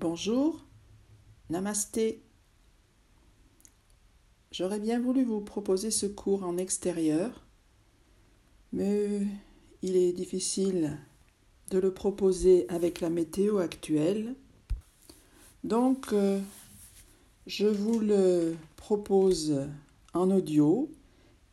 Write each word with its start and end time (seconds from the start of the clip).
Bonjour, 0.00 0.64
namasté. 1.50 2.22
J'aurais 4.52 4.78
bien 4.78 5.00
voulu 5.00 5.24
vous 5.24 5.40
proposer 5.40 5.90
ce 5.90 6.06
cours 6.06 6.44
en 6.44 6.56
extérieur, 6.56 7.44
mais 8.72 9.26
il 9.82 9.96
est 9.96 10.12
difficile 10.12 10.96
de 11.72 11.80
le 11.80 11.92
proposer 11.92 12.64
avec 12.68 13.00
la 13.00 13.10
météo 13.10 13.58
actuelle. 13.58 14.36
Donc, 15.64 16.12
euh, 16.12 16.38
je 17.48 17.66
vous 17.66 17.98
le 17.98 18.54
propose 18.76 19.66
en 20.14 20.30
audio 20.30 20.88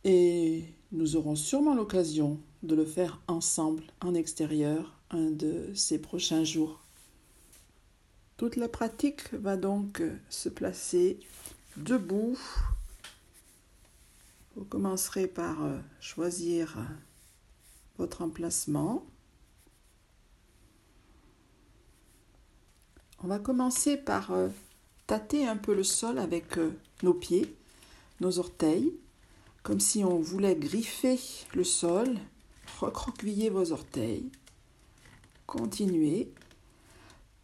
et 0.04 0.66
nous 0.92 1.16
aurons 1.16 1.36
sûrement 1.36 1.74
l'occasion 1.74 2.38
de 2.62 2.76
le 2.76 2.86
faire 2.86 3.20
ensemble 3.28 3.82
en 4.02 4.14
extérieur 4.14 5.00
un 5.10 5.32
de 5.32 5.72
ces 5.74 6.00
prochains 6.00 6.44
jours. 6.44 6.85
Toute 8.38 8.58
la 8.58 8.68
pratique 8.68 9.34
va 9.34 9.56
donc 9.56 10.04
se 10.30 10.50
placer 10.50 11.20
debout. 11.78 12.38
Vous 14.58 14.66
commencerez 14.66 15.28
par 15.28 15.64
euh, 15.64 15.78
choisir 16.02 16.78
votre 17.98 18.22
emplacement. 18.22 19.06
On 23.24 23.28
va 23.28 23.40
commencer 23.40 23.96
par 23.96 24.32
euh, 24.32 24.50
tâter 25.08 25.48
un 25.48 25.56
peu 25.56 25.74
le 25.74 25.84
sol 25.84 26.20
avec 26.20 26.58
euh, 26.58 26.72
nos 27.04 27.14
pieds, 27.14 27.56
nos 28.20 28.40
orteils, 28.40 28.94
comme 29.64 29.80
si 29.80 30.04
on 30.04 30.20
voulait 30.20 30.56
griffer 30.56 31.20
le 31.54 31.64
sol, 31.64 32.18
recroqueviller 32.80 33.50
vos 33.50 33.72
orteils. 33.72 34.30
Continuez 35.48 36.34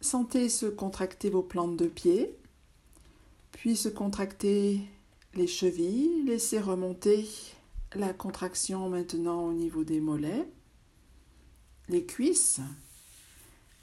Sentez 0.02 0.48
se 0.48 0.66
contracter 0.66 1.30
vos 1.30 1.44
plantes 1.44 1.76
de 1.76 1.86
pied, 1.86 2.36
puis 3.52 3.76
se 3.76 3.88
contracter 3.88 4.80
les 5.34 5.46
chevilles, 5.46 6.24
laissez 6.26 6.58
remonter 6.58 7.28
la 7.94 8.12
contraction 8.12 8.88
maintenant 8.88 9.46
au 9.46 9.52
niveau 9.52 9.84
des 9.84 10.00
mollets, 10.00 10.48
les 11.88 12.04
cuisses, 12.04 12.58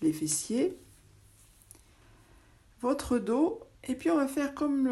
les 0.01 0.11
fessiers, 0.11 0.77
votre 2.81 3.17
dos, 3.17 3.61
et 3.87 3.95
puis 3.95 4.11
on 4.11 4.17
va 4.17 4.27
faire 4.27 4.53
comme 4.53 4.89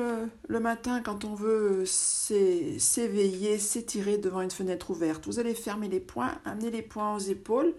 le, 0.48 0.60
matin 0.62 1.02
quand 1.02 1.26
on 1.26 1.36
veut 1.36 1.84
s'éveiller, 1.86 3.60
s'étirer 3.60 4.18
devant 4.18 4.40
une 4.40 4.52
fenêtre 4.52 4.92
ouverte. 4.92 5.26
Vous 5.26 5.40
allez 5.40 5.54
fermer 5.54 5.90
les 5.90 6.00
poings, 6.00 6.40
amener 6.46 6.72
les 6.72 6.82
poings 6.82 7.16
aux 7.16 7.20
épaules, 7.20 7.74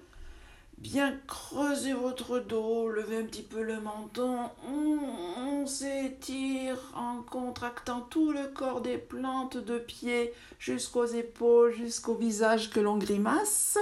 Bien 0.81 1.19
creuser 1.27 1.93
votre 1.93 2.39
dos, 2.39 2.89
lever 2.89 3.17
un 3.17 3.25
petit 3.25 3.43
peu 3.43 3.63
le 3.63 3.81
menton. 3.81 4.39
On, 4.69 5.67
s'étire 5.67 6.79
en 6.95 7.21
contractant 7.23 8.01
tout 8.01 8.31
le 8.31 8.47
corps 8.55 8.81
des 8.81 8.97
plantes 8.97 9.57
de 9.57 9.79
pied 9.79 10.33
jusqu'aux 10.59 11.05
épaules, 11.05 11.75
jusqu'au 11.75 12.15
visage 12.15 12.71
que 12.71 12.79
l'on 12.79 12.97
grimace. 12.97 13.77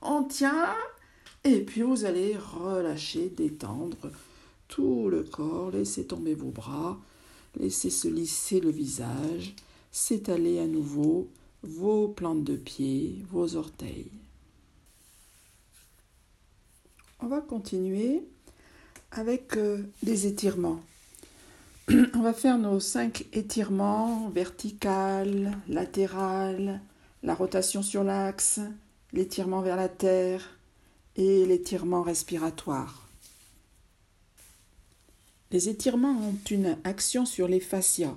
On 0.00 0.22
tient 0.22 0.74
et 1.42 1.60
puis 1.60 1.82
vous 1.82 2.04
allez 2.04 2.36
relâcher, 2.36 3.30
détendre 3.30 4.10
tout 4.68 5.08
le 5.10 5.24
corps. 5.24 5.72
Laissez 5.72 6.06
tomber 6.06 6.34
vos 6.34 6.50
bras, 6.50 6.98
laissez 7.58 7.90
se 7.90 8.06
lisser 8.06 8.60
le 8.60 8.70
visage, 8.70 9.56
s'étaler 9.90 10.60
à 10.60 10.66
nouveau 10.66 11.28
vos 11.64 12.08
plantes 12.08 12.44
de 12.44 12.56
pied, 12.56 13.24
vos 13.28 13.56
orteils. 13.56 14.12
On 17.20 17.26
va 17.26 17.40
continuer 17.40 18.22
avec 19.10 19.56
euh, 19.56 19.82
des 20.04 20.28
étirements. 20.28 20.80
On 22.14 22.20
va 22.20 22.32
faire 22.32 22.58
nos 22.58 22.78
cinq 22.78 23.26
étirements 23.32 24.28
vertical, 24.28 25.58
latéral, 25.68 26.80
la 27.24 27.34
rotation 27.34 27.82
sur 27.82 28.04
l'axe, 28.04 28.60
l'étirement 29.12 29.62
vers 29.62 29.74
la 29.74 29.88
terre 29.88 30.58
et 31.16 31.44
l'étirement 31.44 32.02
respiratoire. 32.02 33.08
Les 35.50 35.68
étirements 35.68 36.20
ont 36.20 36.38
une 36.48 36.76
action 36.84 37.26
sur 37.26 37.48
les 37.48 37.60
fascias. 37.60 38.14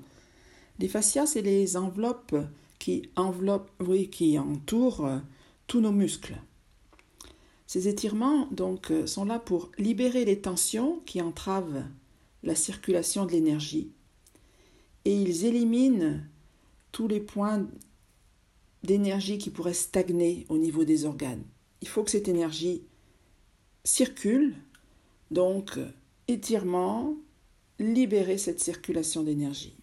Les 0.78 0.88
fascias, 0.88 1.26
c'est 1.26 1.42
les 1.42 1.76
enveloppes 1.76 2.36
qui 2.78 3.10
enveloppent, 3.16 3.72
oui, 3.80 4.10
qui 4.10 4.38
entourent 4.38 5.10
tous 5.66 5.82
nos 5.82 5.92
muscles. 5.92 6.36
Ces 7.72 7.88
étirements 7.88 8.48
donc 8.52 8.92
euh, 8.92 9.08
sont 9.08 9.24
là 9.24 9.40
pour 9.40 9.72
libérer 9.78 10.26
les 10.26 10.42
tensions 10.42 11.00
qui 11.06 11.22
entravent 11.22 11.86
la 12.44 12.54
circulation 12.54 13.26
de 13.26 13.32
l'énergie 13.32 13.94
et 15.06 15.16
ils 15.16 15.46
éliminent 15.46 16.20
tous 16.92 17.08
les 17.08 17.22
points 17.22 17.66
d'énergie 18.84 19.38
qui 19.38 19.52
pourraient 19.52 19.74
stagner 19.74 20.46
au 20.50 20.58
niveau 20.58 20.84
des 20.84 21.06
organes. 21.06 21.46
Il 21.82 21.88
faut 21.88 22.04
que 22.04 22.12
cette 22.12 22.28
énergie 22.28 22.84
circule, 23.86 24.54
donc 25.32 25.80
étirement, 26.28 27.16
libérer 27.80 28.38
cette 28.38 28.60
circulation 28.60 29.24
d'énergie. 29.24 29.78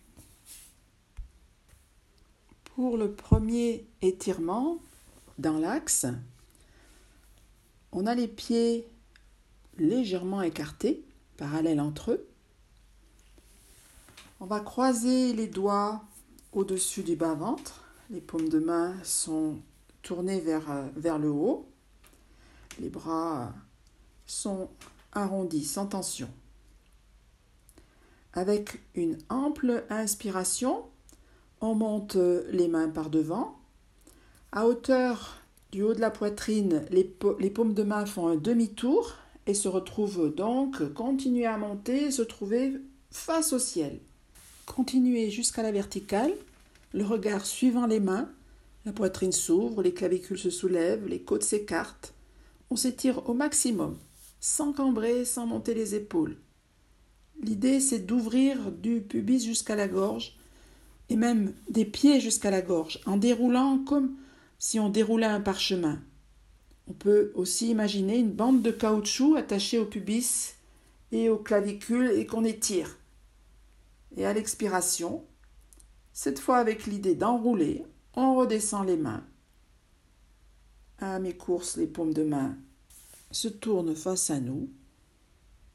Pour 2.65 2.99
le 2.99 3.13
premier 3.13 3.87
étirement, 4.03 4.79
dans 5.39 5.59
l'axe, 5.59 6.05
on 7.93 8.07
a 8.07 8.15
les 8.15 8.29
pieds 8.29 8.89
légèrement 9.79 10.43
écartés, 10.43 11.05
parallèles 11.37 11.81
entre 11.81 12.13
eux. 12.13 12.29
On 14.41 14.47
va 14.47 14.61
croiser 14.61 15.33
les 15.33 15.47
doigts 15.47 16.03
au-dessus 16.53 17.03
du 17.03 17.17
bas-ventre. 17.17 17.85
Les 18.11 18.21
paumes 18.21 18.49
de 18.49 18.59
main 18.59 18.95
sont 19.03 19.59
tournées 20.03 20.41
vers, 20.41 20.71
euh, 20.71 20.87
vers 20.97 21.19
le 21.19 21.31
haut. 21.31 21.67
Les 22.81 22.89
bras 22.89 23.53
sont 24.27 24.69
arrondis, 25.13 25.65
sans 25.65 25.87
tension. 25.87 26.31
Avec 28.33 28.81
une 28.95 29.19
ample 29.29 29.85
inspiration, 29.91 30.85
on 31.61 31.75
monte 31.75 32.15
les 32.15 32.69
mains 32.69 32.89
par 32.89 33.11
devant. 33.11 33.59
À 34.53 34.67
hauteur 34.67 35.43
du 35.73 35.83
haut 35.83 35.95
de 35.95 36.01
la 36.01 36.11
poitrine, 36.11 36.85
les, 36.91 37.05
paumes 37.05 37.75
de 37.75 37.83
main 37.83 38.07
font 38.07 38.29
un 38.29 38.37
demi-tour 38.37 39.15
et 39.47 39.55
se 39.55 39.69
retrouvent 39.69 40.35
donc, 40.35 40.93
continuer 40.95 41.47
à 41.47 41.59
monter, 41.59 42.11
se 42.11 42.23
trouver 42.23 42.73
face 43.11 43.53
au 43.53 43.59
ciel. 43.59 44.01
Continuez 44.67 45.31
jusqu'à 45.31 45.63
la 45.63 45.73
verticale, 45.73 46.33
le 46.93 47.05
regard 47.05 47.45
suivant 47.47 47.87
les 47.87 48.01
mains, 48.01 48.31
la 48.85 48.93
poitrine 48.93 49.33
s'ouvre, 49.33 49.83
les 49.83 49.93
clavicules 49.93 50.39
se 50.39 50.51
soulèvent, 50.51 51.07
les 51.07 51.21
côtes 51.21 51.43
s'écartent. 51.43 52.15
On 52.71 52.77
s'étire 52.77 53.29
au 53.29 53.35
maximum, 53.35 53.97
sans 54.41 54.73
cambrer, 54.73 55.25
sans 55.25 55.47
monter 55.47 55.75
les 55.75 55.95
épaules. 55.95 56.37
L'idée, 57.43 57.81
c'est 57.81 58.01
d'ouvrir 58.01 58.73
du 58.73 59.01
pubis 59.01 59.45
jusqu'à 59.45 59.77
la 59.77 59.89
gorge, 59.89 60.37
et 61.11 61.17
même 61.17 61.53
des 61.71 61.85
pieds 61.85 62.21
jusqu'à 62.21 62.51
la 62.51 62.63
gorge, 62.63 63.01
en 63.07 63.17
déroulant 63.17 63.79
comme 63.79 64.17
si 64.59 64.81
on 64.81 64.89
déroulait 64.89 65.27
un 65.27 65.41
parchemin. 65.41 66.03
On 66.89 66.93
peut 66.93 67.33
aussi 67.35 67.71
imaginer 67.71 68.19
une 68.19 68.33
bande 68.33 68.63
de 68.63 68.71
caoutchouc 68.71 69.37
attachée 69.37 69.79
au 69.79 69.85
pubis 69.85 70.55
et 71.13 71.29
aux 71.29 71.39
clavicules 71.39 72.13
et 72.13 72.27
qu'on 72.27 72.45
étire. 72.45 72.99
Et 74.17 74.25
à 74.25 74.33
l'expiration, 74.33 75.25
cette 76.13 76.39
fois 76.39 76.59
avec 76.59 76.87
l'idée 76.87 77.15
d'enrouler, 77.15 77.85
on 78.15 78.37
redescend 78.37 78.87
les 78.87 78.97
mains. 78.97 79.25
À 80.99 81.19
mes 81.21 81.35
courses, 81.35 81.77
les 81.77 81.87
paumes 81.87 82.15
de 82.15 82.25
main 82.25 82.57
se 83.31 83.49
tournent 83.49 83.95
face 83.95 84.31
à 84.31 84.41
nous 84.41 84.69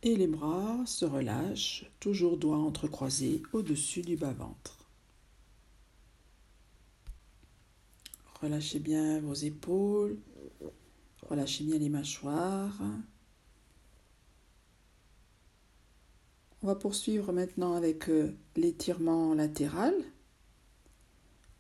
et 0.02 0.18
les 0.18 0.28
bras 0.28 0.82
se 0.86 1.06
relâchent, 1.06 1.86
toujours 2.02 2.38
doigts 2.38 2.58
entrecroisés 2.58 3.42
au-dessus 3.54 4.02
du 4.02 4.18
bas-ventre. 4.18 4.83
Relâchez 8.44 8.80
bien 8.80 9.22
vos 9.22 9.34
épaules. 9.34 10.18
Relâchez 11.30 11.64
bien 11.64 11.78
les 11.78 11.88
mâchoires. 11.88 12.78
On 16.62 16.68
va 16.68 16.76
poursuivre 16.76 17.32
maintenant 17.32 17.74
avec 17.74 18.10
euh, 18.10 18.36
l'étirement 18.58 19.34
latéral. 19.34 19.96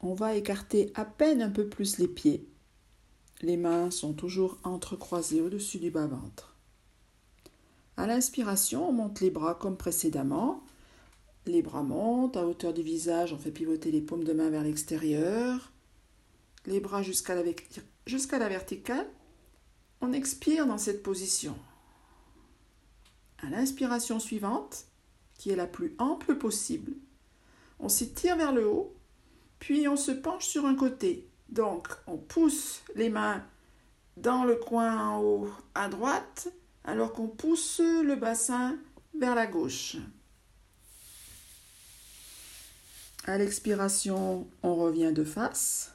On 0.01 0.13
va 0.13 0.35
écarter 0.35 0.91
à 0.93 1.05
peine 1.05 1.41
un 1.41 1.49
peu 1.49 1.69
plus 1.69 1.99
les 1.99 2.07
pieds. 2.09 2.49
Les 3.41 3.55
mains 3.55 3.89
sont 3.89 4.11
toujours 4.11 4.57
entrecroisées 4.65 5.39
au-dessus 5.39 5.79
du 5.79 5.89
bas-ventre. 5.89 6.57
À 7.95 8.07
l'inspiration, 8.07 8.89
on 8.89 8.91
monte 8.91 9.21
les 9.21 9.31
bras 9.31 9.55
comme 9.55 9.77
précédemment. 9.77 10.61
Les 11.45 11.61
bras 11.61 11.83
montent 11.83 12.35
à 12.35 12.45
hauteur 12.45 12.73
du 12.73 12.83
visage, 12.83 13.31
on 13.31 13.37
fait 13.37 13.51
pivoter 13.51 13.89
les 13.89 14.01
paumes 14.01 14.25
de 14.25 14.33
main 14.33 14.49
vers 14.49 14.63
l'extérieur 14.63 15.72
les 16.65 16.79
bras 16.79 17.01
jusqu'à 17.01 17.35
la, 17.35 18.49
verticale. 18.49 19.07
On 20.01 20.13
expire 20.13 20.65
dans 20.65 20.77
cette 20.77 21.03
position. 21.03 21.57
À 23.41 23.49
l'inspiration 23.49 24.19
suivante, 24.19 24.85
qui 25.37 25.49
est 25.49 25.55
la 25.55 25.67
plus 25.67 25.95
ample 25.97 26.35
possible, 26.35 26.93
on 27.79 27.89
s'étire 27.89 28.37
vers 28.37 28.53
le 28.53 28.67
haut, 28.67 28.95
puis 29.59 29.87
on 29.87 29.97
se 29.97 30.11
penche 30.11 30.45
sur 30.45 30.65
un 30.65 30.75
côté. 30.75 31.27
Donc, 31.49 31.89
on 32.07 32.17
pousse 32.17 32.81
les 32.95 33.09
mains 33.09 33.45
dans 34.17 34.43
le 34.43 34.55
coin 34.55 34.97
en 34.97 35.21
haut 35.21 35.49
à 35.75 35.89
droite, 35.89 36.47
alors 36.83 37.13
qu'on 37.13 37.27
pousse 37.27 37.79
le 37.79 38.15
bassin 38.15 38.77
vers 39.17 39.35
la 39.35 39.47
gauche. 39.47 39.97
À 43.25 43.37
l'expiration, 43.37 44.47
on 44.63 44.75
revient 44.75 45.13
de 45.13 45.23
face. 45.23 45.92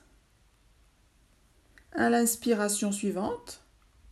À 1.93 2.11
l'inspiration 2.11 2.93
suivante, 2.93 3.63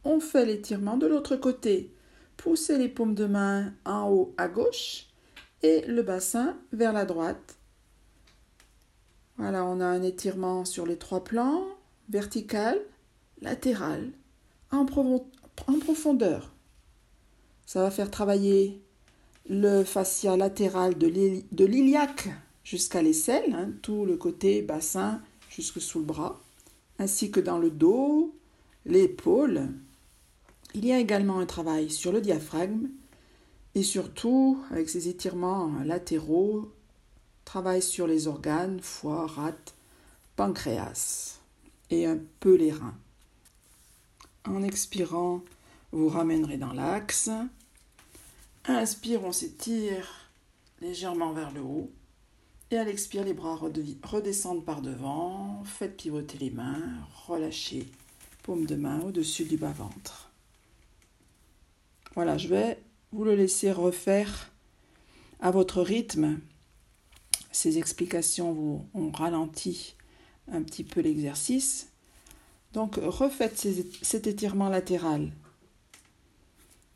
on 0.04 0.20
fait 0.20 0.46
l'étirement 0.46 0.96
de 0.96 1.06
l'autre 1.06 1.36
côté. 1.36 1.92
Poussez 2.36 2.78
les 2.78 2.88
paumes 2.88 3.14
de 3.14 3.26
main 3.26 3.72
en 3.84 4.08
haut 4.10 4.34
à 4.38 4.48
gauche 4.48 5.06
et 5.62 5.82
le 5.82 6.02
bassin 6.02 6.56
vers 6.72 6.92
la 6.92 7.04
droite. 7.04 7.56
Voilà, 9.36 9.64
on 9.64 9.80
a 9.80 9.86
un 9.86 10.02
étirement 10.02 10.64
sur 10.64 10.86
les 10.86 10.96
trois 10.96 11.22
plans, 11.22 11.64
vertical, 12.08 12.80
latéral, 13.42 14.10
en, 14.70 14.86
profondeur. 14.86 16.52
Ça 17.66 17.82
va 17.82 17.90
faire 17.90 18.10
travailler 18.10 18.80
le 19.48 19.84
fascia 19.84 20.36
latéral 20.36 20.96
de 20.96 21.64
l'iliaque 21.64 22.28
jusqu'à 22.64 23.02
l'aisselle, 23.02 23.54
hein, 23.54 23.70
tout 23.82 24.04
le 24.04 24.16
côté 24.16 24.62
bassin 24.62 25.20
jusque 25.50 25.80
sous 25.80 26.00
le 26.00 26.04
bras, 26.04 26.40
ainsi 26.98 27.30
que 27.30 27.40
dans 27.40 27.58
le 27.58 27.70
dos, 27.70 28.34
l'épaule. 28.84 29.68
Il 30.74 30.84
y 30.84 30.92
a 30.92 30.98
également 30.98 31.38
un 31.38 31.46
travail 31.46 31.90
sur 31.90 32.12
le 32.12 32.20
diaphragme 32.20 32.88
et 33.74 33.82
surtout, 33.82 34.62
avec 34.70 34.88
ces 34.88 35.08
étirements 35.08 35.72
latéraux, 35.84 36.70
travail 37.44 37.82
sur 37.82 38.06
les 38.06 38.26
organes, 38.26 38.80
foie, 38.80 39.26
rate, 39.26 39.74
pancréas 40.36 41.40
et 41.90 42.06
un 42.06 42.18
peu 42.40 42.54
les 42.54 42.72
reins. 42.72 42.96
En 44.46 44.62
expirant, 44.62 45.42
vous 45.92 46.08
ramènerez 46.08 46.56
dans 46.56 46.72
l'axe. 46.72 47.30
Inspire, 48.66 49.24
on 49.24 49.32
s'étire 49.32 50.30
légèrement 50.80 51.32
vers 51.32 51.52
le 51.52 51.60
haut. 51.60 51.90
Et 52.70 52.78
à 52.78 52.84
l'expire, 52.84 53.24
les 53.24 53.34
bras 53.34 53.56
redescendent 53.56 54.64
par 54.64 54.82
devant. 54.82 55.62
Faites 55.64 55.96
pivoter 55.96 56.38
les 56.38 56.50
mains. 56.50 56.82
Relâchez 57.26 57.86
paume 58.42 58.66
de 58.66 58.76
main 58.76 59.00
au-dessus 59.00 59.44
du 59.44 59.56
bas-ventre. 59.56 60.30
Voilà, 62.14 62.38
je 62.38 62.48
vais 62.48 62.82
vous 63.12 63.24
le 63.24 63.34
laisser 63.34 63.72
refaire 63.72 64.52
à 65.40 65.50
votre 65.50 65.82
rythme. 65.82 66.40
Ces 67.52 67.78
explications 67.78 68.52
vous 68.52 68.86
ont 68.94 69.10
ralenti 69.10 69.94
un 70.48 70.62
petit 70.62 70.84
peu 70.84 71.00
l'exercice. 71.00 71.88
Donc 72.72 72.96
refaites 72.96 73.66
cet 74.02 74.26
étirement 74.26 74.68
latéral. 74.68 75.32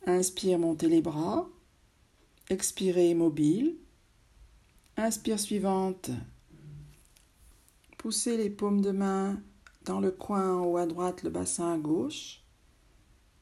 Inspire, 0.07 0.59
montez 0.59 0.89
les 0.89 1.03
bras. 1.03 1.49
Expirez, 2.49 3.11
immobile. 3.11 3.77
Inspire 5.03 5.41
suivante. 5.41 6.11
Poussez 7.97 8.37
les 8.37 8.51
paumes 8.51 8.83
de 8.83 8.91
main 8.91 9.41
dans 9.87 9.99
le 9.99 10.11
coin 10.11 10.57
en 10.59 10.67
haut 10.67 10.77
à 10.77 10.85
droite, 10.85 11.23
le 11.23 11.31
bassin 11.31 11.73
à 11.73 11.79
gauche. 11.79 12.43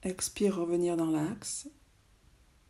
Expire, 0.04 0.54
revenir 0.54 0.96
dans 0.96 1.10
l'axe. 1.10 1.68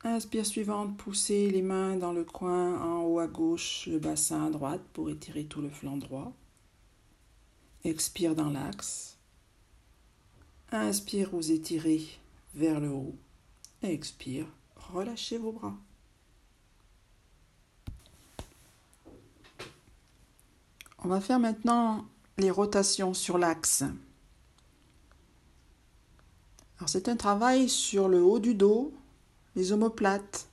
Inspire 0.05 0.47
suivante, 0.47 0.97
poussez 0.97 1.51
les 1.51 1.61
mains 1.61 1.97
dans 1.97 2.15
le 2.15 2.25
coin 2.25 2.81
en 2.81 3.03
haut 3.03 3.19
à 3.19 3.27
gauche, 3.27 3.87
le 3.89 3.99
bassin 3.99 4.47
à 4.47 4.51
droite 4.51 4.81
pour 4.95 5.11
étirer 5.11 5.45
tout 5.45 5.61
le 5.61 5.69
flanc 5.69 5.99
droit. 5.99 6.33
Expire 7.85 8.35
dans 8.35 8.49
l'axe. 8.49 9.19
Inspire, 10.73 11.29
vous 11.33 11.53
étirez 11.53 12.07
vers 12.55 12.81
le 12.81 12.89
haut. 12.89 13.17
Expire, 13.83 14.47
relâchez 14.77 15.37
vos 15.37 15.53
bras. 15.53 15.77
On 21.05 21.09
va 21.09 21.21
faire 21.21 21.39
maintenant 21.39 22.07
les 22.39 22.51
rotations 22.51 23.15
sur 23.15 23.39
l'axe. 23.39 23.85
C'est 26.87 27.09
un 27.09 27.17
travail 27.17 27.69
sur 27.69 28.09
le 28.09 28.23
haut 28.23 28.39
du 28.39 28.55
dos, 28.55 28.95
les 29.57 29.73
omoplates 29.73 30.49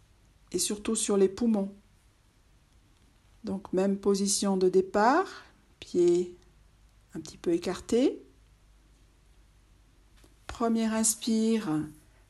et 0.52 0.60
surtout 0.60 0.96
sur 0.96 1.18
les 1.18 1.30
poumons. 1.30 1.72
Donc 3.44 3.72
même 3.74 3.98
position 3.98 4.58
de 4.58 4.68
départ, 4.68 5.28
pieds 5.80 6.36
un 7.14 7.20
petit 7.20 7.38
peu 7.38 7.54
écartés. 7.54 8.22
Première 10.48 10.94
inspire, 10.94 11.70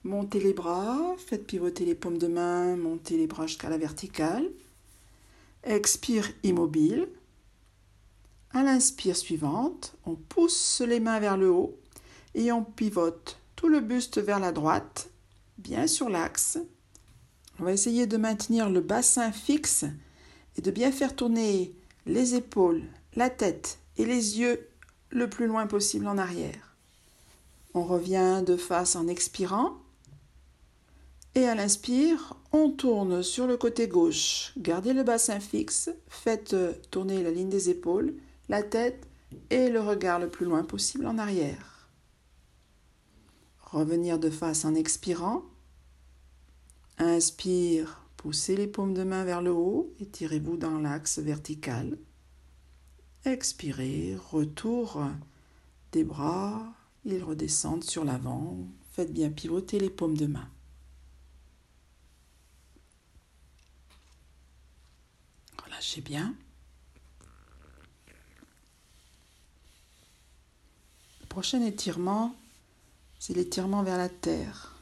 montez 0.03 0.39
les 0.39 0.53
bras, 0.53 1.15
faites 1.17 1.47
pivoter 1.47 1.85
les 1.85 1.95
paumes 1.95 2.17
de 2.17 2.27
main, 2.27 2.75
montez 2.75 3.17
les 3.17 3.27
bras 3.27 3.47
jusqu'à 3.47 3.69
la 3.69 3.77
verticale. 3.77 4.49
Expire 5.63 6.29
immobile. 6.43 7.07
À 8.55 8.63
l'inspire 8.63 9.17
suivante, 9.17 9.95
on 10.05 10.15
pousse 10.15 10.79
les 10.79 11.01
mains 11.01 11.19
vers 11.19 11.35
le 11.35 11.51
haut 11.51 11.77
et 12.35 12.53
on 12.53 12.63
pivote 12.63 13.37
tout 13.57 13.67
le 13.67 13.81
buste 13.81 14.17
vers 14.17 14.39
la 14.39 14.53
droite, 14.53 15.09
bien 15.57 15.87
sur 15.87 16.07
l'axe. 16.07 16.57
On 17.59 17.65
va 17.65 17.73
essayer 17.73 18.07
de 18.07 18.15
maintenir 18.15 18.69
le 18.69 18.79
bassin 18.79 19.33
fixe 19.33 19.83
et 20.57 20.61
de 20.61 20.71
bien 20.71 20.93
faire 20.93 21.17
tourner 21.17 21.75
les 22.05 22.35
épaules, 22.35 22.83
la 23.17 23.29
tête 23.29 23.79
et 23.97 24.05
les 24.05 24.39
yeux 24.39 24.65
le 25.09 25.29
plus 25.29 25.47
loin 25.47 25.67
possible 25.67 26.07
en 26.07 26.17
arrière. 26.17 26.77
On 27.73 27.83
revient 27.83 28.41
de 28.47 28.55
face 28.55 28.95
en 28.95 29.09
expirant. 29.09 29.73
Et 31.37 31.45
à 31.45 31.55
l'inspire, 31.55 32.37
on 32.53 32.69
tourne 32.69 33.21
sur 33.21 33.47
le 33.47 33.57
côté 33.57 33.89
gauche. 33.89 34.53
Gardez 34.57 34.93
le 34.93 35.03
bassin 35.03 35.41
fixe, 35.41 35.89
faites 36.07 36.55
tourner 36.89 37.21
la 37.21 37.31
ligne 37.31 37.49
des 37.49 37.69
épaules 37.69 38.13
la 38.49 38.63
tête 38.63 39.07
et 39.49 39.69
le 39.69 39.81
regard 39.81 40.19
le 40.19 40.29
plus 40.29 40.45
loin 40.45 40.63
possible 40.63 41.07
en 41.07 41.17
arrière. 41.17 41.89
Revenir 43.61 44.19
de 44.19 44.29
face 44.29 44.65
en 44.65 44.75
expirant. 44.75 45.43
Inspire, 46.97 48.05
poussez 48.17 48.55
les 48.55 48.67
paumes 48.67 48.93
de 48.93 49.03
main 49.03 49.25
vers 49.25 49.41
le 49.41 49.51
haut, 49.51 49.93
et 49.99 50.05
tirez 50.05 50.39
vous 50.39 50.57
dans 50.57 50.79
l'axe 50.79 51.19
vertical. 51.19 51.97
Expirez, 53.25 54.15
retour 54.31 55.01
des 55.91 56.03
bras, 56.03 56.73
ils 57.05 57.23
redescendent 57.23 57.83
sur 57.83 58.05
l'avant. 58.05 58.57
Faites 58.91 59.11
bien 59.11 59.29
pivoter 59.29 59.79
les 59.79 59.89
paumes 59.89 60.17
de 60.17 60.27
main. 60.27 60.49
Relâchez 65.65 66.01
bien. 66.01 66.35
Prochain 71.35 71.61
étirement, 71.63 72.33
c'est 73.19 73.33
l'étirement 73.33 73.83
vers 73.83 73.97
la 73.97 74.07
terre. 74.07 74.81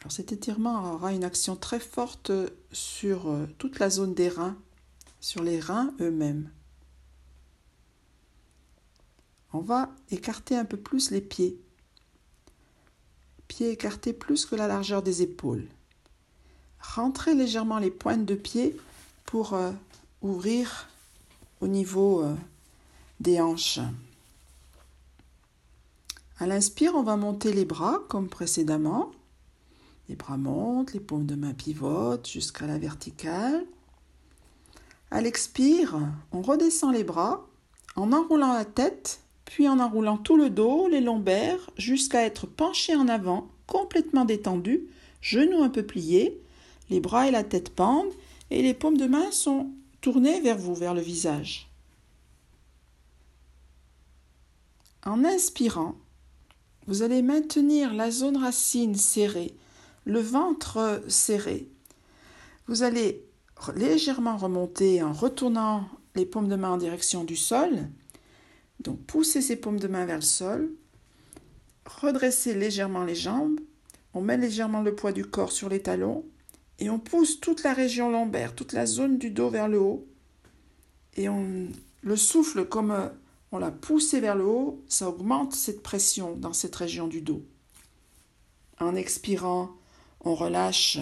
Alors 0.00 0.10
cet 0.10 0.32
étirement 0.32 0.94
aura 0.94 1.12
une 1.12 1.22
action 1.22 1.54
très 1.54 1.78
forte 1.78 2.32
sur 2.72 3.28
euh, 3.28 3.46
toute 3.58 3.78
la 3.78 3.88
zone 3.88 4.14
des 4.14 4.28
reins, 4.28 4.56
sur 5.20 5.44
les 5.44 5.60
reins 5.60 5.94
eux-mêmes. 6.00 6.50
On 9.52 9.60
va 9.60 9.90
écarter 10.10 10.56
un 10.56 10.64
peu 10.64 10.76
plus 10.76 11.12
les 11.12 11.20
pieds. 11.20 11.56
Pieds 13.46 13.70
écartés 13.70 14.12
plus 14.12 14.44
que 14.44 14.56
la 14.56 14.66
largeur 14.66 15.04
des 15.04 15.22
épaules. 15.22 15.68
Rentrez 16.80 17.36
légèrement 17.36 17.78
les 17.78 17.92
pointes 17.92 18.26
de 18.26 18.34
pied 18.34 18.76
pour 19.24 19.54
euh, 19.54 19.70
ouvrir 20.20 20.88
au 21.60 21.68
niveau 21.68 22.24
euh, 22.24 22.34
des 23.20 23.40
hanches. 23.40 23.78
À 26.40 26.46
l'inspire, 26.46 26.94
on 26.94 27.02
va 27.02 27.16
monter 27.16 27.52
les 27.52 27.64
bras 27.64 27.98
comme 28.08 28.28
précédemment. 28.28 29.10
Les 30.08 30.14
bras 30.14 30.36
montent, 30.36 30.92
les 30.92 31.00
paumes 31.00 31.26
de 31.26 31.34
main 31.34 31.52
pivotent 31.52 32.28
jusqu'à 32.28 32.66
la 32.66 32.78
verticale. 32.78 33.66
À 35.10 35.20
l'expire, 35.20 35.98
on 36.30 36.40
redescend 36.40 36.94
les 36.94 37.02
bras 37.02 37.44
en 37.96 38.12
enroulant 38.12 38.52
la 38.52 38.64
tête, 38.64 39.20
puis 39.46 39.68
en 39.68 39.80
enroulant 39.80 40.16
tout 40.16 40.36
le 40.36 40.48
dos, 40.48 40.86
les 40.88 41.00
lombaires, 41.00 41.70
jusqu'à 41.76 42.24
être 42.24 42.46
penché 42.46 42.94
en 42.94 43.08
avant, 43.08 43.48
complètement 43.66 44.24
détendu, 44.24 44.86
genoux 45.20 45.62
un 45.62 45.70
peu 45.70 45.84
pliés, 45.84 46.40
les 46.88 47.00
bras 47.00 47.26
et 47.26 47.32
la 47.32 47.42
tête 47.42 47.70
pendent, 47.70 48.12
et 48.50 48.62
les 48.62 48.74
paumes 48.74 48.96
de 48.96 49.06
main 49.06 49.32
sont 49.32 49.70
tournées 50.00 50.40
vers 50.40 50.58
vous, 50.58 50.74
vers 50.74 50.94
le 50.94 51.00
visage. 51.00 51.68
En 55.04 55.24
inspirant, 55.24 55.96
vous 56.88 57.02
allez 57.02 57.22
maintenir 57.22 57.94
la 57.94 58.10
zone 58.10 58.38
racine 58.38 58.96
serrée, 58.96 59.54
le 60.04 60.20
ventre 60.20 61.02
serré, 61.06 61.68
vous 62.66 62.82
allez 62.82 63.24
légèrement 63.76 64.36
remonter 64.36 65.02
en 65.02 65.12
retournant 65.12 65.88
les 66.14 66.26
paumes 66.26 66.48
de 66.48 66.56
main 66.56 66.70
en 66.70 66.76
direction 66.78 67.24
du 67.24 67.36
sol. 67.36 67.88
Donc 68.80 69.00
poussez 69.04 69.42
ces 69.42 69.56
paumes 69.56 69.80
de 69.80 69.88
main 69.88 70.06
vers 70.06 70.16
le 70.16 70.22
sol. 70.22 70.70
Redressez 71.86 72.54
légèrement 72.54 73.04
les 73.04 73.14
jambes. 73.14 73.60
On 74.14 74.20
met 74.20 74.36
légèrement 74.36 74.82
le 74.82 74.94
poids 74.94 75.12
du 75.12 75.24
corps 75.24 75.52
sur 75.52 75.68
les 75.68 75.82
talons 75.82 76.24
et 76.78 76.90
on 76.90 76.98
pousse 76.98 77.40
toute 77.40 77.62
la 77.62 77.72
région 77.72 78.10
lombaire, 78.10 78.54
toute 78.54 78.72
la 78.72 78.86
zone 78.86 79.18
du 79.18 79.30
dos 79.30 79.50
vers 79.50 79.68
le 79.68 79.80
haut. 79.80 80.06
Et 81.16 81.28
on 81.28 81.68
le 82.02 82.16
souffle 82.16 82.66
comme 82.66 82.90
euh, 82.90 83.08
on 83.52 83.58
l'a 83.58 83.70
poussé 83.70 84.20
vers 84.20 84.34
le 84.34 84.44
haut, 84.44 84.82
ça 84.88 85.08
augmente 85.08 85.54
cette 85.54 85.82
pression 85.82 86.36
dans 86.36 86.52
cette 86.52 86.76
région 86.76 87.08
du 87.08 87.22
dos. 87.22 87.42
En 88.80 88.94
expirant, 88.94 89.70
on 90.20 90.34
relâche 90.34 90.98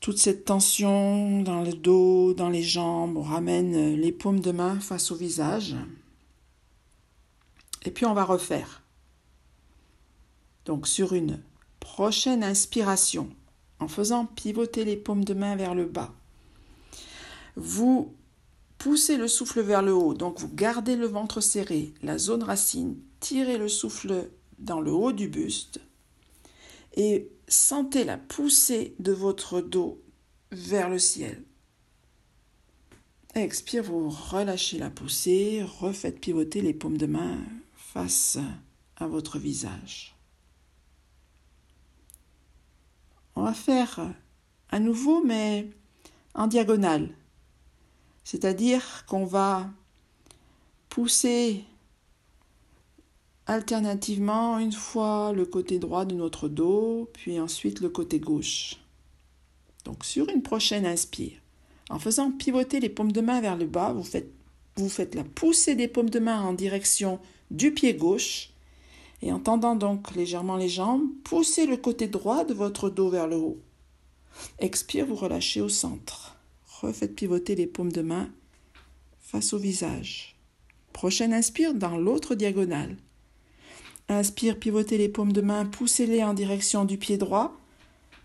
toute 0.00 0.18
cette 0.18 0.44
tension 0.44 1.42
dans 1.42 1.62
le 1.62 1.72
dos, 1.72 2.34
dans 2.34 2.48
les 2.48 2.62
jambes, 2.62 3.16
on 3.16 3.22
ramène 3.22 3.94
les 3.96 4.12
paumes 4.12 4.40
de 4.40 4.52
main 4.52 4.78
face 4.80 5.10
au 5.10 5.16
visage. 5.16 5.74
Et 7.84 7.90
puis 7.90 8.06
on 8.06 8.14
va 8.14 8.24
refaire. 8.24 8.82
Donc 10.64 10.86
sur 10.86 11.14
une 11.14 11.40
prochaine 11.80 12.44
inspiration, 12.44 13.28
en 13.80 13.88
faisant 13.88 14.26
pivoter 14.26 14.84
les 14.84 14.96
paumes 14.96 15.24
de 15.24 15.34
main 15.34 15.56
vers 15.56 15.74
le 15.74 15.86
bas, 15.86 16.12
vous 17.56 18.14
poussez 18.78 19.16
le 19.16 19.28
souffle 19.28 19.60
vers 19.60 19.82
le 19.82 19.92
haut, 19.92 20.14
donc 20.14 20.38
vous 20.38 20.48
gardez 20.48 20.96
le 20.96 21.06
ventre 21.06 21.40
serré, 21.40 21.92
la 22.02 22.16
zone 22.18 22.42
racine, 22.42 22.96
tirez 23.20 23.58
le 23.58 23.68
souffle 23.68 24.30
dans 24.58 24.80
le 24.80 24.92
haut 24.92 25.12
du 25.12 25.28
buste 25.28 25.80
et 26.96 27.30
sentez 27.46 28.04
la 28.04 28.16
poussée 28.16 28.94
de 28.98 29.12
votre 29.12 29.60
dos 29.60 30.02
vers 30.50 30.88
le 30.88 30.98
ciel. 30.98 31.42
Expire, 33.34 33.84
vous 33.84 34.08
relâchez 34.08 34.78
la 34.78 34.90
poussée, 34.90 35.62
refaites 35.62 36.20
pivoter 36.20 36.60
les 36.60 36.74
paumes 36.74 36.98
de 36.98 37.06
main 37.06 37.38
face 37.74 38.38
à 38.96 39.06
votre 39.06 39.38
visage. 39.38 40.16
On 43.36 43.42
va 43.42 43.54
faire 43.54 44.12
à 44.70 44.80
nouveau, 44.80 45.22
mais 45.24 45.70
en 46.34 46.48
diagonale. 46.48 47.10
C'est-à-dire 48.30 49.06
qu'on 49.06 49.24
va 49.24 49.70
pousser 50.90 51.64
alternativement 53.46 54.58
une 54.58 54.72
fois 54.72 55.32
le 55.32 55.46
côté 55.46 55.78
droit 55.78 56.04
de 56.04 56.14
notre 56.14 56.46
dos, 56.46 57.08
puis 57.14 57.40
ensuite 57.40 57.80
le 57.80 57.88
côté 57.88 58.20
gauche. 58.20 58.76
Donc 59.86 60.04
sur 60.04 60.28
une 60.28 60.42
prochaine 60.42 60.84
inspire, 60.84 61.40
en 61.88 61.98
faisant 61.98 62.30
pivoter 62.30 62.80
les 62.80 62.90
paumes 62.90 63.12
de 63.12 63.22
main 63.22 63.40
vers 63.40 63.56
le 63.56 63.64
bas, 63.64 63.94
vous 63.94 64.04
faites, 64.90 65.14
la 65.14 65.24
poussée 65.24 65.74
des 65.74 65.88
paumes 65.88 66.10
de 66.10 66.18
main 66.18 66.42
en 66.42 66.52
direction 66.52 67.20
du 67.50 67.72
pied 67.72 67.94
gauche 67.94 68.50
et 69.22 69.32
en 69.32 69.40
tendant 69.40 69.74
donc 69.74 70.14
légèrement 70.14 70.58
les 70.58 70.68
jambes, 70.68 71.08
poussez 71.24 71.64
le 71.64 71.78
côté 71.78 72.08
droit 72.08 72.44
de 72.44 72.52
votre 72.52 72.90
dos 72.90 73.08
vers 73.08 73.26
le 73.26 73.36
haut. 73.36 73.58
Expire, 74.58 75.06
vous 75.06 75.16
relâchez 75.16 75.62
au 75.62 75.70
centre. 75.70 76.37
Refaites 76.80 77.16
pivoter 77.16 77.56
les 77.56 77.66
paumes 77.66 77.90
de 77.90 78.02
main 78.02 78.30
face 79.18 79.52
au 79.52 79.58
visage. 79.58 80.36
Prochaine 80.92 81.34
inspire 81.34 81.74
dans 81.74 81.96
l'autre 81.96 82.36
diagonale. 82.36 82.96
Inspire, 84.08 84.58
pivotez 84.58 84.96
les 84.96 85.08
paumes 85.08 85.32
de 85.32 85.40
main, 85.40 85.66
poussez-les 85.66 86.22
en 86.22 86.34
direction 86.34 86.84
du 86.84 86.96
pied 86.96 87.18
droit 87.18 87.60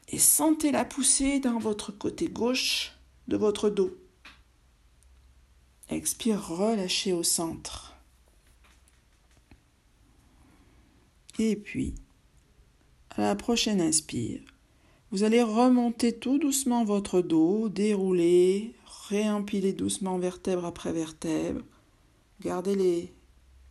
et 0.10 0.20
sentez 0.20 0.72
la 0.72 0.86
poussée 0.86 1.40
dans 1.40 1.58
votre 1.58 1.92
côté 1.92 2.28
gauche 2.28 2.94
de 3.28 3.38
votre 3.38 3.70
dos. 3.70 3.98
Expire, 5.90 6.48
relâchez 6.48 7.12
au 7.12 7.24
centre. 7.24 7.96
Et 11.40 11.56
puis, 11.56 11.96
à 13.10 13.22
la 13.22 13.36
prochaine 13.36 13.82
inspire, 13.82 14.42
vous 15.14 15.22
allez 15.22 15.44
remonter 15.44 16.18
tout 16.18 16.40
doucement 16.40 16.84
votre 16.84 17.22
dos, 17.22 17.70
dérouler, 17.70 18.74
réempiler 19.10 19.72
doucement 19.72 20.18
vertèbre 20.18 20.66
après 20.66 20.92
vertèbre. 20.92 21.62
Gardez 22.42 22.74
les 22.74 23.14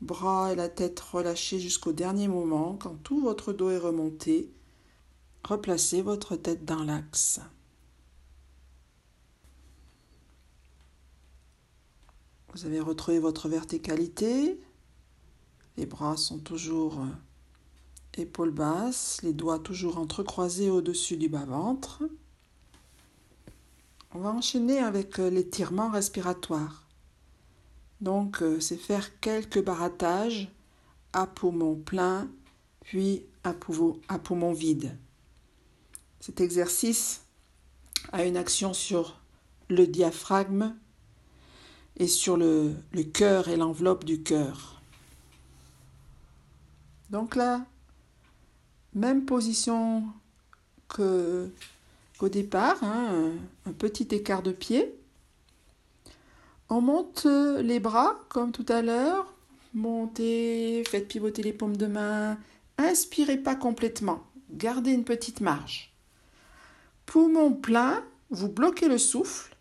bras 0.00 0.52
et 0.52 0.54
la 0.54 0.68
tête 0.68 1.00
relâchés 1.00 1.58
jusqu'au 1.58 1.92
dernier 1.92 2.28
moment. 2.28 2.78
Quand 2.80 2.94
tout 3.02 3.20
votre 3.20 3.52
dos 3.52 3.70
est 3.70 3.78
remonté, 3.78 4.52
replacez 5.42 6.00
votre 6.00 6.36
tête 6.36 6.64
dans 6.64 6.84
l'axe. 6.84 7.40
Vous 12.54 12.66
avez 12.66 12.78
retrouvé 12.78 13.18
votre 13.18 13.48
verticalité. 13.48 14.60
Les 15.76 15.86
bras 15.86 16.16
sont 16.16 16.38
toujours 16.38 17.00
épaules 18.18 18.50
basses, 18.50 19.20
les 19.22 19.32
doigts 19.32 19.58
toujours 19.58 19.98
entrecroisés 19.98 20.70
au-dessus 20.70 21.16
du 21.16 21.28
bas-ventre. 21.28 22.02
On 24.14 24.20
va 24.20 24.30
enchaîner 24.30 24.78
avec 24.78 25.18
l'étirement 25.18 25.90
respiratoire. 25.90 26.86
Donc, 28.00 28.42
euh, 28.42 28.60
c'est 28.60 28.76
faire 28.76 29.20
quelques 29.20 29.64
barattages 29.64 30.50
à 31.12 31.26
poumon 31.26 31.76
plein, 31.76 32.28
puis 32.82 33.24
à 33.44 33.52
poumon, 33.54 34.52
vide. 34.52 34.96
Cet 36.20 36.40
exercice 36.40 37.22
a 38.12 38.24
une 38.24 38.36
action 38.36 38.74
sur 38.74 39.20
le 39.68 39.86
diaphragme 39.86 40.74
et 41.96 42.06
sur 42.06 42.36
le 42.36 42.74
cœur 43.12 43.48
et 43.48 43.56
l'enveloppe 43.56 44.04
du 44.04 44.22
cœur. 44.22 44.82
Donc 47.10 47.36
là, 47.36 47.66
même 48.94 49.24
position 49.24 50.04
qu'au 50.88 52.28
départ, 52.28 52.82
hein, 52.82 53.32
un 53.66 53.72
petit 53.72 54.08
écart 54.10 54.42
de 54.42 54.52
pied. 54.52 54.94
On 56.68 56.80
monte 56.80 57.26
les 57.26 57.80
bras 57.80 58.18
comme 58.28 58.52
tout 58.52 58.66
à 58.68 58.82
l'heure. 58.82 59.32
Montez, 59.74 60.84
faites 60.88 61.08
pivoter 61.08 61.42
les 61.42 61.52
paumes 61.52 61.76
de 61.76 61.86
main. 61.86 62.38
Inspirez 62.78 63.38
pas 63.38 63.54
complètement. 63.54 64.22
Gardez 64.50 64.92
une 64.92 65.04
petite 65.04 65.40
marge. 65.40 65.92
Poumon 67.06 67.52
plein, 67.52 68.04
vous 68.30 68.48
bloquez 68.48 68.88
le 68.88 68.98
souffle 68.98 69.54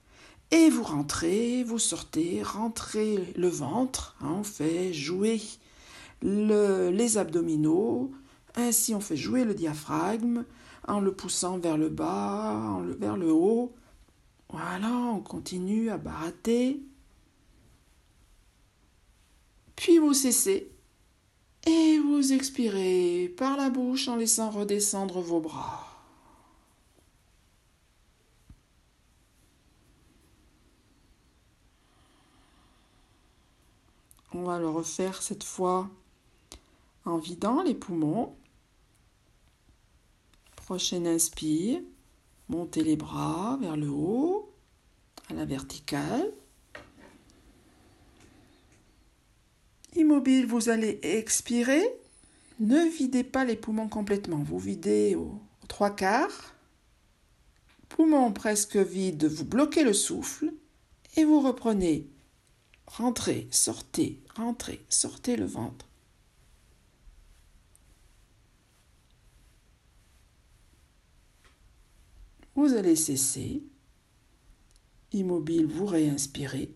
et 0.51 0.69
vous 0.69 0.83
rentrez, 0.83 1.63
vous 1.63 1.79
sortez, 1.79 2.43
rentrez 2.43 3.33
le 3.37 3.47
ventre. 3.47 4.15
Hein, 4.21 4.35
on 4.39 4.43
fait 4.43 4.93
jouer 4.93 5.41
les 6.21 7.17
abdominaux. 7.17 8.11
Ainsi, 8.55 8.93
on 8.93 8.99
fait 8.99 9.17
jouer 9.17 9.43
le 9.43 9.53
diaphragme 9.53 10.45
en 10.87 10.99
le 10.99 11.13
poussant 11.13 11.57
vers 11.57 11.77
le 11.77 11.89
bas, 11.89 12.81
vers 12.99 13.17
le 13.17 13.31
haut. 13.31 13.73
Voilà, 14.49 14.89
on 14.89 15.21
continue 15.21 15.89
à 15.89 15.97
barater. 15.97 16.81
Puis 19.75 19.97
vous 19.97 20.13
cessez 20.13 20.71
et 21.65 21.99
vous 21.99 22.33
expirez 22.33 23.33
par 23.37 23.55
la 23.57 23.69
bouche 23.69 24.07
en 24.07 24.15
laissant 24.15 24.49
redescendre 24.49 25.21
vos 25.21 25.39
bras. 25.39 25.87
On 34.33 34.43
va 34.43 34.59
le 34.59 34.69
refaire 34.69 35.21
cette 35.21 35.43
fois 35.43 35.89
en 37.05 37.17
vidant 37.17 37.63
les 37.63 37.75
poumons. 37.75 38.35
Prochaine 40.71 41.05
inspire, 41.05 41.81
montez 42.47 42.81
les 42.81 42.95
bras 42.95 43.57
vers 43.59 43.75
le 43.75 43.89
haut, 43.89 44.53
à 45.29 45.33
la 45.33 45.43
verticale. 45.43 46.31
Immobile, 49.97 50.45
vous 50.45 50.69
allez 50.69 50.97
expirer. 51.03 51.83
Ne 52.61 52.89
videz 52.89 53.25
pas 53.25 53.43
les 53.43 53.57
poumons 53.57 53.89
complètement. 53.89 54.37
Vous 54.43 54.59
videz 54.59 55.15
aux, 55.15 55.41
trois 55.67 55.93
quarts. 55.93 56.55
Poumons 57.89 58.31
presque 58.31 58.77
vides, 58.77 59.25
vous 59.25 59.43
bloquez 59.43 59.83
le 59.83 59.91
souffle 59.91 60.53
et 61.17 61.25
vous 61.25 61.41
reprenez. 61.41 62.07
Rentrez, 62.87 63.49
sortez, 63.51 64.21
rentrez, 64.37 64.79
sortez 64.87 65.35
le 65.35 65.47
ventre. 65.47 65.90
Vous 72.55 72.73
allez 72.73 72.95
cesser. 72.95 73.63
Immobile, 75.13 75.65
vous 75.65 75.85
réinspirez. 75.85 76.73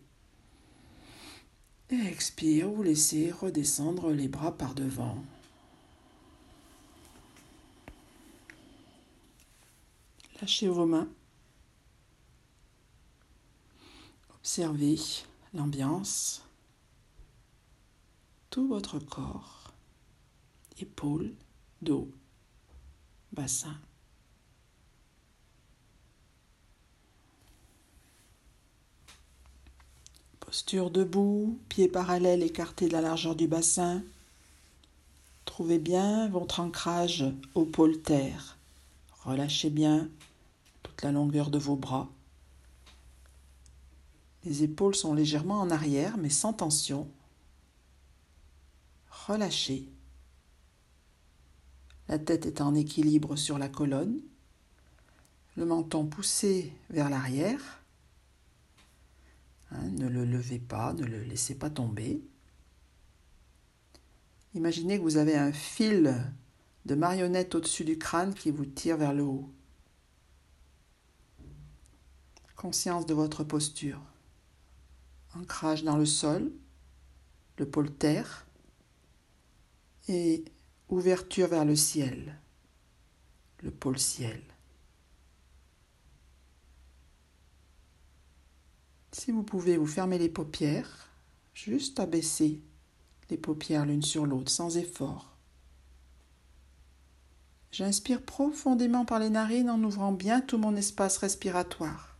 Et 1.89 2.07
expire, 2.07 2.69
vous 2.69 2.83
laissez 2.83 3.31
redescendre 3.31 4.11
les 4.11 4.27
bras 4.27 4.57
par 4.57 4.73
devant. 4.73 5.23
Lâchez 10.41 10.67
vos 10.67 10.85
mains. 10.85 11.09
Observez 14.35 14.97
l'ambiance, 15.53 16.43
tout 18.49 18.67
votre 18.67 18.99
corps, 18.99 19.73
épaules, 20.79 21.33
dos, 21.81 22.11
bassin. 23.31 23.75
Posture 30.55 30.89
debout, 30.89 31.59
pieds 31.67 31.89
parallèles 31.89 32.41
écartés 32.41 32.87
de 32.87 32.93
la 32.93 33.01
largeur 33.01 33.35
du 33.35 33.45
bassin. 33.45 34.01
Trouvez 35.43 35.79
bien 35.79 36.29
votre 36.29 36.61
ancrage 36.61 37.25
au 37.55 37.65
pôle 37.65 38.01
terre. 38.01 38.57
Relâchez 39.25 39.69
bien 39.69 40.09
toute 40.81 41.01
la 41.01 41.11
longueur 41.11 41.49
de 41.49 41.57
vos 41.57 41.75
bras. 41.75 42.07
Les 44.45 44.63
épaules 44.63 44.95
sont 44.95 45.13
légèrement 45.13 45.59
en 45.59 45.69
arrière, 45.69 46.15
mais 46.15 46.29
sans 46.29 46.53
tension. 46.53 47.05
Relâchez. 49.27 49.89
La 52.07 52.17
tête 52.17 52.45
est 52.45 52.61
en 52.61 52.75
équilibre 52.75 53.35
sur 53.35 53.57
la 53.57 53.67
colonne. 53.67 54.21
Le 55.57 55.65
menton 55.65 56.05
poussé 56.05 56.71
vers 56.89 57.09
l'arrière. 57.09 57.74
Hein, 59.71 59.89
ne 59.89 60.07
le 60.07 60.25
levez 60.25 60.59
pas, 60.59 60.93
ne 60.93 61.05
le 61.05 61.23
laissez 61.23 61.55
pas 61.55 61.69
tomber. 61.69 62.21
Imaginez 64.53 64.97
que 64.97 65.03
vous 65.03 65.17
avez 65.17 65.35
un 65.35 65.51
fil 65.51 66.15
de 66.85 66.95
marionnette 66.95 67.55
au-dessus 67.55 67.83
du 67.83 67.97
crâne 67.97 68.33
qui 68.33 68.51
vous 68.51 68.65
tire 68.65 68.97
vers 68.97 69.13
le 69.13 69.23
haut. 69.23 69.51
Conscience 72.55 73.05
de 73.05 73.13
votre 73.13 73.43
posture. 73.43 73.99
Ancrage 75.35 75.83
dans 75.83 75.97
le 75.97 76.05
sol, 76.05 76.51
le 77.57 77.69
pôle 77.69 77.91
terre 77.91 78.45
et 80.07 80.45
ouverture 80.89 81.47
vers 81.47 81.65
le 81.65 81.75
ciel, 81.75 82.39
le 83.61 83.71
pôle 83.71 83.99
ciel. 83.99 84.41
Si 89.17 89.31
vous 89.31 89.43
pouvez 89.43 89.77
vous 89.77 89.87
fermer 89.87 90.17
les 90.17 90.27
paupières, 90.27 91.09
juste 91.53 92.01
abaisser 92.01 92.59
les 93.29 93.37
paupières 93.37 93.85
l'une 93.85 94.01
sur 94.01 94.25
l'autre 94.25 94.51
sans 94.51 94.75
effort. 94.75 95.37
J'inspire 97.71 98.21
profondément 98.21 99.05
par 99.05 99.19
les 99.19 99.29
narines 99.29 99.69
en 99.69 99.81
ouvrant 99.81 100.11
bien 100.11 100.41
tout 100.41 100.57
mon 100.57 100.75
espace 100.75 101.17
respiratoire. 101.17 102.17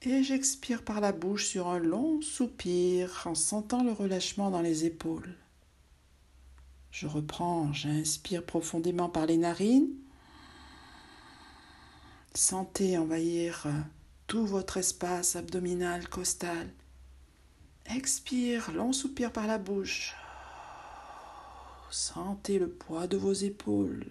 Et 0.00 0.22
j'expire 0.22 0.82
par 0.82 1.02
la 1.02 1.12
bouche 1.12 1.44
sur 1.44 1.68
un 1.68 1.80
long 1.80 2.22
soupir 2.22 3.24
en 3.26 3.34
sentant 3.34 3.84
le 3.84 3.92
relâchement 3.92 4.50
dans 4.50 4.62
les 4.62 4.86
épaules. 4.86 5.36
Je 6.90 7.06
reprends, 7.06 7.74
j'inspire 7.74 8.42
profondément 8.42 9.10
par 9.10 9.26
les 9.26 9.36
narines. 9.36 9.90
Sentez 12.32 12.96
envahir 12.96 13.66
tout 14.26 14.46
votre 14.46 14.76
espace 14.76 15.36
abdominal, 15.36 16.08
costal. 16.08 16.68
Expire, 17.86 18.72
long 18.72 18.92
soupir 18.92 19.32
par 19.32 19.46
la 19.46 19.58
bouche. 19.58 20.14
Sentez 21.90 22.58
le 22.58 22.68
poids 22.68 23.06
de 23.06 23.16
vos 23.16 23.32
épaules. 23.32 24.06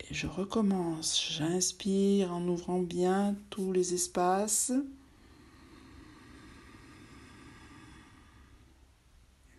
Et 0.00 0.14
je 0.14 0.26
recommence. 0.26 1.20
J'inspire 1.32 2.32
en 2.32 2.46
ouvrant 2.46 2.80
bien 2.80 3.34
tous 3.50 3.72
les 3.72 3.94
espaces. 3.94 4.72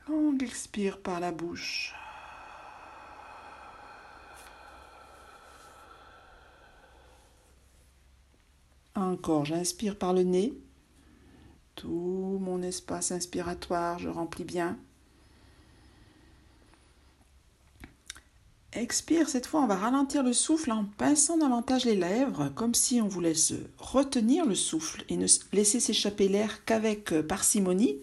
Long 0.07 0.37
expire 0.37 1.01
par 1.01 1.19
la 1.19 1.31
bouche. 1.31 1.93
Encore, 8.97 9.45
j'inspire 9.45 9.95
par 9.95 10.11
le 10.11 10.23
nez. 10.23 10.53
Tout 11.75 12.39
mon 12.41 12.63
espace 12.63 13.11
inspiratoire, 13.11 13.99
je 13.99 14.09
remplis 14.09 14.43
bien. 14.43 14.75
Expire, 18.73 19.29
cette 19.29 19.45
fois 19.45 19.61
on 19.61 19.67
va 19.67 19.75
ralentir 19.75 20.23
le 20.23 20.33
souffle 20.33 20.71
en 20.71 20.83
pinçant 20.97 21.37
davantage 21.37 21.85
les 21.85 21.95
lèvres, 21.95 22.49
comme 22.55 22.73
si 22.73 22.99
on 22.99 23.07
voulait 23.07 23.35
se 23.35 23.53
retenir 23.77 24.47
le 24.47 24.55
souffle 24.55 25.05
et 25.09 25.17
ne 25.17 25.27
laisser 25.53 25.79
s'échapper 25.79 26.27
l'air 26.27 26.65
qu'avec 26.65 27.13
euh, 27.13 27.21
parcimonie. 27.21 27.97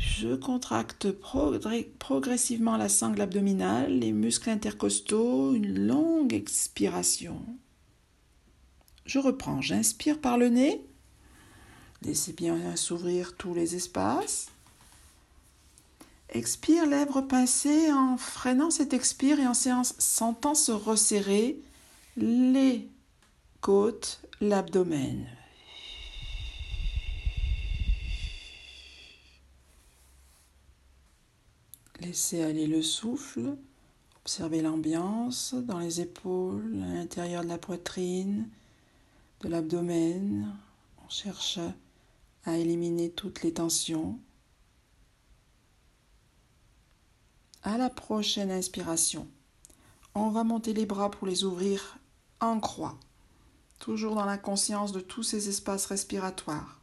Je 0.00 0.34
contracte 0.34 1.12
progressivement 1.12 2.76
la 2.76 2.88
sangle 2.88 3.20
abdominale, 3.20 3.96
les 3.96 4.10
muscles 4.10 4.50
intercostaux, 4.50 5.54
une 5.54 5.86
longue 5.86 6.34
expiration. 6.34 7.40
Je 9.06 9.20
reprends, 9.20 9.62
j'inspire 9.62 10.20
par 10.20 10.36
le 10.36 10.48
nez. 10.48 10.82
Laissez 12.02 12.32
bien 12.32 12.74
s'ouvrir 12.74 13.36
tous 13.36 13.54
les 13.54 13.76
espaces. 13.76 14.48
Expire, 16.30 16.86
lèvres 16.86 17.20
pincées 17.20 17.92
en 17.92 18.16
freinant 18.16 18.70
cet 18.70 18.92
expire 18.92 19.38
et 19.38 19.46
en 19.46 19.54
sentant 19.54 20.54
se 20.54 20.72
resserrer 20.72 21.56
les 22.16 22.88
côtes, 23.60 24.20
l'abdomen. 24.40 25.26
Laissez 32.00 32.42
aller 32.42 32.66
le 32.66 32.82
souffle, 32.82 33.56
observez 34.22 34.62
l'ambiance 34.62 35.54
dans 35.54 35.78
les 35.78 36.00
épaules, 36.00 36.82
à 36.82 36.94
l'intérieur 36.94 37.44
de 37.44 37.48
la 37.48 37.58
poitrine, 37.58 38.48
de 39.40 39.48
l'abdomen. 39.48 40.54
On 41.04 41.08
cherche 41.08 41.58
à 42.44 42.56
éliminer 42.56 43.10
toutes 43.10 43.42
les 43.42 43.52
tensions. 43.52 44.18
À 47.62 47.78
la 47.78 47.90
prochaine 47.90 48.50
inspiration, 48.50 49.26
on 50.14 50.30
va 50.30 50.44
monter 50.44 50.72
les 50.72 50.86
bras 50.86 51.10
pour 51.10 51.26
les 51.26 51.44
ouvrir 51.44 51.98
en 52.40 52.60
croix, 52.60 52.96
toujours 53.78 54.14
dans 54.14 54.24
la 54.24 54.38
conscience 54.38 54.92
de 54.92 55.00
tous 55.00 55.24
ces 55.24 55.48
espaces 55.48 55.86
respiratoires. 55.86 56.80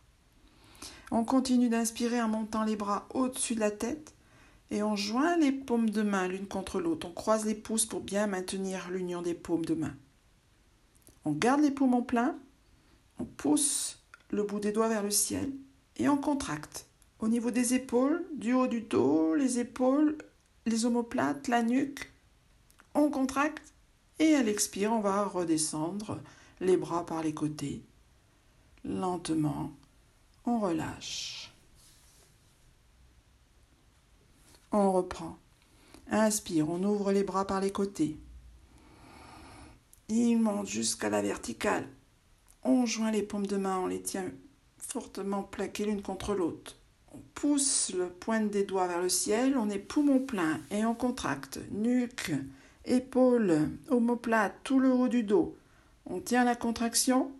On 1.11 1.23
continue 1.23 1.69
d'inspirer 1.69 2.21
en 2.21 2.27
montant 2.27 2.63
les 2.63 2.75
bras 2.75 3.07
au-dessus 3.13 3.55
de 3.55 3.59
la 3.59 3.71
tête 3.71 4.13
et 4.71 4.83
on 4.83 4.95
joint 4.95 5.37
les 5.37 5.51
paumes 5.51 5.89
de 5.89 6.01
main 6.01 6.27
l'une 6.27 6.47
contre 6.47 6.79
l'autre. 6.79 7.07
On 7.07 7.13
croise 7.13 7.45
les 7.45 7.55
pouces 7.55 7.85
pour 7.85 8.01
bien 8.01 8.27
maintenir 8.27 8.89
l'union 8.89 9.21
des 9.21 9.35
paumes 9.35 9.65
de 9.65 9.75
main. 9.75 9.95
On 11.25 11.31
garde 11.31 11.61
les 11.61 11.71
poumons 11.71 12.03
pleins, 12.03 12.37
on 13.19 13.25
pousse 13.25 13.99
le 14.31 14.43
bout 14.43 14.59
des 14.59 14.71
doigts 14.71 14.89
vers 14.89 15.03
le 15.03 15.11
ciel 15.11 15.51
et 15.97 16.09
on 16.09 16.17
contracte 16.17 16.87
au 17.19 17.29
niveau 17.29 17.51
des 17.51 17.73
épaules, 17.73 18.25
du 18.35 18.53
haut 18.53 18.67
du 18.67 18.81
dos, 18.81 19.33
les 19.35 19.59
épaules, 19.59 20.17
les 20.65 20.85
omoplates, 20.85 21.47
la 21.47 21.63
nuque. 21.63 22.11
On 22.95 23.09
contracte 23.09 23.73
et 24.19 24.35
à 24.35 24.43
l'expire, 24.43 24.91
on 24.91 24.99
va 24.99 25.23
redescendre 25.23 26.19
les 26.59 26.75
bras 26.75 27.05
par 27.05 27.23
les 27.23 27.33
côtés. 27.33 27.81
Lentement, 28.83 29.71
on 30.45 30.59
relâche. 30.59 31.53
On 34.71 34.91
reprend. 34.91 35.37
Inspire, 36.11 36.69
on 36.69 36.83
ouvre 36.83 37.11
les 37.11 37.23
bras 37.23 37.47
par 37.47 37.61
les 37.61 37.71
côtés. 37.71 38.17
Il 40.09 40.37
monte 40.37 40.67
jusqu'à 40.67 41.09
la 41.09 41.21
verticale. 41.21 41.87
On 42.63 42.85
joint 42.85 43.11
les 43.11 43.23
paumes 43.23 43.47
de 43.47 43.57
main, 43.57 43.79
on 43.79 43.87
les 43.87 44.01
tient 44.01 44.31
fortement 44.77 45.43
plaquées 45.43 45.85
l'une 45.85 46.01
contre 46.01 46.33
l'autre. 46.33 46.77
On 47.13 47.19
pousse 47.35 47.91
le 47.97 48.09
pointe 48.09 48.49
des 48.49 48.63
doigts 48.63 48.87
vers 48.87 49.01
le 49.01 49.09
ciel, 49.09 49.57
on 49.57 49.69
est 49.69 49.79
poumon 49.79 50.19
plein 50.19 50.59
et 50.71 50.85
on 50.85 50.95
contracte 50.95 51.59
nuque, 51.71 52.31
épaules, 52.85 53.69
omoplate, 53.89 54.55
tout 54.63 54.79
le 54.79 54.91
haut 54.91 55.07
du 55.07 55.23
dos. 55.23 55.55
On 56.05 56.19
tient 56.19 56.43
la 56.43 56.55
contraction 56.55 57.31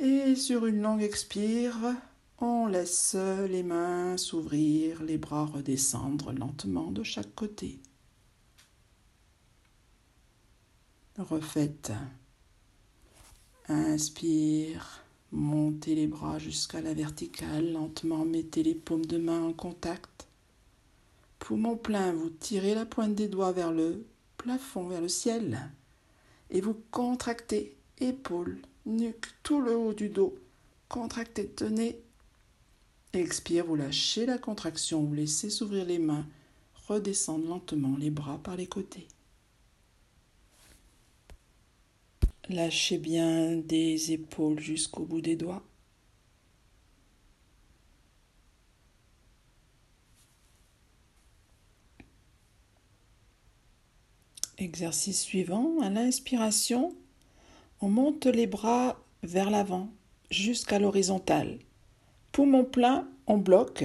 et 0.00 0.36
sur 0.36 0.66
une 0.66 0.82
longue 0.82 1.02
expire, 1.02 1.76
on 2.40 2.66
laisse 2.66 3.16
les 3.48 3.64
mains 3.64 4.16
s'ouvrir, 4.16 5.02
les 5.02 5.18
bras 5.18 5.46
redescendre 5.46 6.32
lentement 6.32 6.92
de 6.92 7.02
chaque 7.02 7.34
côté. 7.34 7.80
Refaites 11.18 11.90
Inspire, 13.68 15.02
montez 15.32 15.96
les 15.96 16.06
bras 16.06 16.38
jusqu'à 16.38 16.80
la 16.80 16.94
verticale, 16.94 17.72
lentement 17.72 18.24
mettez 18.24 18.62
les 18.62 18.76
paumes 18.76 19.04
de 19.04 19.18
main 19.18 19.42
en 19.42 19.52
contact. 19.52 20.28
Poumon 21.40 21.76
plein, 21.76 22.12
vous 22.12 22.30
tirez 22.30 22.72
la 22.72 22.86
pointe 22.86 23.16
des 23.16 23.26
doigts 23.26 23.50
vers 23.50 23.72
le 23.72 24.06
plafond, 24.36 24.86
vers 24.86 25.00
le 25.00 25.08
ciel. 25.08 25.72
Et 26.50 26.60
vous 26.60 26.80
contractez 26.92 27.76
épaules, 27.98 28.62
nuque, 28.86 29.26
tout 29.42 29.60
le 29.60 29.76
haut 29.76 29.94
du 29.94 30.10
dos. 30.10 30.38
Contractez, 30.88 31.48
tenez. 31.48 32.00
Expire, 33.12 33.66
vous 33.66 33.74
lâchez 33.74 34.24
la 34.24 34.38
contraction, 34.38 35.02
vous 35.02 35.14
laissez 35.14 35.50
s'ouvrir 35.50 35.84
les 35.84 35.98
mains, 35.98 36.26
redescendre 36.86 37.48
lentement 37.48 37.96
les 37.98 38.10
bras 38.10 38.38
par 38.38 38.54
les 38.54 38.68
côtés. 38.68 39.08
Lâchez 42.50 42.96
bien 42.96 43.56
des 43.56 44.12
épaules 44.12 44.58
jusqu'au 44.58 45.04
bout 45.04 45.20
des 45.20 45.36
doigts. 45.36 45.62
Exercice 54.56 55.20
suivant, 55.20 55.80
à 55.82 55.90
l'inspiration, 55.90 56.96
on 57.80 57.88
monte 57.88 58.26
les 58.26 58.46
bras 58.46 58.98
vers 59.22 59.50
l'avant 59.50 59.90
jusqu'à 60.30 60.78
l'horizontale. 60.78 61.58
Poumon 62.32 62.64
plein, 62.64 63.08
on 63.26 63.36
bloque 63.38 63.84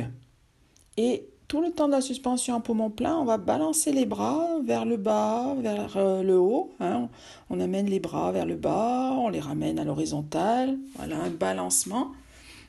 et 0.98 1.28
le 1.62 1.72
temps 1.72 1.88
de 1.88 1.94
la 1.94 2.02
suspension 2.02 2.56
en 2.56 2.62
poumon 2.62 2.90
plein, 2.90 3.16
on 3.18 3.26
va 3.26 3.38
balancer 3.38 3.92
les 3.92 4.06
bras 4.06 4.60
vers 4.64 4.86
le 4.86 4.98
bas, 4.98 5.56
vers 5.60 5.98
euh, 5.98 6.24
le 6.24 6.38
haut. 6.38 6.72
Hein. 6.80 7.10
On 7.50 7.60
amène 7.60 7.88
les 7.88 8.00
bras 8.00 8.32
vers 8.32 8.46
le 8.46 8.56
bas, 8.56 9.12
on 9.18 9.30
les 9.30 9.40
ramène 9.40 9.80
à 9.80 9.84
l'horizontale. 9.84 10.78
Voilà 10.96 11.22
un 11.22 11.30
balancement 11.30 12.12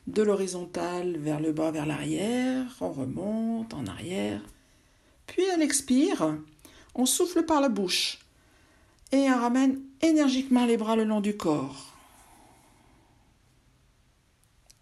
de 0.06 0.22
l'horizontale 0.22 1.16
vers 1.16 1.40
le 1.40 1.52
bas, 1.52 1.70
vers 1.70 1.86
l'arrière. 1.86 2.66
On 2.80 2.92
remonte 2.92 3.74
en 3.74 3.86
arrière. 3.86 4.40
Puis 5.26 5.44
on 5.56 5.60
expire, 5.60 6.36
on 6.94 7.06
souffle 7.06 7.44
par 7.44 7.60
la 7.60 7.68
bouche 7.68 8.18
et 9.12 9.30
on 9.30 9.40
ramène 9.40 9.80
énergiquement 10.02 10.66
les 10.66 10.76
bras 10.76 10.96
le 10.96 11.04
long 11.04 11.20
du 11.20 11.36
corps. 11.36 11.92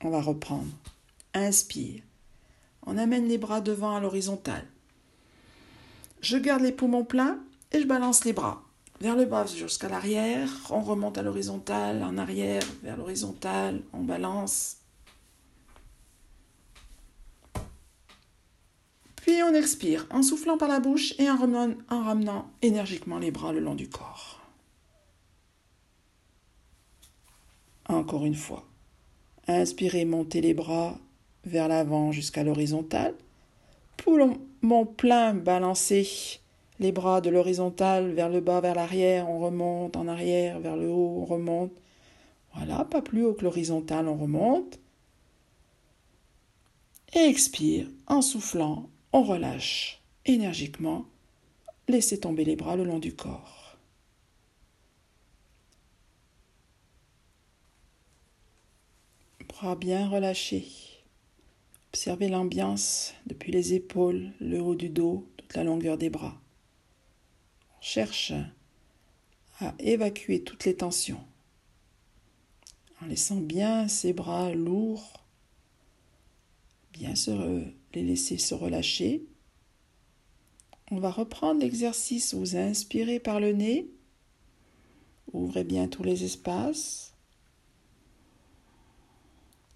On 0.03 0.11
va 0.11 0.21
reprendre. 0.21 0.67
Inspire. 1.35 2.03
On 2.87 2.99
amène 2.99 3.29
les 3.29 3.39
bras 3.39 3.61
devant 3.61 3.95
à 3.95 4.01
l'horizontale. 4.01 4.67
Je 6.21 6.37
garde 6.37 6.63
les 6.63 6.73
poumons 6.73 7.05
pleins 7.05 7.39
et 7.73 7.81
je 7.81 7.87
balance 7.87 8.25
les 8.25 8.33
bras 8.33 8.63
vers 9.03 9.17
le 9.17 9.25
bas 9.25 9.47
jusqu'à 9.47 9.89
l'arrière. 9.89 10.49
On 10.71 10.81
remonte 10.81 11.19
à 11.19 11.23
l'horizontale, 11.23 12.05
en 12.05 12.17
arrière, 12.19 12.63
vers 12.85 12.97
l'horizontale, 12.97 13.83
on 13.93 14.05
balance. 14.05 14.77
Puis 19.17 19.43
on 19.43 19.55
expire 19.55 20.07
en 20.11 20.23
soufflant 20.23 20.57
par 20.57 20.69
la 20.69 20.79
bouche 20.79 21.15
et 21.19 21.29
en 21.29 21.37
ramenant, 21.37 21.75
en 21.91 22.05
ramenant 22.05 22.51
énergiquement 22.63 23.19
les 23.19 23.33
bras 23.33 23.53
le 23.53 23.59
long 23.59 23.75
du 23.75 23.89
corps. 23.89 24.41
Encore 27.89 28.25
une 28.25 28.37
fois. 28.37 28.65
Inspirez, 29.49 30.05
montez 30.05 30.41
les 30.41 30.55
bras 30.55 30.97
vers 31.45 31.69
l'avant 31.69 32.13
jusqu'à 32.13 32.45
l'horizontale. 32.45 33.15
Poumon 33.97 34.87
plein, 34.87 35.35
balancez 35.35 36.41
les 36.79 36.93
bras 36.93 37.21
de 37.21 37.31
l'horizontale 37.31 38.13
vers 38.13 38.29
le 38.29 38.41
bas, 38.41 38.61
vers 38.61 38.75
l'arrière, 38.75 39.31
on 39.31 39.39
remonte, 39.39 39.97
en 39.97 40.09
arrière, 40.09 40.59
vers 40.61 40.77
le 40.77 40.89
haut, 40.89 41.21
on 41.21 41.25
remonte. 41.25 41.73
Voilà, 42.55 42.85
pas 42.85 43.03
plus 43.03 43.25
haut 43.25 43.35
que 43.35 43.45
l'horizontale, 43.45 44.09
on 44.09 44.17
remonte. 44.17 44.79
Et 47.15 47.21
expire, 47.21 47.87
en 48.07 48.23
soufflant, 48.23 48.89
on 49.13 49.23
relâche 49.23 50.03
énergiquement. 50.25 51.05
Laissez 51.89 52.19
tomber 52.21 52.45
les 52.45 52.57
bras 52.57 52.77
le 52.77 52.85
long 52.85 52.99
du 52.99 53.15
corps. 53.15 53.77
Bras 59.49 59.77
bien 59.77 60.09
relâchés. 60.09 60.82
Observez 61.93 62.29
l'ambiance 62.29 63.15
depuis 63.27 63.53
les 63.53 63.75
épaules, 63.75 64.33
le 64.41 64.61
haut 64.61 64.75
du 64.75 64.89
dos, 64.89 65.29
toute 65.37 65.55
la 65.55 65.65
longueur 65.65 65.99
des 65.99 66.11
bras. 66.11 66.41
On 67.79 67.83
cherche 67.83 68.33
à 69.61 69.75
évacuer 69.79 70.43
toutes 70.43 70.65
les 70.65 70.75
tensions 70.75 71.23
en 73.03 73.07
laissant 73.07 73.37
bien 73.37 73.89
ses 73.89 74.13
bras 74.13 74.53
lourds, 74.55 75.25
bien 76.93 77.15
se 77.15 77.65
les 77.95 78.03
laisser 78.03 78.39
se 78.39 78.55
relâcher. 78.55 79.25
On 80.91 80.99
va 80.99 81.11
reprendre 81.11 81.61
l'exercice. 81.61 82.35
Vous 82.35 82.57
inspirez 82.57 83.19
par 83.19 83.41
le 83.41 83.53
nez. 83.53 83.89
Ouvrez 85.33 85.65
bien 85.65 85.89
tous 85.89 86.03
les 86.03 86.25
espaces. 86.25 87.15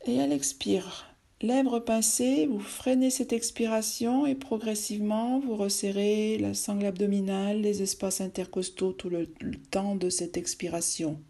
Et 0.04 0.20
à 0.20 0.26
l'expire, 0.26 1.05
Lèvres 1.42 1.80
pincées, 1.80 2.46
vous 2.46 2.60
freinez 2.60 3.10
cette 3.10 3.34
expiration 3.34 4.24
et 4.24 4.34
progressivement 4.34 5.38
vous 5.38 5.54
resserrez 5.54 6.38
la 6.38 6.54
sangle 6.54 6.86
abdominale, 6.86 7.60
les 7.60 7.82
espaces 7.82 8.22
intercostaux 8.22 8.92
tout 8.92 9.10
le, 9.10 9.28
temps 9.70 9.96
de 9.96 10.08
cette 10.08 10.38
expiration. 10.38 11.20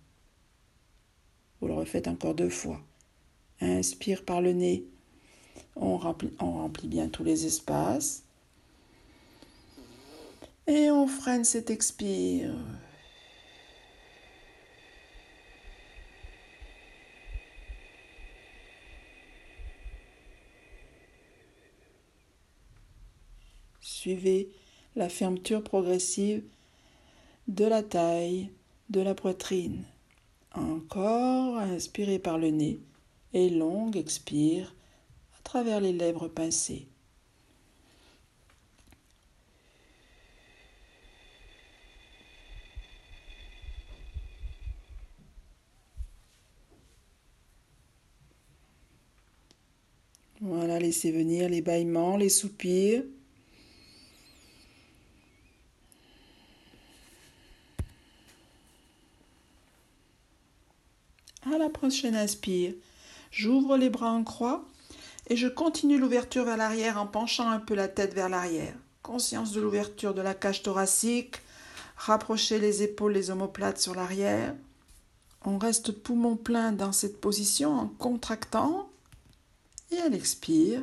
Vous 1.61 1.67
le 1.67 1.75
refaites 1.75 2.07
encore 2.07 2.37
deux 2.37 2.51
fois. 2.51 2.81
Inspire 3.61 4.25
par 4.25 4.41
le 4.41 4.53
nez. 4.53 4.85
On 5.75 5.97
remplit, 5.97 6.31
on 6.39 6.53
remplit 6.53 6.87
bien 6.87 7.09
tous 7.09 7.25
les 7.25 7.45
espaces. 7.45 8.23
Et 10.69 10.89
on 10.93 11.09
freine 11.09 11.45
cette 11.45 11.71
expire. 11.71 12.55
Suivez 24.07 24.51
la 24.95 25.09
fermeture 25.09 25.65
progressive 25.65 26.45
de 27.49 27.65
la 27.65 27.83
taille, 27.83 28.51
de 28.89 29.01
la 29.01 29.17
poitrine. 29.17 29.83
Encore, 30.55 31.59
inspirez 31.59 32.21
par 32.21 32.39
le 32.39 32.51
nez 32.51 32.79
et 33.33 33.51
longue 33.51 33.97
expire 33.97 34.77
à 35.37 35.43
travers 35.43 35.81
les 35.81 35.93
lèvres 35.93 36.29
pincées. 36.29 36.87
Voilà, 50.41 50.79
laissez 50.79 51.11
venir 51.11 51.49
les 51.49 51.61
bâillements, 51.61 52.17
les 52.17 52.29
soupirs. 52.29 53.03
À 61.53 61.59
la 61.59 61.69
prochaine 61.69 62.17
inspire, 62.17 62.75
j'ouvre 63.31 63.77
les 63.77 63.89
bras 63.89 64.11
en 64.11 64.25
croix 64.25 64.65
et 65.29 65.37
je 65.37 65.47
continue 65.47 65.97
l'ouverture 65.97 66.45
vers 66.45 66.57
l'arrière 66.57 67.01
en 67.01 67.07
penchant 67.07 67.49
un 67.49 67.61
peu 67.61 67.77
la 67.77 67.87
tête 67.87 68.15
vers 68.15 68.29
l'arrière. 68.29 68.75
Conscience 69.05 69.53
de 69.53 69.61
l'ouverture 69.61 70.13
de 70.13 70.23
la 70.23 70.35
cage 70.35 70.65
thoracique, 70.65 71.37
rapprochez 71.97 72.59
les 72.59 72.83
épaules, 72.83 73.13
les 73.13 73.31
omoplates 73.31 73.79
sur 73.79 73.95
l'arrière. 73.95 74.57
On 75.45 75.57
reste 75.59 75.93
poumon 75.93 76.35
plein 76.35 76.73
dans 76.73 76.91
cette 76.91 77.21
position 77.21 77.79
en 77.79 77.87
contractant 77.87 78.89
et 79.93 79.99
à 79.99 80.09
l'expire, 80.09 80.83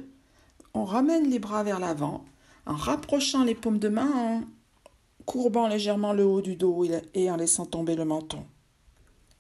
on 0.73 0.86
ramène 0.86 1.30
les 1.30 1.39
bras 1.39 1.63
vers 1.63 1.80
l'avant 1.80 2.23
en 2.65 2.76
rapprochant 2.76 3.43
les 3.43 3.56
paumes 3.56 3.80
de 3.80 3.89
main, 3.89 4.12
en 4.15 4.43
courbant 5.26 5.67
légèrement 5.67 6.13
le 6.13 6.23
haut 6.23 6.41
du 6.41 6.56
dos 6.56 6.86
et 7.13 7.30
en 7.30 7.36
laissant 7.36 7.65
tomber 7.65 7.97
le 7.97 8.06
menton. 8.06 8.45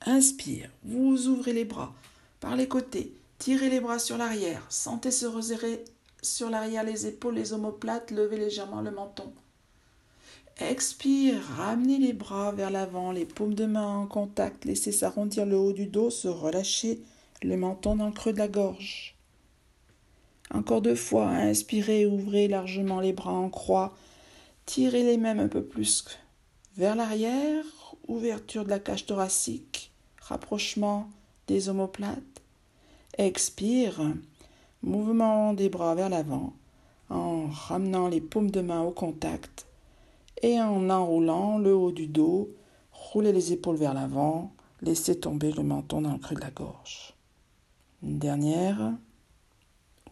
Inspire, 0.05 0.69
vous 0.83 1.29
ouvrez 1.29 1.53
les 1.53 1.63
bras 1.63 1.93
par 2.41 2.57
les 2.57 2.67
côtés, 2.67 3.13
tirez 3.39 3.69
les 3.69 3.79
bras 3.79 3.99
sur 3.99 4.17
l'arrière, 4.17 4.65
sentez 4.67 5.11
se 5.11 5.25
resserrer 5.25 5.85
sur 6.21 6.49
l'arrière 6.49 6.83
les 6.83 7.07
épaules, 7.07 7.35
les 7.35 7.53
omoplates, 7.53 8.11
levez 8.11 8.35
légèrement 8.35 8.81
le 8.81 8.91
menton. 8.91 9.31
Expire, 10.57 11.41
ramenez 11.55 11.99
les 11.99 12.11
bras 12.11 12.51
vers 12.51 12.69
l'avant, 12.69 13.13
les 13.13 13.25
paumes 13.25 13.53
de 13.53 13.65
main 13.65 13.95
en 13.95 14.05
contact, 14.05 14.65
laissez 14.65 14.91
s'arrondir 14.91 15.45
le 15.45 15.57
haut 15.57 15.71
du 15.71 15.85
dos, 15.85 16.09
se 16.09 16.27
relâcher, 16.27 16.99
le 17.41 17.55
menton 17.55 17.95
dans 17.95 18.07
le 18.07 18.11
creux 18.11 18.33
de 18.33 18.39
la 18.39 18.49
gorge. 18.49 19.15
Encore 20.53 20.81
deux 20.81 20.95
fois, 20.95 21.29
inspirez, 21.29 22.05
ouvrez 22.05 22.49
largement 22.49 22.99
les 22.99 23.13
bras 23.13 23.31
en 23.31 23.49
croix, 23.49 23.95
tirez 24.65 25.03
les 25.03 25.17
mêmes 25.17 25.39
un 25.39 25.47
peu 25.47 25.63
plus 25.63 26.05
vers 26.75 26.95
l'arrière, 26.95 27.63
ouverture 28.09 28.65
de 28.65 28.69
la 28.69 28.79
cage 28.79 29.05
thoracique, 29.05 29.92
rapprochement 30.27 31.09
des 31.47 31.69
omoplates. 31.69 32.41
Expire, 33.17 34.01
mouvement 34.81 35.53
des 35.53 35.69
bras 35.69 35.95
vers 35.95 36.09
l'avant 36.09 36.53
en 37.09 37.47
ramenant 37.47 38.07
les 38.07 38.21
paumes 38.21 38.51
de 38.51 38.61
main 38.61 38.81
au 38.81 38.91
contact 38.91 39.67
Et 40.41 40.59
en 40.59 40.89
enroulant 40.89 41.57
le 41.59 41.75
haut 41.75 41.91
du 41.91 42.07
dos, 42.07 42.49
roulez 42.91 43.31
les 43.31 43.53
épaules 43.53 43.75
vers 43.75 43.93
l'avant, 43.93 44.51
laissez 44.81 45.19
tomber 45.19 45.51
le 45.51 45.63
menton 45.63 46.01
dans 46.01 46.13
le 46.13 46.17
creux 46.17 46.35
de 46.35 46.41
la 46.41 46.51
gorge. 46.51 47.13
Une 48.01 48.19
dernière. 48.19 48.93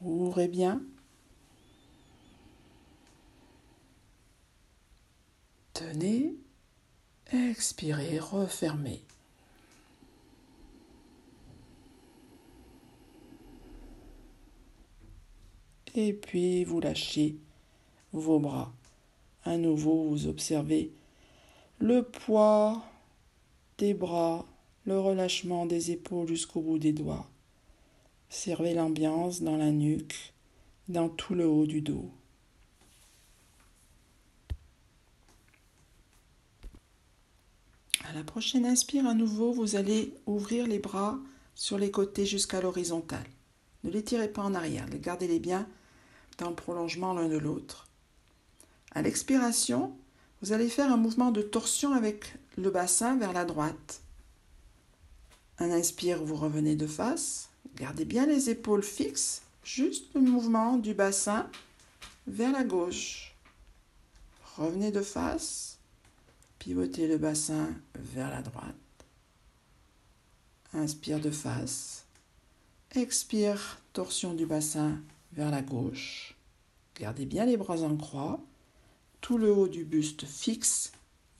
Ouvrez 0.02 0.47
bien. 0.47 0.82
Tenez. 5.74 6.36
Expirez, 7.34 8.19
refermez. 8.19 9.04
Et 15.95 16.13
puis 16.13 16.63
vous 16.63 16.80
lâchez 16.80 17.36
vos 18.13 18.39
bras. 18.39 18.73
À 19.43 19.58
nouveau, 19.58 20.10
vous 20.10 20.27
observez 20.27 20.91
le 21.80 22.04
poids 22.04 22.84
des 23.77 23.93
bras, 23.93 24.45
le 24.86 24.99
relâchement 24.99 25.65
des 25.65 25.91
épaules 25.91 26.27
jusqu'au 26.27 26.62
bout 26.62 26.77
des 26.77 26.93
doigts. 26.93 27.27
Observez 28.30 28.73
l'ambiance 28.73 29.41
dans 29.41 29.58
la 29.58 29.71
nuque, 29.71 30.34
dans 30.88 31.10
tout 31.10 31.34
le 31.34 31.47
haut 31.47 31.65
du 31.65 31.82
dos. 31.82 32.10
À 38.06 38.13
la 38.13 38.23
prochaine 38.23 38.65
inspire, 38.65 39.08
à 39.08 39.13
nouveau, 39.13 39.51
vous 39.51 39.75
allez 39.75 40.13
ouvrir 40.25 40.67
les 40.67 40.80
bras 40.80 41.17
sur 41.56 41.77
les 41.77 41.91
côtés 41.91 42.25
jusqu'à 42.25 42.62
l'horizontale. 42.62 43.27
Ne 43.84 43.89
les 43.89 44.04
tirez 44.04 44.27
pas 44.27 44.43
en 44.43 44.54
arrière, 44.54 44.88
gardez-les 44.89 45.39
bien 45.39 45.67
dans 46.37 46.49
le 46.49 46.55
prolongement 46.55 47.13
l'un 47.13 47.27
de 47.27 47.37
l'autre. 47.37 47.87
À 48.93 49.01
l'expiration, 49.01 49.95
vous 50.41 50.53
allez 50.53 50.69
faire 50.69 50.91
un 50.91 50.97
mouvement 50.97 51.31
de 51.31 51.41
torsion 51.41 51.93
avec 51.93 52.35
le 52.57 52.69
bassin 52.69 53.17
vers 53.17 53.33
la 53.33 53.45
droite. 53.45 54.01
Un 55.59 55.71
inspire, 55.71 56.23
vous 56.23 56.35
revenez 56.35 56.75
de 56.75 56.87
face. 56.87 57.49
Gardez 57.75 58.05
bien 58.05 58.25
les 58.25 58.49
épaules 58.49 58.83
fixes, 58.83 59.43
juste 59.63 60.13
le 60.15 60.21
mouvement 60.21 60.77
du 60.77 60.93
bassin 60.93 61.47
vers 62.27 62.51
la 62.51 62.63
gauche. 62.63 63.35
Revenez 64.57 64.91
de 64.91 65.01
face, 65.01 65.77
pivotez 66.59 67.07
le 67.07 67.17
bassin 67.17 67.69
vers 67.95 68.29
la 68.29 68.41
droite. 68.41 68.75
Inspire 70.73 71.19
de 71.19 71.31
face. 71.31 72.05
Expire, 72.93 73.79
torsion 73.93 74.33
du 74.33 74.45
bassin 74.45 74.99
vers 75.33 75.51
la 75.51 75.61
gauche. 75.61 76.35
Gardez 76.95 77.25
bien 77.25 77.45
les 77.45 77.57
bras 77.57 77.81
en 77.81 77.95
croix, 77.95 78.39
tout 79.21 79.37
le 79.37 79.51
haut 79.51 79.67
du 79.67 79.85
buste 79.85 80.25
fixe. 80.25 80.91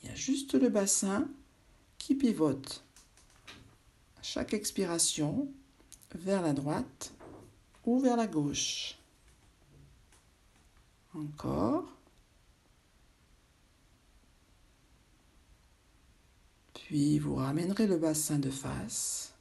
Il 0.02 0.10
y 0.10 0.12
a 0.12 0.16
juste 0.16 0.54
le 0.54 0.70
bassin 0.70 1.28
qui 1.98 2.16
pivote. 2.16 2.84
À 4.18 4.24
chaque 4.24 4.54
expiration, 4.54 5.48
vers 6.16 6.42
la 6.42 6.54
droite 6.54 7.14
ou 7.86 8.00
vers 8.00 8.18
la 8.18 8.28
gauche. 8.28 8.98
Encore. 11.14 11.86
Puis 16.74 17.20
vous 17.20 17.36
ramènerez 17.36 17.88
le 17.88 17.98
bassin 17.98 18.40
de 18.40 18.50
face. 18.50 19.34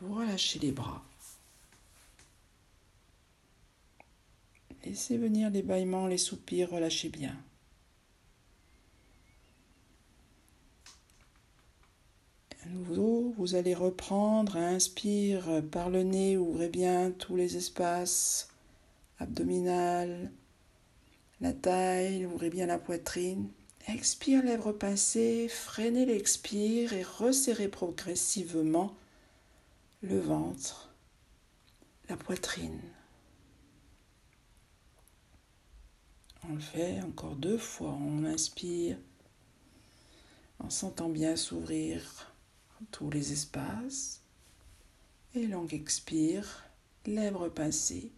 Vous 0.00 0.14
relâchez 0.14 0.58
les 0.58 0.72
bras. 0.72 1.02
Laissez 4.84 5.16
venir 5.16 5.50
les 5.50 5.62
bâillements, 5.62 6.06
les 6.06 6.18
soupirs, 6.18 6.70
relâchez 6.70 7.08
bien. 7.08 7.36
Vous 12.66 13.54
allez 13.54 13.74
reprendre, 13.74 14.56
inspire 14.56 15.62
par 15.70 15.90
le 15.90 16.02
nez, 16.02 16.36
ouvrez 16.36 16.68
bien 16.68 17.10
tous 17.10 17.36
les 17.36 17.56
espaces 17.56 18.48
abdominal, 19.18 20.30
la 21.40 21.52
taille, 21.52 22.26
ouvrez 22.26 22.50
bien 22.50 22.66
la 22.66 22.78
poitrine. 22.78 23.48
Expire, 23.86 24.42
lèvres 24.42 24.72
pincées, 24.72 25.48
freinez 25.48 26.06
l'expire 26.06 26.94
et 26.94 27.02
resserrez 27.02 27.68
progressivement 27.68 28.96
le 30.02 30.18
ventre, 30.18 30.90
la 32.08 32.16
poitrine. 32.16 32.80
On 36.50 36.54
le 36.54 36.60
fait 36.60 37.00
encore 37.02 37.36
deux 37.36 37.58
fois. 37.58 37.96
On 38.00 38.24
inspire 38.24 38.96
en 40.58 40.70
sentant 40.70 41.08
bien 41.08 41.36
s'ouvrir 41.36 42.32
tous 42.90 43.10
les 43.10 43.32
espaces. 43.32 44.20
Et 45.34 45.46
longue 45.46 45.74
expire, 45.74 46.64
lèvres 47.06 47.48
pincées. 47.48 48.12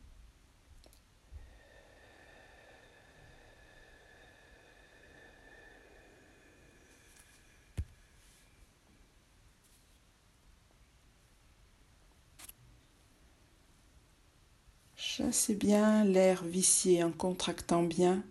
Chassez 15.17 15.55
bien 15.55 16.05
l'air 16.05 16.45
vicié 16.45 17.03
en 17.03 17.11
contractant 17.11 17.83
bien 17.83 18.23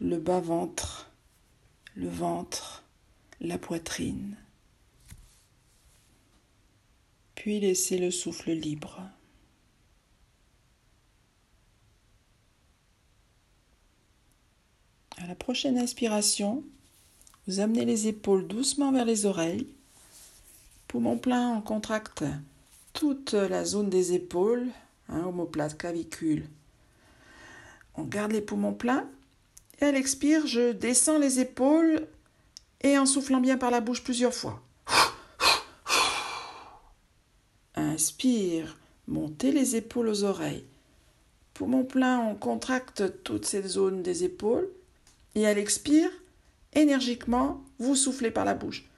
le 0.00 0.16
bas-ventre, 0.16 1.10
le 1.96 2.08
ventre, 2.08 2.84
la 3.40 3.58
poitrine. 3.58 4.36
Puis 7.34 7.58
laissez 7.58 7.98
le 7.98 8.12
souffle 8.12 8.52
libre. 8.52 9.02
À 15.16 15.26
la 15.26 15.34
prochaine 15.34 15.78
inspiration, 15.78 16.62
vous 17.48 17.58
amenez 17.58 17.84
les 17.84 18.06
épaules 18.06 18.46
doucement 18.46 18.92
vers 18.92 19.04
les 19.04 19.26
oreilles. 19.26 19.66
Poumon 20.86 21.18
plein, 21.18 21.56
on 21.56 21.60
contracte 21.60 22.22
toute 22.92 23.32
la 23.32 23.64
zone 23.64 23.90
des 23.90 24.12
épaules, 24.12 24.68
hein, 25.10 25.24
omoplate, 25.26 25.76
clavicule. 25.76 26.48
On 27.94 28.04
garde 28.04 28.32
les 28.32 28.40
poumons 28.40 28.74
pleins. 28.74 29.08
Et 29.80 29.84
à 29.84 29.92
l'expire, 29.92 30.46
je 30.46 30.72
descends 30.72 31.18
les 31.18 31.40
épaules 31.40 32.06
et 32.82 32.98
en 32.98 33.06
soufflant 33.06 33.40
bien 33.40 33.58
par 33.58 33.70
la 33.70 33.80
bouche 33.80 34.02
plusieurs 34.02 34.34
fois. 34.34 34.62
Inspire, 37.74 38.76
montez 39.06 39.52
les 39.52 39.76
épaules 39.76 40.08
aux 40.08 40.24
oreilles. 40.24 40.64
Poumon 41.54 41.84
plein, 41.84 42.20
on 42.20 42.34
contracte 42.34 43.22
toutes 43.22 43.44
ces 43.44 43.62
zones 43.62 44.02
des 44.02 44.24
épaules. 44.24 44.68
Et 45.34 45.46
à 45.46 45.54
l'expire, 45.54 46.10
énergiquement, 46.72 47.62
vous 47.78 47.94
soufflez 47.94 48.30
par 48.30 48.44
la 48.44 48.54
bouche. 48.54 48.88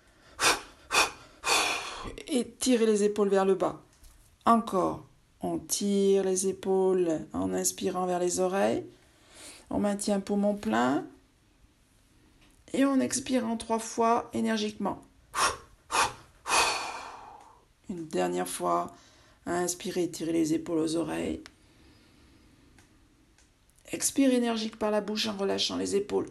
Et 2.29 2.49
tirez 2.59 2.87
les 2.87 3.05
épaules 3.05 3.29
vers 3.29 3.45
le 3.45 3.55
bas. 3.55 3.83
Encore. 4.47 5.07
On 5.43 5.59
tire 5.59 6.23
les 6.25 6.47
épaules 6.47 7.21
en 7.33 7.53
inspirant 7.53 8.07
vers 8.07 8.21
les 8.21 8.39
oreilles. 8.39 8.85
On 9.71 9.81
maintient 9.81 10.21
poumon 10.21 10.55
plein. 10.55 11.05
Et 12.73 12.85
on 12.85 13.01
expire 13.01 13.45
en 13.47 13.57
trois 13.57 13.81
fois 13.81 14.31
énergiquement. 14.33 15.03
Une 17.91 18.07
dernière 18.07 18.49
fois. 18.49 18.95
Inspirez, 19.45 20.09
tirez 20.09 20.33
les 20.33 20.55
épaules 20.55 20.79
aux 20.79 20.97
oreilles. 20.97 21.43
Expire 23.91 24.33
énergique 24.33 24.79
par 24.79 24.93
la 24.93 25.01
bouche 25.01 25.27
en 25.27 25.37
relâchant 25.37 25.77
les 25.77 25.97
épaules. 25.97 26.29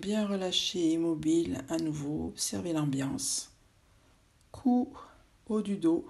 Bien 0.00 0.26
relâché, 0.26 0.92
immobile, 0.92 1.62
à 1.68 1.76
nouveau, 1.76 2.28
observez 2.28 2.72
l'ambiance. 2.72 3.50
Cou, 4.50 4.88
haut 5.46 5.60
du 5.60 5.76
dos, 5.76 6.08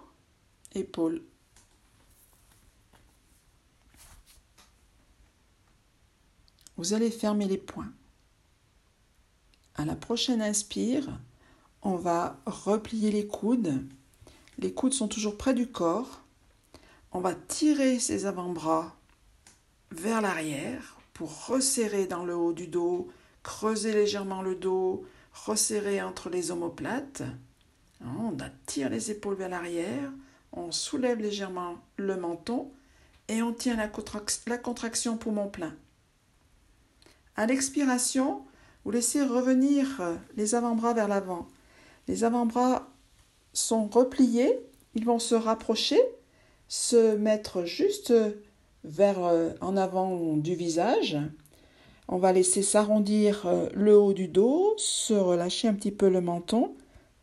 épaules. 0.76 1.20
Vous 6.76 6.92
allez 6.92 7.11
fermer 7.11 7.46
les 7.46 7.59
poings. 7.59 7.92
À 9.74 9.85
la 9.85 9.96
prochaine 9.96 10.40
inspire, 10.40 11.09
on 11.83 11.96
va 11.96 12.38
replier 12.46 13.11
les 13.11 13.26
coudes. 13.26 13.85
Les 14.59 14.72
coudes 14.72 14.94
sont 14.94 15.09
toujours 15.09 15.37
près 15.37 15.53
du 15.53 15.66
corps. 15.66 16.20
On 17.11 17.18
va 17.18 17.35
tirer 17.35 17.98
ses 17.98 18.26
avant-bras 18.26 18.94
vers 19.90 20.20
l'arrière 20.20 20.96
pour 21.12 21.46
resserrer 21.46 22.07
dans 22.07 22.24
le 22.24 22.37
haut 22.37 22.53
du 22.53 22.68
dos, 22.68 23.11
creuser 23.42 23.92
légèrement 23.92 24.42
le 24.42 24.55
dos, 24.55 25.05
resserrer 25.33 26.03
entre 26.03 26.31
les 26.31 26.50
omoplates. 26.50 27.22
On 28.03 28.38
attire 28.38 28.88
les 28.88 29.11
épaules 29.11 29.37
vers 29.37 29.48
l'arrière, 29.48 30.11
on 30.53 30.72
soulève 30.72 31.18
légèrement 31.18 31.76
le 31.96 32.16
menton 32.16 32.70
et 33.29 33.42
on 33.42 33.53
tient 33.53 33.76
la, 33.76 33.88
contraction 34.59 35.16
poumon 35.16 35.48
plein. 35.48 35.74
À 37.37 37.46
l'expiration, 37.46 38.42
vous 38.85 38.90
laissez 38.90 39.22
revenir 39.22 40.03
les 40.37 40.55
avant-bras 40.55 40.94
vers 40.94 41.09
l'avant. 41.09 41.46
Les 42.09 42.24
avant-bras 42.24 42.88
sont 43.53 43.87
repliés, 43.87 44.59
ils 44.94 45.05
vont 45.05 45.18
se 45.18 45.35
rapprocher, 45.35 46.00
se 46.68 47.16
mettre 47.16 47.64
juste 47.64 48.12
vers 48.85 49.22
euh, 49.24 49.50
en 49.61 49.76
avant 49.76 50.37
du 50.37 50.55
visage. 50.55 51.18
On 52.12 52.18
va 52.18 52.33
laisser 52.33 52.62
s'arrondir 52.62 53.46
euh, 53.46 53.68
le 53.73 53.96
haut 53.96 54.12
du 54.12 54.27
dos, 54.27 54.75
se 54.79 55.14
relâcher 55.14 55.68
un 55.68 55.75
petit 55.75 55.92
peu 55.92 56.09
le 56.09 56.20
menton. 56.20 56.75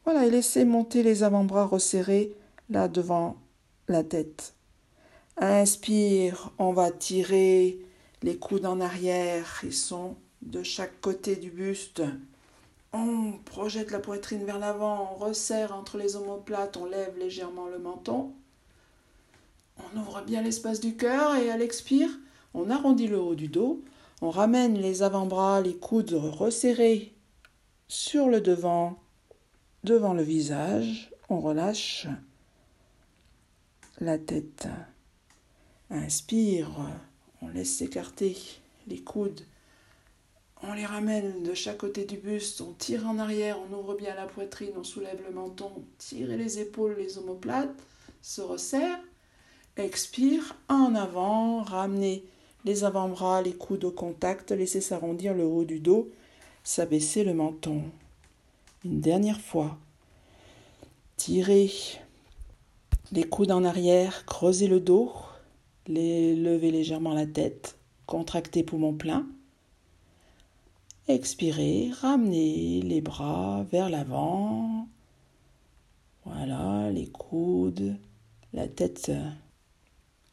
Voilà, 0.06 0.26
et 0.26 0.30
laisser 0.30 0.64
monter 0.64 1.04
les 1.04 1.24
avant-bras 1.24 1.66
resserrés 1.66 2.34
là 2.70 2.88
devant 2.88 3.36
la 3.90 4.06
tête. 4.06 4.54
Inspire, 5.36 6.54
on 6.58 6.72
va 6.72 6.90
tirer 6.90 7.80
les 8.24 8.38
coudes 8.38 8.66
en 8.66 8.80
arrière, 8.80 9.60
ils 9.66 9.74
sont 9.74 10.16
de 10.42 10.64
chaque 10.64 11.02
côté 11.02 11.36
du 11.36 11.52
buste. 11.52 12.02
On 12.94 13.34
projette 13.44 13.92
la 13.92 14.00
poitrine 14.00 14.46
vers 14.46 14.58
l'avant, 14.58 15.12
on 15.14 15.26
resserre 15.26 15.76
entre 15.76 15.98
les 15.98 16.16
omoplates, 16.16 16.78
on 16.78 16.86
lève 16.86 17.18
légèrement 17.18 17.68
le 17.68 17.78
menton. 17.78 18.32
On 19.78 20.00
ouvre 20.00 20.22
bien 20.26 20.42
l'espace 20.42 20.80
du 20.80 20.96
cœur 20.96 21.36
et 21.36 21.52
à 21.52 21.58
l'expire, 21.58 22.10
on 22.54 22.70
arrondit 22.70 23.08
le 23.08 23.20
haut 23.20 23.36
du 23.36 23.50
dos, 23.50 23.82
on 24.22 24.30
ramène 24.30 24.78
les 24.80 25.04
avant-bras, 25.04 25.62
les 25.62 25.76
coudes 25.76 26.14
resserrés 26.14 27.14
sur 27.88 28.28
le 28.28 28.42
devant, 28.42 29.00
devant 29.84 30.14
le 30.14 30.24
visage, 30.24 31.12
on 31.30 31.40
relâche 31.40 32.08
la 34.00 34.18
tête. 34.18 34.68
Inspire, 35.90 36.70
on 37.42 37.48
laisse 37.48 37.78
s'écarter 37.78 38.38
les 38.88 39.00
coudes. 39.00 39.42
On 40.64 40.74
les 40.74 40.86
ramène 40.86 41.44
de 41.44 41.54
chaque 41.54 41.78
côté 41.78 42.06
du 42.06 42.18
buste, 42.18 42.62
on 42.62 42.74
tire 42.74 43.08
en 43.08 43.20
arrière, 43.20 43.60
on 43.60 43.78
ouvre 43.78 43.96
bien 43.96 44.16
la 44.16 44.26
poitrine, 44.26 44.72
on 44.76 44.84
soulève 44.84 45.22
le 45.28 45.34
menton, 45.34 45.72
tire 46.00 46.30
les 46.30 46.60
épaules, 46.60 46.96
les 46.98 47.20
omoplates, 47.20 47.70
se 48.24 48.42
resserre. 48.42 49.00
Expire, 49.78 50.56
en 50.68 50.96
avant, 50.96 51.62
ramenez 51.62 52.26
les 52.68 52.84
avant-bras, 52.84 53.42
les 53.42 53.54
coudes 53.54 53.86
au 53.86 53.92
contact, 53.92 54.52
laissez 54.52 54.82
s'arrondir 54.82 55.34
le 55.34 55.46
haut 55.46 55.64
du 55.64 55.80
dos, 55.80 56.12
s'abaisser 56.64 57.24
le 57.24 57.34
menton. 57.34 57.82
Une 58.84 59.00
dernière 59.00 59.40
fois. 59.40 59.78
Tirez 61.16 61.72
les 63.14 63.24
coudes 63.24 63.52
en 63.52 63.64
arrière, 63.64 64.26
creusez 64.26 64.68
le 64.68 64.82
dos, 64.82 65.14
les 65.88 66.36
levez 66.36 66.70
légèrement 66.72 67.14
la 67.14 67.26
tête, 67.26 67.78
contractez 68.06 68.64
poumon 68.64 68.94
plein. 68.94 69.26
Expirez, 71.08 71.92
ramenez 72.02 72.82
les 72.82 73.00
bras 73.00 73.66
vers 73.72 73.90
l'avant. 73.90 74.90
Voilà, 76.26 76.92
les 76.92 77.08
coudes, 77.08 77.96
la 78.52 78.68
tête 78.68 79.10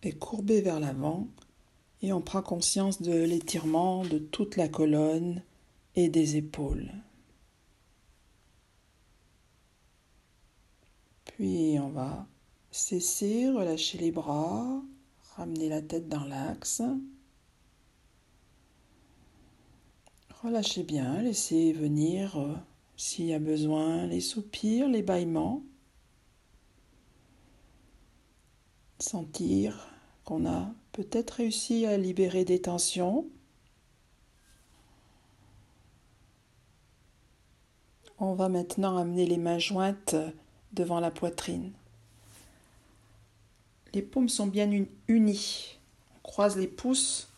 est 0.02 0.18
courbée 0.18 0.60
vers 0.60 0.80
l'avant 0.80 1.28
et 2.04 2.12
on 2.12 2.20
prend 2.20 2.42
conscience 2.42 3.00
de 3.00 3.14
l'étirement 3.14 4.04
de 4.04 4.18
toute 4.18 4.56
la 4.56 4.68
colonne 4.68 5.42
et 5.96 6.10
des 6.10 6.36
épaules. 6.36 6.92
Puis 11.24 11.78
on 11.80 11.88
va 11.88 12.26
cesser, 12.70 13.48
relâcher 13.48 13.96
les 13.96 14.10
bras, 14.10 14.82
ramener 15.36 15.70
la 15.70 15.80
tête 15.80 16.06
dans 16.06 16.24
l'axe. 16.24 16.82
Relâchez 20.42 20.82
bien, 20.82 21.22
laissez 21.22 21.72
venir, 21.72 22.38
euh, 22.38 22.54
s'il 22.98 23.24
y 23.24 23.32
a 23.32 23.38
besoin, 23.38 24.06
les 24.06 24.20
soupirs, 24.20 24.90
les 24.90 25.02
bâillements. 25.02 25.62
Sentir 28.98 29.93
qu'on 30.24 30.46
a 30.46 30.68
peut-être 30.92 31.32
réussi 31.32 31.86
à 31.86 31.96
libérer 31.96 32.44
des 32.44 32.60
tensions. 32.60 33.26
On 38.18 38.34
va 38.34 38.48
maintenant 38.48 38.96
amener 38.96 39.26
les 39.26 39.38
mains 39.38 39.58
jointes 39.58 40.14
devant 40.72 41.00
la 41.00 41.10
poitrine. 41.10 41.72
Les 43.92 44.02
paumes 44.02 44.28
sont 44.28 44.46
bien 44.46 44.70
unies. 45.08 45.78
On 46.16 46.20
croise 46.22 46.56
les 46.56 46.66
pouces. 46.66 47.28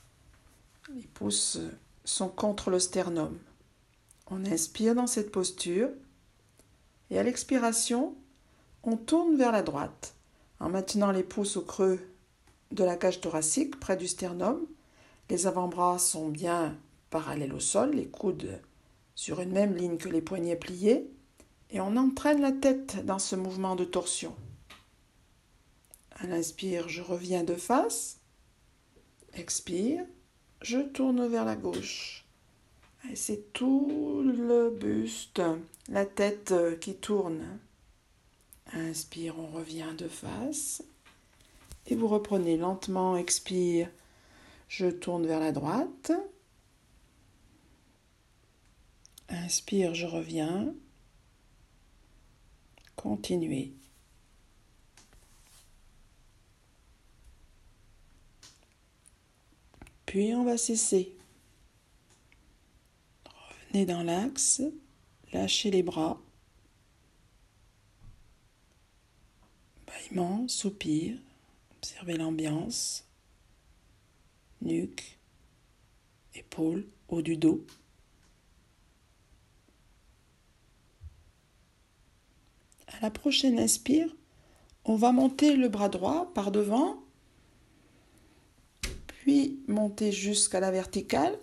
Les 0.94 1.02
pouces 1.02 1.58
sont 2.04 2.28
contre 2.28 2.70
le 2.70 2.78
sternum. 2.78 3.36
On 4.28 4.44
inspire 4.44 4.94
dans 4.94 5.06
cette 5.06 5.32
posture 5.32 5.88
et 7.10 7.18
à 7.18 7.22
l'expiration, 7.22 8.14
on 8.82 8.96
tourne 8.96 9.36
vers 9.36 9.52
la 9.52 9.62
droite 9.62 10.14
en 10.60 10.68
maintenant 10.68 11.10
les 11.10 11.22
pouces 11.22 11.56
au 11.56 11.62
creux 11.62 12.00
de 12.72 12.84
la 12.84 12.96
cage 12.96 13.20
thoracique 13.20 13.78
près 13.78 13.96
du 13.96 14.06
sternum. 14.06 14.66
Les 15.30 15.46
avant-bras 15.46 15.98
sont 15.98 16.28
bien 16.28 16.76
parallèles 17.10 17.52
au 17.52 17.60
sol, 17.60 17.92
les 17.92 18.06
coudes 18.06 18.60
sur 19.16 19.40
une 19.40 19.52
même 19.52 19.74
ligne 19.74 19.96
que 19.96 20.08
les 20.08 20.20
poignets 20.20 20.56
pliés 20.56 21.10
et 21.70 21.80
on 21.80 21.96
entraîne 21.96 22.40
la 22.40 22.52
tête 22.52 23.04
dans 23.04 23.18
ce 23.18 23.34
mouvement 23.34 23.74
de 23.74 23.84
torsion. 23.84 24.36
À 26.12 26.26
l'inspire, 26.26 26.88
je 26.88 27.02
reviens 27.02 27.42
de 27.42 27.54
face. 27.54 28.18
Expire, 29.34 30.04
je 30.62 30.78
tourne 30.78 31.26
vers 31.26 31.44
la 31.44 31.56
gauche. 31.56 32.24
Et 33.10 33.16
c'est 33.16 33.52
tout 33.52 34.22
le 34.24 34.70
buste, 34.70 35.42
la 35.88 36.06
tête 36.06 36.54
qui 36.80 36.94
tourne. 36.94 37.58
Inspire, 38.72 39.38
on 39.38 39.46
revient 39.46 39.94
de 39.96 40.08
face. 40.08 40.82
Et 41.88 41.94
vous 41.94 42.08
reprenez 42.08 42.56
lentement, 42.56 43.16
expire, 43.16 43.88
je 44.68 44.86
tourne 44.86 45.26
vers 45.26 45.40
la 45.40 45.52
droite. 45.52 46.12
Inspire, 49.28 49.94
je 49.94 50.06
reviens. 50.06 50.74
Continuez. 52.96 53.72
Puis 60.06 60.34
on 60.34 60.44
va 60.44 60.56
cesser. 60.56 61.12
Revenez 63.26 63.86
dans 63.86 64.02
l'axe, 64.02 64.62
lâchez 65.32 65.70
les 65.70 65.82
bras. 65.82 66.20
Bâillement, 69.86 70.48
soupir, 70.48 71.18
observez 71.86 72.16
l'ambiance. 72.16 73.04
Nuque, 74.60 75.20
épaules, 76.34 76.84
haut 77.06 77.22
du 77.22 77.36
dos. 77.36 77.64
À 82.88 83.00
la 83.02 83.10
prochaine 83.12 83.60
inspire, 83.60 84.08
on 84.84 84.96
va 84.96 85.12
monter 85.12 85.54
le 85.54 85.68
bras 85.68 85.88
droit 85.88 86.32
par 86.34 86.50
devant 86.50 87.04
puis 89.20 89.60
monter 89.68 90.10
jusqu'à 90.10 90.58
la 90.58 90.72
verticale. 90.72 91.38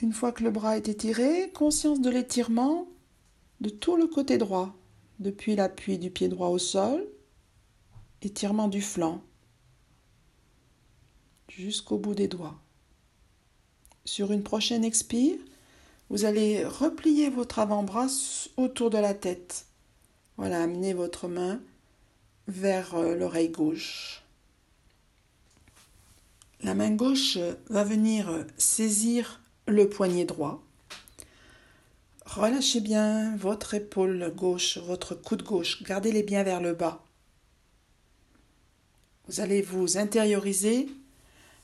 Une 0.00 0.14
fois 0.14 0.32
que 0.32 0.42
le 0.42 0.50
bras 0.50 0.78
est 0.78 0.88
étiré, 0.88 1.50
conscience 1.52 2.00
de 2.00 2.08
l'étirement 2.08 2.88
de 3.60 3.68
tout 3.68 3.96
le 3.96 4.06
côté 4.06 4.38
droit, 4.38 4.74
depuis 5.18 5.54
l'appui 5.54 5.98
du 5.98 6.10
pied 6.10 6.28
droit 6.28 6.48
au 6.48 6.58
sol, 6.58 7.06
étirement 8.24 8.68
du 8.68 8.82
flanc, 8.82 9.22
jusqu'au 11.48 11.98
bout 11.98 12.14
des 12.14 12.28
doigts. 12.28 12.58
Sur 14.04 14.32
une 14.32 14.42
prochaine 14.42 14.84
expire, 14.84 15.38
vous 16.10 16.24
allez 16.24 16.64
replier 16.64 17.30
votre 17.30 17.58
avant-bras 17.58 18.08
autour 18.56 18.90
de 18.90 18.98
la 18.98 19.14
tête. 19.14 19.66
Voilà, 20.36 20.62
amenez 20.62 20.92
votre 20.92 21.28
main 21.28 21.60
vers 22.48 22.94
euh, 22.94 23.14
l'oreille 23.14 23.48
gauche. 23.48 24.22
La 26.62 26.74
main 26.74 26.90
gauche 26.90 27.38
va 27.68 27.84
venir 27.84 28.46
saisir 28.56 29.40
le 29.66 29.88
poignet 29.88 30.24
droit. 30.24 30.62
Relâchez 32.26 32.80
bien 32.80 33.36
votre 33.36 33.74
épaule 33.74 34.32
gauche, 34.34 34.78
votre 34.78 35.14
coude 35.14 35.42
gauche. 35.42 35.82
Gardez-les 35.82 36.22
bien 36.22 36.42
vers 36.42 36.60
le 36.60 36.74
bas. 36.74 37.04
Vous 39.26 39.40
allez 39.40 39.62
vous 39.62 39.96
intérioriser 39.96 40.86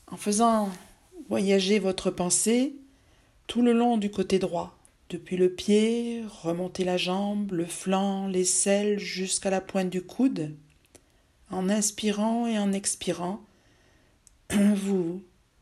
en 0.07 0.17
faisant 0.17 0.69
voyager 1.29 1.77
votre 1.77 2.09
pensée 2.09 2.75
tout 3.45 3.61
le 3.61 3.73
long 3.73 3.97
du 3.97 4.09
côté 4.09 4.39
droit, 4.39 4.77
depuis 5.09 5.37
le 5.37 5.53
pied, 5.53 6.23
remonter 6.41 6.83
la 6.83 6.97
jambe, 6.97 7.51
le 7.51 7.65
flanc, 7.65 8.27
l'aisselle 8.27 8.97
jusqu'à 8.97 9.49
la 9.49 9.61
pointe 9.61 9.89
du 9.89 10.01
coude, 10.01 10.55
En 11.51 11.69
inspirant 11.69 12.47
et 12.47 12.57
en 12.57 12.71
expirant, 12.71 13.41
vous 14.49 15.21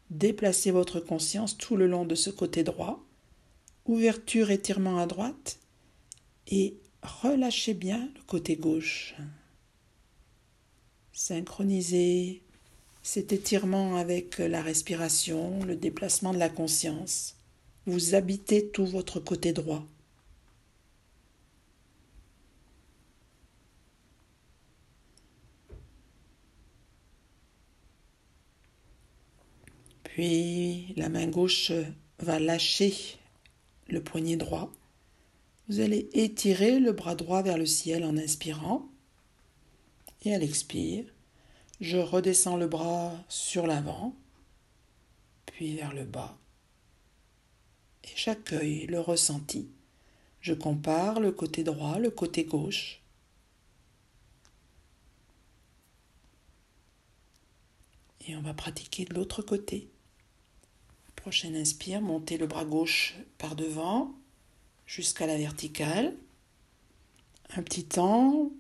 déplacez 0.09 0.71
votre 0.71 0.99
conscience 0.99 1.57
tout 1.57 1.75
le 1.75 1.87
long 1.87 2.05
de 2.05 2.15
ce 2.15 2.29
côté 2.29 2.63
droit, 2.63 3.03
ouverture, 3.85 4.51
étirement 4.51 4.99
à 4.99 5.07
droite, 5.07 5.59
et 6.47 6.75
relâchez 7.01 7.73
bien 7.73 8.09
le 8.15 8.21
côté 8.27 8.55
gauche. 8.55 9.15
Synchronisez 11.21 12.41
cet 13.03 13.33
étirement 13.33 13.97
avec 13.97 14.37
la 14.37 14.61
respiration, 14.61 15.61
le 15.65 15.75
déplacement 15.75 16.31
de 16.31 16.37
la 16.37 16.47
conscience. 16.47 17.35
Vous 17.85 18.15
habitez 18.15 18.69
tout 18.69 18.85
votre 18.85 19.19
côté 19.19 19.51
droit. 19.51 19.85
Puis 30.03 30.93
la 30.95 31.09
main 31.09 31.27
gauche 31.27 31.73
va 32.19 32.39
lâcher 32.39 32.95
le 33.89 34.01
poignet 34.01 34.37
droit. 34.37 34.71
Vous 35.67 35.81
allez 35.81 36.09
étirer 36.13 36.79
le 36.79 36.93
bras 36.93 37.15
droit 37.15 37.41
vers 37.41 37.57
le 37.57 37.65
ciel 37.65 38.05
en 38.05 38.15
inspirant. 38.15 38.89
Et 40.23 40.33
à 40.33 40.37
l'expire, 40.37 41.05
je 41.79 41.97
redescends 41.97 42.57
le 42.57 42.67
bras 42.67 43.13
sur 43.29 43.65
l'avant, 43.65 44.15
puis 45.45 45.75
vers 45.75 45.93
le 45.93 46.03
bas. 46.03 46.37
Et 48.03 48.09
j'accueille 48.15 48.85
le 48.87 48.99
ressenti. 48.99 49.69
Je 50.41 50.53
compare 50.53 51.19
le 51.19 51.31
côté 51.31 51.63
droit, 51.63 51.99
le 51.99 52.09
côté 52.09 52.43
gauche. 52.43 53.01
Et 58.27 58.35
on 58.35 58.41
va 58.41 58.53
pratiquer 58.53 59.05
de 59.05 59.13
l'autre 59.13 59.41
côté. 59.41 59.89
Prochaine 61.15 61.55
inspire, 61.55 62.01
montez 62.01 62.37
le 62.37 62.47
bras 62.47 62.65
gauche 62.65 63.15
par 63.37 63.55
devant 63.55 64.13
jusqu'à 64.85 65.27
la 65.27 65.37
verticale. 65.37 66.15
Un 67.55 67.63
petit 67.63 67.85
temps, 67.85 68.51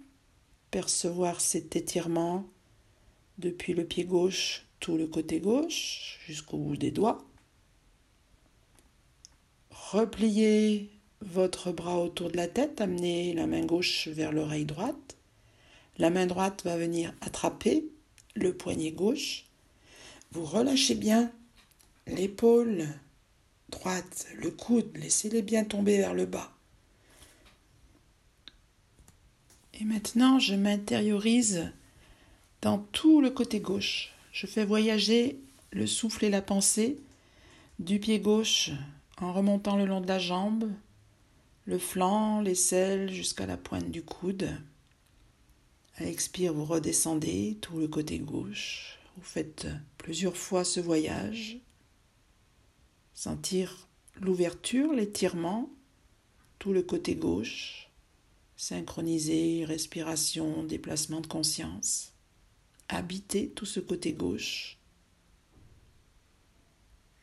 percevoir 0.71 1.41
cet 1.41 1.75
étirement 1.75 2.45
depuis 3.37 3.73
le 3.73 3.85
pied 3.85 4.05
gauche, 4.05 4.65
tout 4.79 4.97
le 4.97 5.07
côté 5.07 5.39
gauche, 5.39 6.19
jusqu'au 6.25 6.57
bout 6.57 6.77
des 6.77 6.91
doigts. 6.91 7.25
Repliez 9.71 10.89
votre 11.21 11.71
bras 11.71 11.99
autour 11.99 12.31
de 12.31 12.37
la 12.37 12.47
tête, 12.47 12.81
amenez 12.81 13.33
la 13.33 13.47
main 13.47 13.65
gauche 13.65 14.07
vers 14.07 14.31
l'oreille 14.31 14.65
droite. 14.65 15.17
La 15.97 16.09
main 16.09 16.25
droite 16.25 16.63
va 16.63 16.77
venir 16.77 17.13
attraper 17.21 17.85
le 18.35 18.53
poignet 18.53 18.91
gauche. 18.91 19.45
Vous 20.31 20.45
relâchez 20.45 20.95
bien 20.95 21.31
l'épaule 22.07 22.87
droite, 23.69 24.27
le 24.35 24.51
coude, 24.51 24.95
laissez-les 24.97 25.41
bien 25.41 25.63
tomber 25.63 25.97
vers 25.97 26.13
le 26.13 26.25
bas. 26.25 26.51
Et 29.79 29.85
maintenant, 29.85 30.39
je 30.39 30.55
m'intériorise 30.55 31.71
dans 32.61 32.79
tout 32.91 33.21
le 33.21 33.29
côté 33.29 33.61
gauche. 33.61 34.11
Je 34.33 34.45
fais 34.45 34.65
voyager 34.65 35.39
le 35.71 35.87
souffle 35.87 36.25
et 36.25 36.29
la 36.29 36.41
pensée 36.41 36.97
du 37.79 37.99
pied 37.99 38.19
gauche 38.19 38.71
en 39.21 39.31
remontant 39.31 39.77
le 39.77 39.85
long 39.85 40.01
de 40.01 40.07
la 40.07 40.19
jambe, 40.19 40.69
le 41.63 41.77
flanc, 41.77 42.41
l'aisselle 42.41 43.09
jusqu'à 43.09 43.45
la 43.45 43.55
pointe 43.55 43.89
du 43.89 44.01
coude. 44.01 44.49
À 45.95 46.05
expire, 46.05 46.53
vous 46.53 46.65
redescendez 46.65 47.57
tout 47.61 47.77
le 47.77 47.87
côté 47.87 48.19
gauche. 48.19 48.99
Vous 49.15 49.23
faites 49.23 49.67
plusieurs 49.97 50.35
fois 50.35 50.65
ce 50.65 50.81
voyage. 50.81 51.57
Sentir 53.13 53.87
l'ouverture, 54.19 54.93
l'étirement, 54.93 55.69
tout 56.57 56.73
le 56.73 56.81
côté 56.81 57.15
gauche. 57.15 57.88
Synchroniser 58.61 59.63
respiration, 59.63 60.65
déplacement 60.65 61.21
de 61.21 61.27
conscience 61.27 62.11
habiter 62.89 63.47
tout 63.51 63.65
ce 63.65 63.79
côté 63.79 64.11
gauche. 64.11 64.77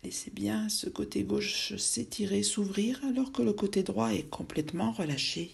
Laissez 0.03 0.30
bien 0.30 0.70
ce 0.70 0.89
côté 0.89 1.24
gauche 1.24 1.76
s'étirer, 1.76 2.43
s'ouvrir, 2.43 3.05
alors 3.05 3.32
que 3.32 3.43
le 3.43 3.53
côté 3.53 3.82
droit 3.82 4.14
est 4.14 4.30
complètement 4.30 4.93
relâché. 4.93 5.51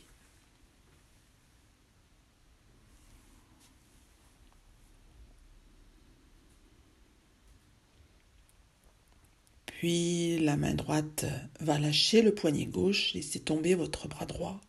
Puis 9.66 10.38
la 10.38 10.56
main 10.56 10.74
droite 10.74 11.24
va 11.58 11.80
lâcher 11.80 12.22
le 12.22 12.32
poignet 12.32 12.66
gauche, 12.66 13.14
laissez 13.14 13.40
tomber 13.40 13.74
votre 13.74 14.06
bras 14.06 14.26
droit. 14.26 14.60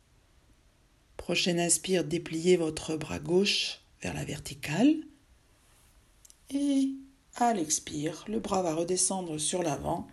Prochaine 1.24 1.61
inspire, 1.61 2.03
dépliez 2.03 2.57
votre 2.57 2.97
bras 2.97 3.17
gauche 3.17 3.80
vers 4.01 4.13
la 4.13 4.26
verticale. 4.26 4.93
Et 6.49 6.89
à 7.36 7.53
l'expire, 7.53 8.26
le 8.28 8.41
bras 8.41 8.61
va 8.61 8.76
redescendre 8.76 9.39
sur 9.39 9.63
l'avant. 9.63 10.05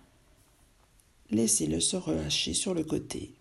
Laissez-le 1.31 1.81
se 1.81 1.97
relâcher 1.97 2.55
sur 2.55 2.75
le 2.75 2.85
côté. 2.85 3.35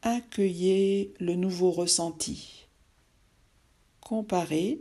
Accueillez 0.00 1.12
le 1.20 1.34
nouveau 1.34 1.70
ressenti. 1.70 2.66
Comparez 4.00 4.80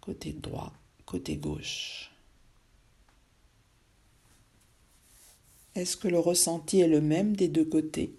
côté 0.00 0.32
droit, 0.32 0.72
côté 1.04 1.36
gauche. 1.36 2.10
Est-ce 5.74 5.98
que 5.98 6.08
le 6.08 6.18
ressenti 6.18 6.80
est 6.80 6.88
le 6.88 7.02
même 7.02 7.36
des 7.36 7.48
deux 7.48 7.66
côtés? 7.66 8.14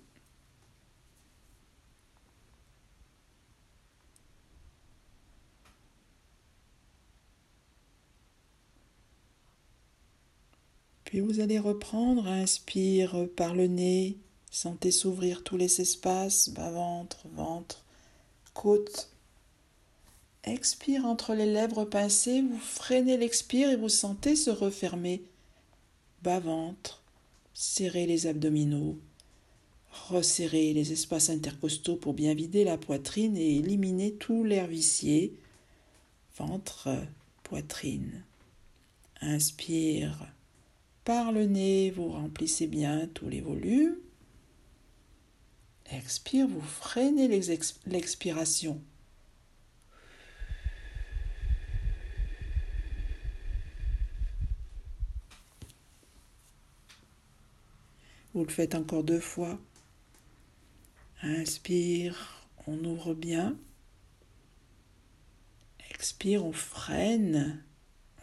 Puis 11.11 11.19
vous 11.19 11.41
allez 11.41 11.59
reprendre, 11.59 12.25
inspire 12.25 13.27
par 13.35 13.53
le 13.53 13.67
nez, 13.67 14.15
sentez 14.49 14.91
s'ouvrir 14.91 15.43
tous 15.43 15.57
les 15.57 15.81
espaces, 15.81 16.47
bas-ventre, 16.47 17.27
ventre, 17.33 17.83
côte. 18.53 19.09
Expire 20.45 21.05
entre 21.05 21.33
les 21.33 21.47
lèvres 21.47 21.83
pincées, 21.83 22.41
vous 22.41 22.57
freinez 22.57 23.17
l'expire 23.17 23.69
et 23.69 23.75
vous 23.75 23.89
sentez 23.89 24.37
se 24.37 24.51
refermer. 24.51 25.21
Bas-ventre, 26.23 27.03
serrez 27.53 28.05
les 28.05 28.25
abdominaux, 28.25 28.97
resserrez 30.07 30.71
les 30.71 30.93
espaces 30.93 31.29
intercostaux 31.29 31.97
pour 31.97 32.13
bien 32.13 32.33
vider 32.33 32.63
la 32.63 32.77
poitrine 32.77 33.35
et 33.35 33.57
éliminer 33.57 34.13
tout 34.13 34.45
l'air 34.45 34.67
vicié. 34.67 35.37
Ventre, 36.37 36.87
poitrine. 37.43 38.23
Inspire 39.19 40.31
le 41.33 41.45
nez, 41.45 41.91
vous 41.91 42.09
remplissez 42.09 42.67
bien 42.67 43.07
tous 43.13 43.27
les 43.27 43.41
volumes. 43.41 43.97
Expire, 45.91 46.47
vous 46.47 46.61
freinez 46.61 47.27
l'expiration. 47.27 48.81
Vous 58.33 58.45
le 58.45 58.49
faites 58.49 58.75
encore 58.75 59.03
deux 59.03 59.19
fois. 59.19 59.59
Inspire, 61.21 62.47
on 62.67 62.81
ouvre 62.85 63.13
bien. 63.13 63.57
Expire, 65.89 66.45
on 66.45 66.53
freine. 66.53 67.61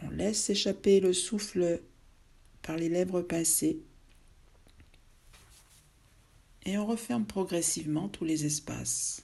On 0.01 0.09
laisse 0.09 0.49
échapper 0.49 0.99
le 0.99 1.13
souffle 1.13 1.81
par 2.61 2.77
les 2.77 2.89
lèvres 2.89 3.21
pincées. 3.21 3.81
Et 6.65 6.77
on 6.77 6.85
referme 6.85 7.25
progressivement 7.25 8.09
tous 8.09 8.25
les 8.25 8.45
espaces. 8.45 9.23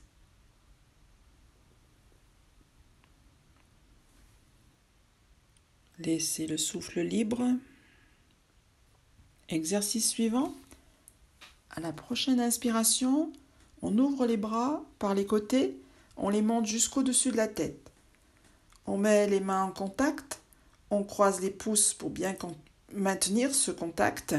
Laissez 5.99 6.47
le 6.47 6.57
souffle 6.57 7.01
libre. 7.01 7.41
Exercice 9.47 10.09
suivant. 10.09 10.53
À 11.69 11.79
la 11.79 11.93
prochaine 11.93 12.39
inspiration, 12.39 13.31
on 13.81 13.97
ouvre 13.97 14.25
les 14.25 14.37
bras 14.37 14.83
par 14.99 15.13
les 15.13 15.25
côtés, 15.25 15.77
on 16.17 16.29
les 16.29 16.41
monte 16.41 16.65
jusqu'au-dessus 16.65 17.31
de 17.31 17.37
la 17.37 17.47
tête. 17.47 17.91
On 18.87 18.97
met 18.97 19.27
les 19.27 19.39
mains 19.39 19.63
en 19.63 19.71
contact, 19.71 20.41
on 20.89 21.03
croise 21.03 21.41
les 21.41 21.51
pouces 21.51 21.93
pour 21.93 22.09
bien 22.09 22.33
maintenir 22.93 23.53
ce 23.53 23.71
contact. 23.71 24.35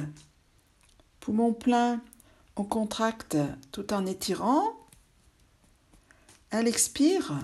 Poumon 1.20 1.52
plein, 1.52 2.00
on 2.56 2.64
contracte 2.64 3.36
tout 3.72 3.92
en 3.92 4.06
étirant. 4.06 4.62
À 6.50 6.62
l'expire, 6.62 7.34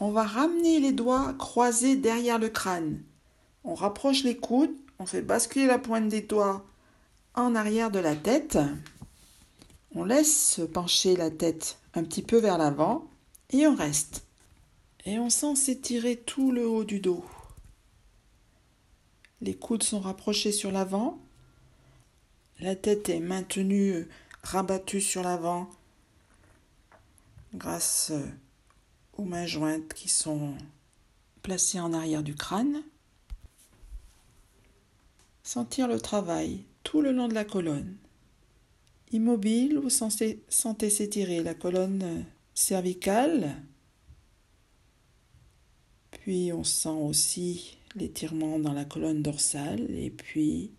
on 0.00 0.10
va 0.10 0.24
ramener 0.24 0.80
les 0.80 0.92
doigts 0.92 1.34
croisés 1.38 1.96
derrière 1.96 2.38
le 2.38 2.48
crâne. 2.48 3.02
On 3.64 3.74
rapproche 3.74 4.24
les 4.24 4.36
coudes, 4.36 4.74
on 4.98 5.06
fait 5.06 5.22
basculer 5.22 5.66
la 5.66 5.78
pointe 5.78 6.08
des 6.08 6.22
doigts 6.22 6.64
en 7.34 7.54
arrière 7.54 7.90
de 7.90 7.98
la 7.98 8.16
tête. 8.16 8.58
On 9.94 10.04
laisse 10.04 10.60
pencher 10.72 11.16
la 11.16 11.30
tête 11.30 11.78
un 11.94 12.04
petit 12.04 12.22
peu 12.22 12.38
vers 12.38 12.58
l'avant 12.58 13.08
et 13.50 13.66
on 13.66 13.74
reste. 13.74 14.24
Et 15.06 15.18
on 15.18 15.30
sent 15.30 15.56
s'étirer 15.56 16.16
tout 16.16 16.52
le 16.52 16.68
haut 16.68 16.84
du 16.84 17.00
dos. 17.00 17.24
Les 19.40 19.54
coudes 19.54 19.82
sont 19.82 20.00
rapprochés 20.00 20.52
sur 20.52 20.70
l'avant. 20.70 21.18
La 22.60 22.76
tête 22.76 23.08
est 23.08 23.20
maintenue, 23.20 24.06
rabattue 24.42 25.00
sur 25.00 25.22
l'avant 25.22 25.70
grâce 27.54 28.12
aux 29.16 29.24
mains 29.24 29.46
jointes 29.46 29.92
qui 29.94 30.08
sont 30.08 30.54
placées 31.42 31.80
en 31.80 31.92
arrière 31.92 32.22
du 32.22 32.34
crâne. 32.34 32.82
Sentir 35.42 35.88
le 35.88 36.00
travail 36.00 36.64
tout 36.84 37.00
le 37.00 37.12
long 37.12 37.28
de 37.28 37.34
la 37.34 37.44
colonne. 37.44 37.96
Immobile, 39.12 39.78
vous 39.78 39.90
sentez, 39.90 40.44
s'étirer 40.90 41.42
la 41.42 41.54
colonne 41.54 42.24
cervicale. 42.54 43.56
Puis 46.12 46.52
on 46.52 46.62
sent 46.62 46.88
aussi 46.88 47.78
l'étirement 47.94 48.58
dans 48.58 48.72
la 48.72 48.84
colonne 48.84 49.22
dorsale 49.22 49.90
et 49.90 50.10
puis 50.10 50.70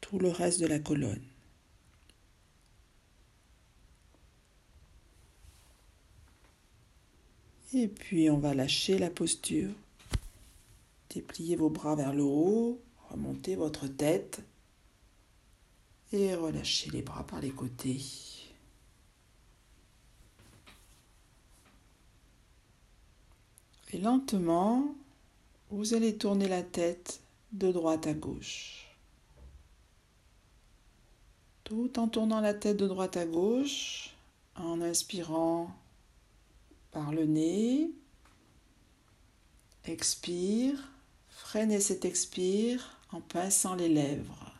tout 0.00 0.18
le 0.18 0.28
reste 0.28 0.60
de 0.60 0.66
la 0.66 0.78
colonne. 0.78 1.22
Et 7.74 7.88
puis 7.88 8.30
on 8.30 8.38
va 8.38 8.54
lâcher 8.54 8.98
la 8.98 9.10
posture. 9.10 9.70
Dépliez 11.10 11.56
vos 11.56 11.70
bras 11.70 11.96
vers 11.96 12.14
le 12.14 12.22
haut, 12.22 12.80
remontez 13.10 13.56
votre 13.56 13.86
tête 13.88 14.42
et 16.12 16.34
relâchez 16.34 16.90
les 16.90 17.02
bras 17.02 17.26
par 17.26 17.40
les 17.40 17.50
côtés. 17.50 18.00
Et 23.92 23.98
lentement, 23.98 24.94
vous 25.70 25.94
allez 25.94 26.16
tourner 26.16 26.48
la 26.48 26.62
tête 26.62 27.20
de 27.52 27.72
droite 27.72 28.06
à 28.06 28.14
gauche. 28.14 28.86
Tout 31.64 31.98
en 31.98 32.08
tournant 32.08 32.40
la 32.40 32.54
tête 32.54 32.76
de 32.76 32.86
droite 32.86 33.16
à 33.16 33.26
gauche, 33.26 34.14
en 34.54 34.80
inspirant 34.80 35.70
par 36.92 37.12
le 37.12 37.26
nez. 37.26 37.90
Expire, 39.84 40.78
freinez 41.28 41.80
cet 41.80 42.04
expire 42.04 42.98
en 43.10 43.20
pinçant 43.20 43.74
les 43.74 43.88
lèvres. 43.88 44.52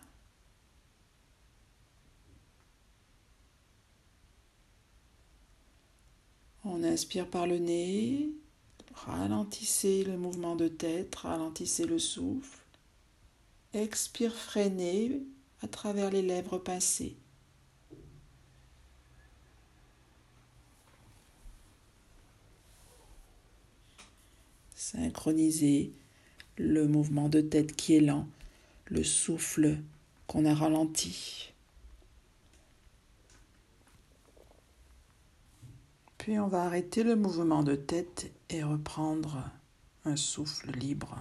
On 6.65 6.83
inspire 6.83 7.29
par 7.31 7.47
le 7.47 7.59
nez, 7.59 8.29
Ralentissez 9.05 10.05
le 10.05 10.17
mouvement 10.17 10.57
de 10.57 10.69
tête, 10.69 11.15
ralentissez 11.15 11.85
le 11.85 11.99
souffle. 11.99 12.59
Expire 13.73 14.35
freinez 14.35 15.23
à 15.61 15.69
travers 15.69 16.11
les 16.11 16.23
lèvres 16.23 16.59
pincées. 16.59 17.17
Synchronisez 24.75 25.93
le 26.57 26.87
mouvement 26.89 27.29
de 27.29 27.41
tête 27.41 27.77
qui 27.77 27.97
est 27.97 28.01
lent, 28.01 28.27
le 28.87 29.05
souffle 29.05 29.79
qu'on 30.27 30.47
a 30.47 30.55
ralenti. 30.55 31.53
Puis 36.19 36.39
on 36.39 36.49
va 36.49 36.65
arrêter 36.65 37.03
le 37.03 37.15
mouvement 37.15 37.63
de 37.63 37.75
tête 37.75 38.33
et 38.51 38.63
reprendre 38.63 39.43
un 40.05 40.17
souffle 40.17 40.71
libre. 40.71 41.17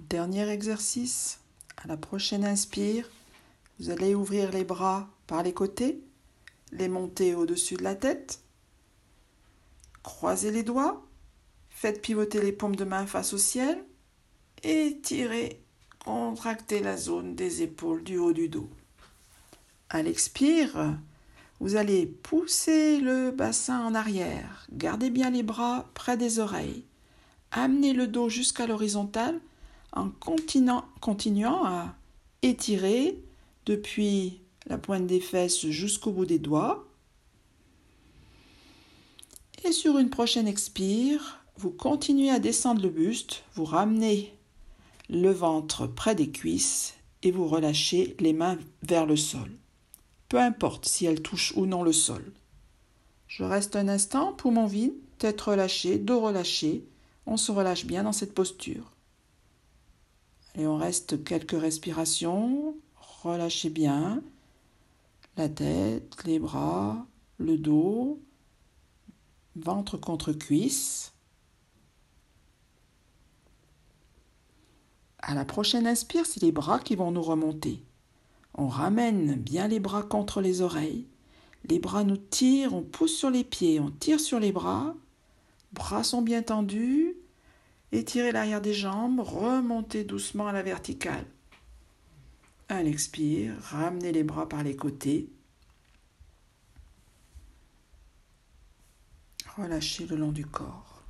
Dernier 0.00 0.48
exercice. 0.48 1.38
À 1.76 1.88
la 1.88 1.96
prochaine 1.96 2.44
inspire, 2.44 3.10
vous 3.78 3.90
allez 3.90 4.14
ouvrir 4.14 4.52
les 4.52 4.64
bras 4.64 5.08
par 5.26 5.42
les 5.42 5.54
côtés, 5.54 6.00
les 6.70 6.88
monter 6.88 7.34
au-dessus 7.34 7.76
de 7.76 7.82
la 7.82 7.96
tête, 7.96 8.40
croisez 10.02 10.52
les 10.52 10.62
doigts, 10.62 11.04
faites 11.70 12.02
pivoter 12.02 12.40
les 12.40 12.52
paumes 12.52 12.76
de 12.76 12.84
main 12.84 13.06
face 13.06 13.32
au 13.32 13.38
ciel, 13.38 13.84
et 14.62 15.00
tirez 15.02 15.62
Contractez 16.04 16.80
la 16.80 16.96
zone 16.96 17.36
des 17.36 17.62
épaules 17.62 18.02
du 18.02 18.18
haut 18.18 18.32
du 18.32 18.48
dos. 18.48 18.68
À 19.94 20.02
l'expire, 20.02 20.96
vous 21.60 21.76
allez 21.76 22.06
pousser 22.06 22.98
le 22.98 23.30
bassin 23.30 23.84
en 23.84 23.94
arrière. 23.94 24.66
Gardez 24.72 25.10
bien 25.10 25.28
les 25.28 25.42
bras 25.42 25.90
près 25.92 26.16
des 26.16 26.38
oreilles. 26.38 26.84
Amenez 27.50 27.92
le 27.92 28.06
dos 28.06 28.30
jusqu'à 28.30 28.66
l'horizontale 28.66 29.38
en 29.92 30.08
continuant 30.08 31.64
à 31.66 31.94
étirer 32.40 33.22
depuis 33.66 34.40
la 34.64 34.78
pointe 34.78 35.06
des 35.06 35.20
fesses 35.20 35.66
jusqu'au 35.66 36.10
bout 36.10 36.24
des 36.24 36.38
doigts. 36.38 36.88
Et 39.64 39.72
sur 39.72 39.98
une 39.98 40.08
prochaine 40.08 40.48
expire, 40.48 41.44
vous 41.58 41.70
continuez 41.70 42.30
à 42.30 42.38
descendre 42.38 42.80
le 42.80 42.88
buste, 42.88 43.44
vous 43.56 43.66
ramenez 43.66 44.34
le 45.10 45.32
ventre 45.32 45.86
près 45.86 46.14
des 46.14 46.30
cuisses 46.30 46.94
et 47.22 47.30
vous 47.30 47.46
relâchez 47.46 48.16
les 48.20 48.32
mains 48.32 48.56
vers 48.82 49.04
le 49.04 49.16
sol. 49.16 49.50
Peu 50.32 50.40
importe 50.40 50.88
si 50.88 51.04
elles 51.04 51.20
touchent 51.20 51.52
ou 51.56 51.66
non 51.66 51.82
le 51.82 51.92
sol. 51.92 52.32
Je 53.28 53.44
reste 53.44 53.76
un 53.76 53.86
instant, 53.86 54.32
poumon 54.32 54.64
vide, 54.64 54.94
tête 55.18 55.38
relâchée, 55.38 55.98
dos 55.98 56.20
relâché. 56.20 56.88
On 57.26 57.36
se 57.36 57.52
relâche 57.52 57.84
bien 57.84 58.04
dans 58.04 58.12
cette 58.12 58.32
posture. 58.32 58.92
Et 60.54 60.66
on 60.66 60.78
reste 60.78 61.22
quelques 61.22 61.60
respirations. 61.60 62.74
Relâchez 63.22 63.68
bien 63.68 64.22
la 65.36 65.50
tête, 65.50 66.24
les 66.24 66.38
bras, 66.38 67.04
le 67.36 67.58
dos, 67.58 68.18
ventre 69.54 69.98
contre 69.98 70.32
cuisse. 70.32 71.12
À 75.18 75.34
la 75.34 75.44
prochaine 75.44 75.86
inspire, 75.86 76.24
c'est 76.24 76.40
les 76.40 76.52
bras 76.52 76.78
qui 76.78 76.96
vont 76.96 77.10
nous 77.10 77.20
remonter. 77.20 77.84
On 78.54 78.68
ramène 78.68 79.34
bien 79.36 79.68
les 79.68 79.80
bras 79.80 80.02
contre 80.02 80.40
les 80.40 80.60
oreilles. 80.60 81.06
Les 81.64 81.78
bras 81.78 82.04
nous 82.04 82.16
tirent, 82.16 82.74
on 82.74 82.82
pousse 82.82 83.16
sur 83.16 83.30
les 83.30 83.44
pieds, 83.44 83.80
on 83.80 83.90
tire 83.90 84.20
sur 84.20 84.40
les 84.40 84.52
bras. 84.52 84.94
Bras 85.72 86.04
sont 86.04 86.22
bien 86.22 86.42
tendus. 86.42 87.16
Étirez 87.92 88.32
l'arrière 88.32 88.60
des 88.60 88.74
jambes, 88.74 89.20
remontez 89.20 90.04
doucement 90.04 90.48
à 90.48 90.52
la 90.52 90.62
verticale. 90.62 91.26
À 92.68 92.82
l'expire, 92.82 93.54
ramenez 93.60 94.12
les 94.12 94.22
bras 94.22 94.48
par 94.48 94.62
les 94.62 94.76
côtés. 94.76 95.30
Relâchez 99.56 100.06
le 100.06 100.16
long 100.16 100.32
du 100.32 100.46
corps. 100.46 101.02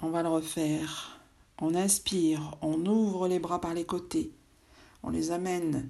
On 0.00 0.10
va 0.10 0.22
le 0.22 0.30
refaire. 0.30 1.21
On 1.64 1.76
inspire, 1.76 2.56
on 2.60 2.84
ouvre 2.86 3.28
les 3.28 3.38
bras 3.38 3.60
par 3.60 3.72
les 3.72 3.84
côtés. 3.84 4.32
On 5.04 5.10
les 5.10 5.30
amène 5.30 5.88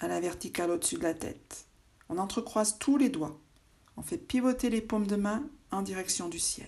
à 0.00 0.08
la 0.08 0.18
verticale 0.18 0.72
au-dessus 0.72 0.96
de 0.96 1.04
la 1.04 1.14
tête. 1.14 1.66
On 2.08 2.18
entrecroise 2.18 2.78
tous 2.80 2.96
les 2.96 3.10
doigts. 3.10 3.38
On 3.96 4.02
fait 4.02 4.18
pivoter 4.18 4.70
les 4.70 4.80
paumes 4.80 5.06
de 5.06 5.14
main 5.14 5.44
en 5.70 5.82
direction 5.82 6.28
du 6.28 6.40
ciel. 6.40 6.66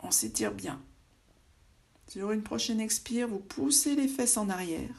On 0.00 0.10
s'étire 0.10 0.52
bien. 0.52 0.82
Sur 2.08 2.30
une 2.30 2.42
prochaine 2.42 2.78
expire, 2.78 3.26
vous 3.26 3.38
poussez 3.38 3.96
les 3.96 4.08
fesses 4.08 4.36
en 4.36 4.50
arrière. 4.50 4.94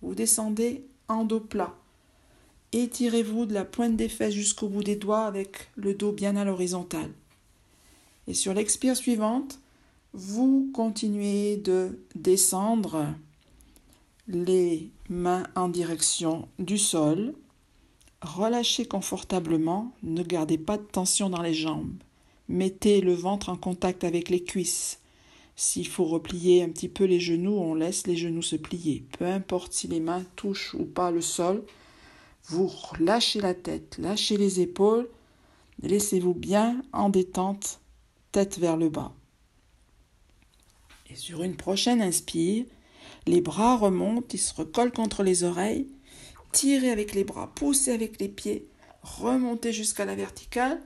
Vous 0.00 0.14
descendez 0.14 0.86
en 1.08 1.24
dos 1.24 1.40
plat. 1.40 1.76
Étirez-vous 2.72 3.44
de 3.44 3.52
la 3.52 3.66
pointe 3.66 3.96
des 3.96 4.08
fesses 4.08 4.32
jusqu'au 4.32 4.68
bout 4.68 4.82
des 4.82 4.96
doigts 4.96 5.26
avec 5.26 5.68
le 5.76 5.92
dos 5.92 6.12
bien 6.12 6.36
à 6.36 6.44
l'horizontale. 6.44 7.12
Et 8.28 8.32
sur 8.32 8.54
l'expire 8.54 8.96
suivante, 8.96 9.60
vous 10.12 10.70
continuez 10.74 11.56
de 11.56 12.00
descendre 12.14 13.14
les 14.26 14.90
mains 15.08 15.44
en 15.54 15.68
direction 15.68 16.48
du 16.58 16.78
sol. 16.78 17.34
Relâchez 18.20 18.84
confortablement, 18.86 19.92
ne 20.02 20.22
gardez 20.22 20.58
pas 20.58 20.78
de 20.78 20.82
tension 20.82 21.30
dans 21.30 21.42
les 21.42 21.54
jambes. 21.54 21.94
Mettez 22.48 23.00
le 23.00 23.14
ventre 23.14 23.48
en 23.48 23.56
contact 23.56 24.02
avec 24.04 24.28
les 24.28 24.42
cuisses. 24.42 24.98
S'il 25.54 25.86
faut 25.86 26.04
replier 26.04 26.62
un 26.62 26.70
petit 26.70 26.88
peu 26.88 27.04
les 27.04 27.20
genoux, 27.20 27.54
on 27.54 27.74
laisse 27.74 28.06
les 28.06 28.16
genoux 28.16 28.42
se 28.42 28.56
plier. 28.56 29.04
Peu 29.18 29.26
importe 29.26 29.72
si 29.72 29.86
les 29.88 30.00
mains 30.00 30.24
touchent 30.34 30.74
ou 30.74 30.84
pas 30.84 31.10
le 31.10 31.20
sol, 31.20 31.64
vous 32.46 32.70
lâchez 32.98 33.40
la 33.40 33.54
tête, 33.54 33.96
lâchez 33.98 34.36
les 34.36 34.60
épaules, 34.60 35.08
laissez-vous 35.82 36.34
bien 36.34 36.82
en 36.92 37.10
détente, 37.10 37.80
tête 38.32 38.58
vers 38.58 38.76
le 38.76 38.88
bas. 38.88 39.14
Et 41.10 41.16
sur 41.16 41.42
une 41.42 41.56
prochaine 41.56 42.00
inspire, 42.00 42.64
les 43.26 43.40
bras 43.40 43.76
remontent, 43.76 44.28
ils 44.32 44.38
se 44.38 44.54
recollent 44.54 44.92
contre 44.92 45.24
les 45.24 45.42
oreilles, 45.42 45.88
tirez 46.52 46.90
avec 46.90 47.14
les 47.14 47.24
bras, 47.24 47.52
poussez 47.54 47.92
avec 47.92 48.20
les 48.20 48.28
pieds, 48.28 48.68
remontez 49.02 49.72
jusqu'à 49.72 50.04
la 50.04 50.14
verticale, 50.14 50.80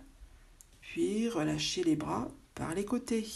puis 0.81 1.29
relâchez 1.29 1.85
les 1.85 1.97
bras 1.97 2.29
par 2.55 2.75
les 2.75 2.85
côtés. 2.87 3.27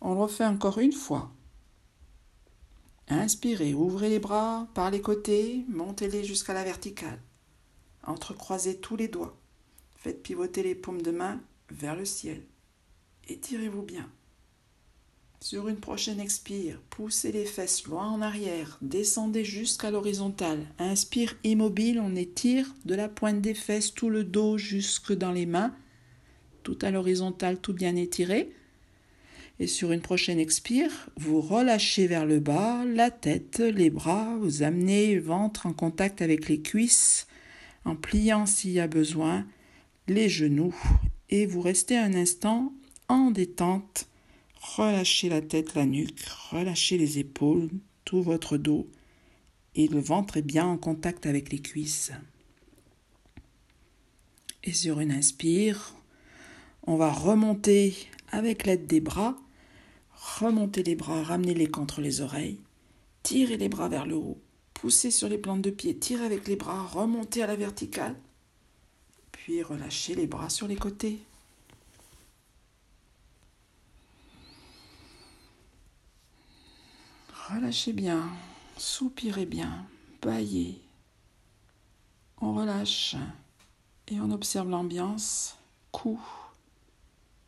On 0.00 0.14
le 0.14 0.20
refait 0.20 0.46
encore 0.46 0.78
une 0.78 0.92
fois. 0.92 1.30
Inspirez, 3.08 3.72
ouvrez 3.72 4.10
les 4.10 4.18
bras 4.18 4.68
par 4.74 4.90
les 4.90 5.00
côtés, 5.00 5.64
montez-les 5.68 6.24
jusqu'à 6.24 6.52
la 6.52 6.64
verticale. 6.64 7.20
Entrecroisez 8.06 8.78
tous 8.78 8.96
les 8.96 9.08
doigts. 9.08 9.37
Pivoter 10.12 10.62
les 10.62 10.74
paumes 10.74 11.02
de 11.02 11.10
main 11.10 11.40
vers 11.70 11.96
le 11.96 12.04
ciel. 12.04 12.42
Étirez-vous 13.28 13.82
bien. 13.82 14.08
Sur 15.40 15.68
une 15.68 15.76
prochaine 15.76 16.18
expire, 16.18 16.80
poussez 16.90 17.30
les 17.30 17.44
fesses 17.44 17.84
loin 17.84 18.08
en 18.08 18.20
arrière, 18.22 18.76
descendez 18.82 19.44
jusqu'à 19.44 19.92
l'horizontale. 19.92 20.66
Inspire 20.80 21.36
immobile, 21.44 22.00
on 22.00 22.16
étire 22.16 22.74
de 22.84 22.96
la 22.96 23.08
pointe 23.08 23.40
des 23.40 23.54
fesses 23.54 23.94
tout 23.94 24.10
le 24.10 24.24
dos 24.24 24.58
jusque 24.58 25.12
dans 25.12 25.30
les 25.30 25.46
mains, 25.46 25.72
tout 26.64 26.78
à 26.82 26.90
l'horizontale, 26.90 27.60
tout 27.60 27.72
bien 27.72 27.94
étiré. 27.94 28.52
Et 29.60 29.68
sur 29.68 29.92
une 29.92 30.00
prochaine 30.00 30.40
expire, 30.40 31.08
vous 31.16 31.40
relâchez 31.40 32.08
vers 32.08 32.26
le 32.26 32.40
bas 32.40 32.84
la 32.84 33.12
tête, 33.12 33.60
les 33.60 33.90
bras, 33.90 34.36
vous 34.40 34.64
amenez 34.64 35.14
le 35.14 35.22
ventre 35.22 35.66
en 35.66 35.72
contact 35.72 36.20
avec 36.20 36.48
les 36.48 36.60
cuisses, 36.60 37.28
en 37.84 37.94
pliant 37.94 38.44
s'il 38.44 38.72
y 38.72 38.80
a 38.80 38.88
besoin 38.88 39.46
les 40.08 40.28
genoux, 40.28 40.74
et 41.30 41.46
vous 41.46 41.60
restez 41.60 41.96
un 41.96 42.14
instant 42.14 42.72
en 43.08 43.30
détente. 43.30 44.08
Relâchez 44.60 45.28
la 45.28 45.40
tête, 45.40 45.74
la 45.74 45.86
nuque, 45.86 46.24
relâchez 46.50 46.98
les 46.98 47.18
épaules, 47.18 47.70
tout 48.04 48.22
votre 48.22 48.56
dos, 48.56 48.88
et 49.74 49.86
le 49.86 50.00
ventre 50.00 50.36
est 50.36 50.42
bien 50.42 50.66
en 50.66 50.76
contact 50.76 51.26
avec 51.26 51.52
les 51.52 51.60
cuisses. 51.60 52.12
Et 54.64 54.72
sur 54.72 55.00
une 55.00 55.12
inspire, 55.12 55.94
on 56.86 56.96
va 56.96 57.12
remonter 57.12 57.94
avec 58.32 58.66
l'aide 58.66 58.86
des 58.86 59.00
bras 59.00 59.38
Remontez 60.18 60.82
les 60.82 60.96
bras, 60.96 61.22
ramenez-les 61.22 61.68
contre 61.68 62.00
les 62.00 62.20
oreilles. 62.20 62.60
Tirez 63.22 63.56
les 63.56 63.68
bras 63.68 63.88
vers 63.88 64.06
le 64.06 64.16
haut. 64.16 64.40
Poussez 64.74 65.10
sur 65.10 65.28
les 65.28 65.38
plantes 65.38 65.62
de 65.62 65.70
pied. 65.70 65.96
Tirez 65.96 66.24
avec 66.24 66.48
les 66.48 66.56
bras. 66.56 66.86
Remontez 66.86 67.42
à 67.42 67.46
la 67.46 67.56
verticale. 67.56 68.16
Relâchez 69.48 70.14
les 70.14 70.26
bras 70.26 70.50
sur 70.50 70.68
les 70.68 70.76
côtés. 70.76 71.18
Relâchez 77.50 77.92
bien. 77.92 78.28
Soupirez 78.76 79.46
bien. 79.46 79.86
Baillez. 80.22 80.80
On 82.40 82.54
relâche 82.54 83.16
et 84.08 84.20
on 84.20 84.30
observe 84.30 84.68
l'ambiance. 84.68 85.56
Cou, 85.92 86.20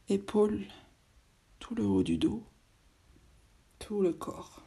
épaules, 0.08 0.66
tout 1.58 1.74
le 1.74 1.84
haut 1.84 2.02
du 2.02 2.16
dos 2.16 2.42
tout 3.80 4.02
le 4.02 4.12
corps. 4.12 4.62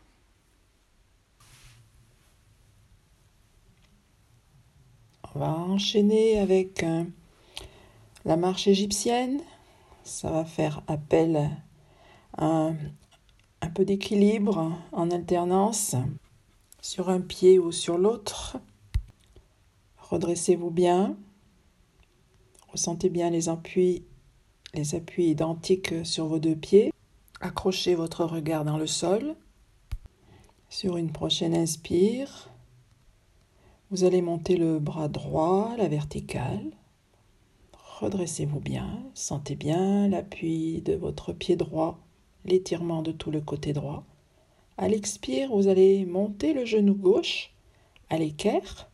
On 5.34 5.40
va 5.40 5.48
enchaîner 5.48 6.40
avec 6.40 6.84
euh, 6.84 7.06
la 8.26 8.38
marche 8.38 8.68
égyptienne. 8.68 9.42
Ça 10.04 10.30
va 10.32 10.46
faire 10.46 10.82
appel 10.88 11.50
à 12.38 12.72
un 13.62 13.70
peu 13.70 13.86
d'équilibre 13.86 14.78
en 14.92 15.10
alternance 15.10 15.96
sur 16.82 17.10
un 17.10 17.22
pied 17.22 17.60
ou 17.60 17.72
sur 17.72 17.98
l'autre. 17.98 18.58
Redressez-vous 19.98 20.70
bien. 20.70 21.16
Ressentez 22.68 23.10
bien 23.10 23.30
les 23.30 23.48
appuis, 23.48 24.04
les 24.74 24.96
appuis 24.96 25.28
identiques 25.28 26.06
sur 26.06 26.26
vos 26.26 26.40
deux 26.40 26.56
pieds. 26.56 26.92
Accrochez 27.40 27.96
votre 27.96 28.26
regard 28.26 28.66
dans 28.66 28.78
le 28.78 28.88
sol. 28.88 29.36
Sur 30.70 30.98
une 30.98 31.12
prochaine 31.12 31.56
inspire, 31.56 32.50
vous 33.92 34.04
allez 34.04 34.22
monter 34.22 34.58
le 34.58 34.80
bras 34.80 35.08
droit 35.08 35.76
la 35.78 35.88
verticale. 35.88 36.72
Redressez-vous 38.00 38.60
bien, 38.60 39.04
sentez 39.14 39.56
bien 39.56 40.08
l'appui 40.08 40.82
de 40.82 40.94
votre 40.94 41.32
pied 41.32 41.56
droit, 41.56 42.00
l'étirement 42.46 43.02
de 43.02 43.12
tout 43.12 43.32
le 43.32 43.42
côté 43.42 43.74
droit. 43.74 44.04
À 44.78 44.88
l'expire, 44.88 45.50
vous 45.50 45.68
allez 45.68 46.06
monter 46.06 46.54
le 46.54 46.66
genou 46.66 46.96
gauche 46.96 47.54
à 48.10 48.18
l'équerre 48.18 48.90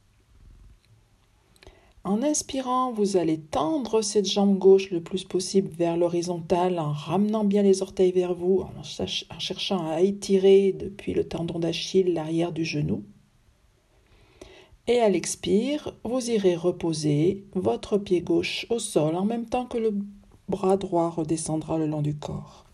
en 2.06 2.24
inspirant, 2.24 2.94
vous 2.94 3.18
allez 3.18 3.38
tendre 3.38 4.02
cette 4.02 4.26
jambe 4.26 4.58
gauche 4.58 4.90
le 4.90 5.02
plus 5.02 5.26
possible 5.26 5.70
vers 5.70 5.98
l'horizontale 5.98 6.80
en 6.80 6.94
ramenant 6.94 7.44
bien 7.44 7.62
les 7.62 7.82
orteils 7.82 8.14
vers 8.14 8.34
vous, 8.34 8.62
en, 8.62 8.84
cherchant 9.38 9.86
à 9.90 10.00
étirer 10.00 10.72
depuis 10.72 11.14
le 11.14 11.28
tendon 11.28 11.60
d'Achille 11.60 12.14
l'arrière 12.14 12.54
du 12.54 12.64
genou. 12.64 13.04
Et 14.90 15.02
à 15.02 15.08
l'expire, 15.08 15.94
vous 16.04 16.32
irez 16.32 16.56
reposer 16.56 17.44
votre 17.54 18.00
pied 18.00 18.22
gauche 18.22 18.66
au 18.72 18.80
sol 18.80 19.16
en 19.16 19.24
même 19.24 19.46
temps 19.46 19.68
que 19.68 19.78
le 19.78 19.94
bras 20.48 20.78
droit 20.78 21.12
redescendra 21.12 21.78
le 21.78 21.86
long 21.86 22.02
du 22.02 22.16
corps. 22.16 22.66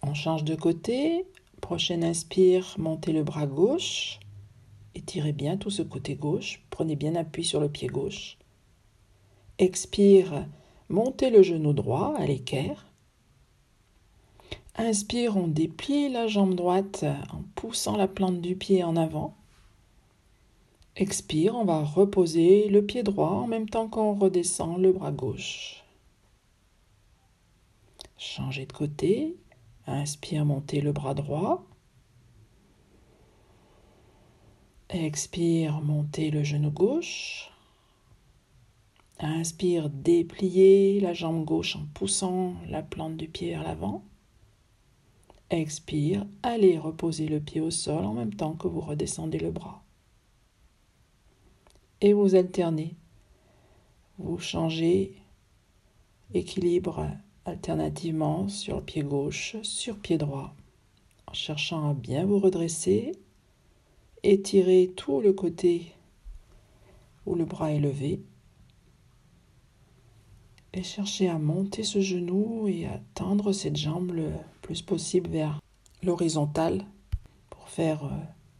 On 0.00 0.14
change 0.14 0.44
de 0.44 0.54
côté. 0.54 1.26
Prochaine 1.60 2.02
inspire, 2.02 2.76
montez 2.78 3.12
le 3.12 3.24
bras 3.24 3.46
gauche. 3.46 4.20
Étirez 4.94 5.34
bien 5.34 5.58
tout 5.58 5.68
ce 5.68 5.82
côté 5.82 6.14
gauche. 6.14 6.62
Prenez 6.70 6.96
bien 6.96 7.14
appui 7.14 7.44
sur 7.44 7.60
le 7.60 7.68
pied 7.68 7.88
gauche. 7.88 8.38
Expire, 9.58 10.46
montez 10.88 11.28
le 11.28 11.42
genou 11.42 11.74
droit 11.74 12.14
à 12.16 12.24
l'équerre. 12.24 12.86
Inspire, 14.76 15.36
on 15.36 15.46
déplie 15.46 16.08
la 16.08 16.26
jambe 16.26 16.54
droite 16.54 17.04
en 17.34 17.42
poussant 17.54 17.98
la 17.98 18.08
plante 18.08 18.40
du 18.40 18.56
pied 18.56 18.82
en 18.82 18.96
avant. 18.96 19.37
Expire, 21.00 21.54
on 21.54 21.64
va 21.64 21.84
reposer 21.84 22.68
le 22.68 22.84
pied 22.84 23.04
droit 23.04 23.30
en 23.30 23.46
même 23.46 23.68
temps 23.68 23.88
qu'on 23.88 24.14
redescend 24.14 24.82
le 24.82 24.92
bras 24.92 25.12
gauche. 25.12 25.84
Changez 28.16 28.66
de 28.66 28.72
côté. 28.72 29.36
Inspire, 29.86 30.44
montez 30.44 30.80
le 30.80 30.90
bras 30.90 31.14
droit. 31.14 31.64
Expire, 34.88 35.80
montez 35.82 36.32
le 36.32 36.42
genou 36.42 36.72
gauche. 36.72 37.52
Inspire, 39.20 39.90
dépliez 39.90 40.98
la 40.98 41.14
jambe 41.14 41.44
gauche 41.44 41.76
en 41.76 41.86
poussant 41.94 42.54
la 42.68 42.82
plante 42.82 43.16
du 43.16 43.28
pied 43.28 43.50
vers 43.50 43.62
l'avant. 43.62 44.02
Expire, 45.50 46.26
allez 46.42 46.76
reposer 46.76 47.28
le 47.28 47.38
pied 47.38 47.60
au 47.60 47.70
sol 47.70 48.04
en 48.04 48.14
même 48.14 48.34
temps 48.34 48.54
que 48.54 48.66
vous 48.66 48.80
redescendez 48.80 49.38
le 49.38 49.52
bras. 49.52 49.84
Et 52.00 52.12
vous 52.12 52.34
alternez. 52.34 52.94
Vous 54.18 54.38
changez 54.38 55.14
équilibre 56.32 57.08
alternativement 57.44 58.48
sur 58.48 58.76
le 58.76 58.84
pied 58.84 59.02
gauche, 59.02 59.56
sur 59.62 59.96
pied 59.98 60.18
droit, 60.18 60.54
en 61.26 61.32
cherchant 61.32 61.90
à 61.90 61.94
bien 61.94 62.24
vous 62.26 62.38
redresser 62.38 63.12
Étirez 64.24 64.92
tout 64.96 65.20
le 65.20 65.32
côté 65.32 65.92
où 67.24 67.34
le 67.34 67.44
bras 67.44 67.72
est 67.72 67.78
levé. 67.78 68.20
Et 70.72 70.82
cherchez 70.82 71.28
à 71.28 71.38
monter 71.38 71.84
ce 71.84 72.00
genou 72.00 72.66
et 72.68 72.86
à 72.86 73.00
tendre 73.14 73.52
cette 73.52 73.76
jambe 73.76 74.12
le 74.12 74.30
plus 74.60 74.82
possible 74.82 75.30
vers 75.30 75.60
l'horizontale 76.02 76.84
pour 77.48 77.68
faire 77.68 78.04
euh, 78.04 78.10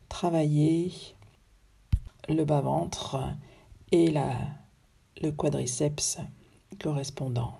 travailler 0.08 0.92
le 2.28 2.44
bas-ventre 2.44 3.18
et 3.90 4.10
la, 4.10 4.32
le 5.22 5.30
quadriceps 5.30 6.18
correspondant. 6.80 7.58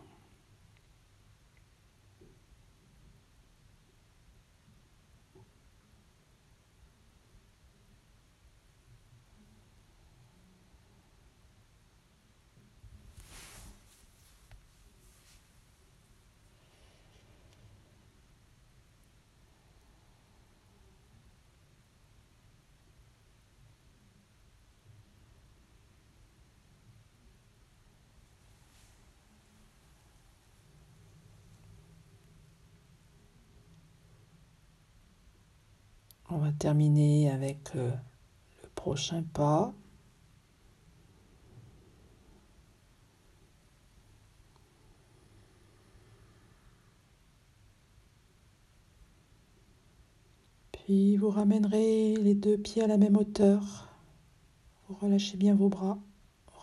On 36.30 36.36
va 36.38 36.47
terminer 36.58 37.30
avec 37.30 37.74
euh, 37.76 37.90
le 38.62 38.68
prochain 38.74 39.22
pas. 39.32 39.72
Puis 50.72 51.16
vous 51.16 51.30
ramènerez 51.30 52.16
les 52.16 52.34
deux 52.34 52.56
pieds 52.58 52.82
à 52.82 52.86
la 52.86 52.96
même 52.96 53.16
hauteur. 53.16 53.88
Vous 54.88 54.94
relâchez 54.94 55.36
bien 55.36 55.54
vos 55.54 55.68
bras. 55.68 55.98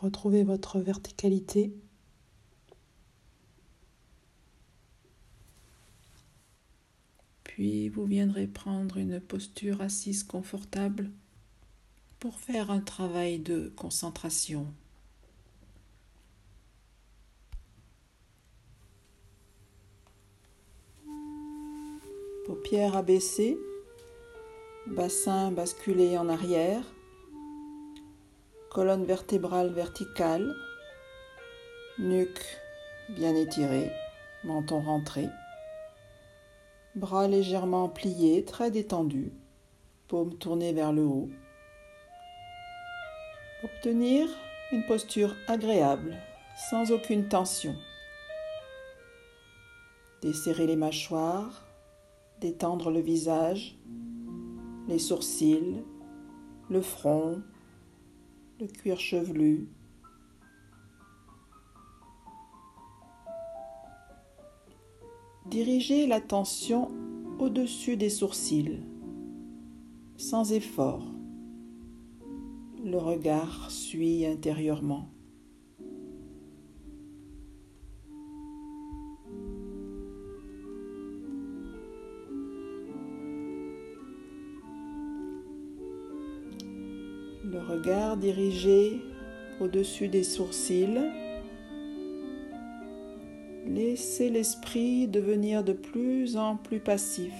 Retrouvez 0.02 0.44
votre 0.44 0.80
verticalité. 0.80 1.74
Puis 7.56 7.88
vous 7.88 8.04
viendrez 8.04 8.48
prendre 8.48 8.98
une 8.98 9.22
posture 9.22 9.80
assise 9.80 10.26
confortable 10.26 11.10
pour 12.20 12.38
faire 12.38 12.70
un 12.70 12.82
travail 12.82 13.40
de 13.40 13.72
concentration. 13.78 14.68
Paupières 22.46 22.98
abaissées, 22.98 23.58
bassin 24.88 25.54
basculé 25.54 26.18
en 26.18 26.28
arrière, 26.28 26.84
colonne 28.70 29.06
vertébrale 29.06 29.72
verticale, 29.72 30.54
nuque 32.00 32.44
bien 33.16 33.34
étirée, 33.34 33.94
menton 34.44 34.82
rentré. 34.82 35.30
Bras 36.96 37.28
légèrement 37.28 37.90
pliés, 37.90 38.46
très 38.46 38.72
détendus, 38.72 39.34
paumes 40.08 40.38
tournées 40.38 40.72
vers 40.72 40.94
le 40.94 41.02
haut. 41.02 41.30
Obtenir 43.66 44.30
une 44.72 44.86
posture 44.86 45.36
agréable, 45.48 46.16
sans 46.70 46.92
aucune 46.92 47.28
tension. 47.28 47.76
Desserrer 50.22 50.68
les 50.68 50.78
mâchoires, 50.78 51.66
détendre 52.40 52.90
le 52.90 53.02
visage, 53.02 53.78
les 54.88 55.00
sourcils, 55.00 55.84
le 56.70 56.82
front, 56.82 57.42
le 58.62 58.68
cuir 58.68 59.00
chevelu. 59.00 59.68
Dirigez 65.50 66.08
l'attention 66.08 66.90
au-dessus 67.38 67.98
des 67.98 68.10
sourcils, 68.10 68.80
sans 70.18 70.52
effort. 70.52 71.04
Le 72.84 72.98
regard 72.98 73.70
suit 73.70 74.26
intérieurement. 74.26 75.08
Le 87.44 87.60
regard 87.60 88.18
dirigé 88.18 89.00
au-dessus 89.62 90.08
des 90.08 90.24
sourcils 90.24 91.00
Laissez 93.76 94.30
l'esprit 94.30 95.06
devenir 95.06 95.62
de 95.62 95.74
plus 95.74 96.38
en 96.38 96.56
plus 96.56 96.80
passif. 96.80 97.34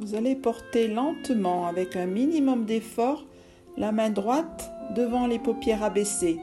Vous 0.00 0.16
allez 0.16 0.34
porter 0.34 0.88
lentement, 0.88 1.68
avec 1.68 1.94
un 1.94 2.06
minimum 2.06 2.64
d'effort, 2.64 3.24
la 3.76 3.92
main 3.92 4.10
droite 4.10 4.72
devant 4.96 5.28
les 5.28 5.38
paupières 5.38 5.84
abaissées, 5.84 6.40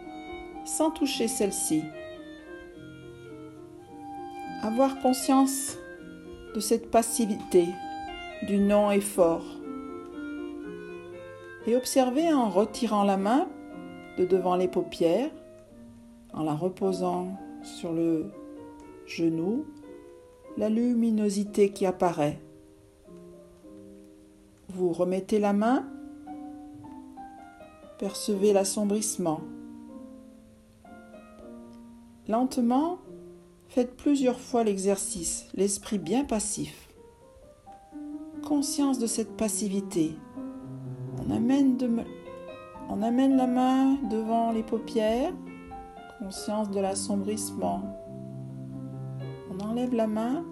sans 0.64 0.92
toucher 0.92 1.28
celle-ci 1.28 1.84
conscience 5.02 5.78
de 6.54 6.60
cette 6.60 6.92
passivité, 6.92 7.66
du 8.44 8.60
non-effort. 8.60 9.46
Et 11.66 11.76
observer 11.76 12.32
en 12.32 12.50
retirant 12.50 13.04
la 13.04 13.18
main 13.18 13.48
de 14.18 14.26
devant 14.26 14.56
les 14.56 14.68
paupières, 14.68 15.32
en 16.34 16.44
la 16.44 16.54
reposant 16.54 17.38
sur 17.64 17.92
le 17.92 18.32
genou, 19.06 19.66
la 20.58 20.70
luminosité 20.70 21.72
qui 21.72 21.86
apparaît. 21.86 22.40
Vous 24.70 24.94
remettez 24.94 25.40
la 25.40 25.54
main, 25.54 25.86
percevez 27.98 28.54
l'assombrissement. 28.54 29.42
Lentement, 32.28 33.00
Faites 33.78 33.96
plusieurs 33.96 34.40
fois 34.40 34.64
l'exercice, 34.64 35.46
l'esprit 35.54 36.00
bien 36.00 36.24
passif. 36.24 36.90
Conscience 38.44 38.98
de 38.98 39.06
cette 39.06 39.38
passivité. 39.38 40.16
On 41.24 41.30
amène, 41.30 41.78
on 42.90 43.04
amène 43.04 43.38
la 43.38 43.46
main 43.46 44.00
devant 44.10 44.52
les 44.52 44.64
paupières. 44.64 45.32
Conscience 46.18 46.72
de 46.72 46.80
l'assombrissement. 46.80 47.84
On 49.52 49.64
enlève 49.64 49.94
la 49.94 50.08
main. 50.08 50.44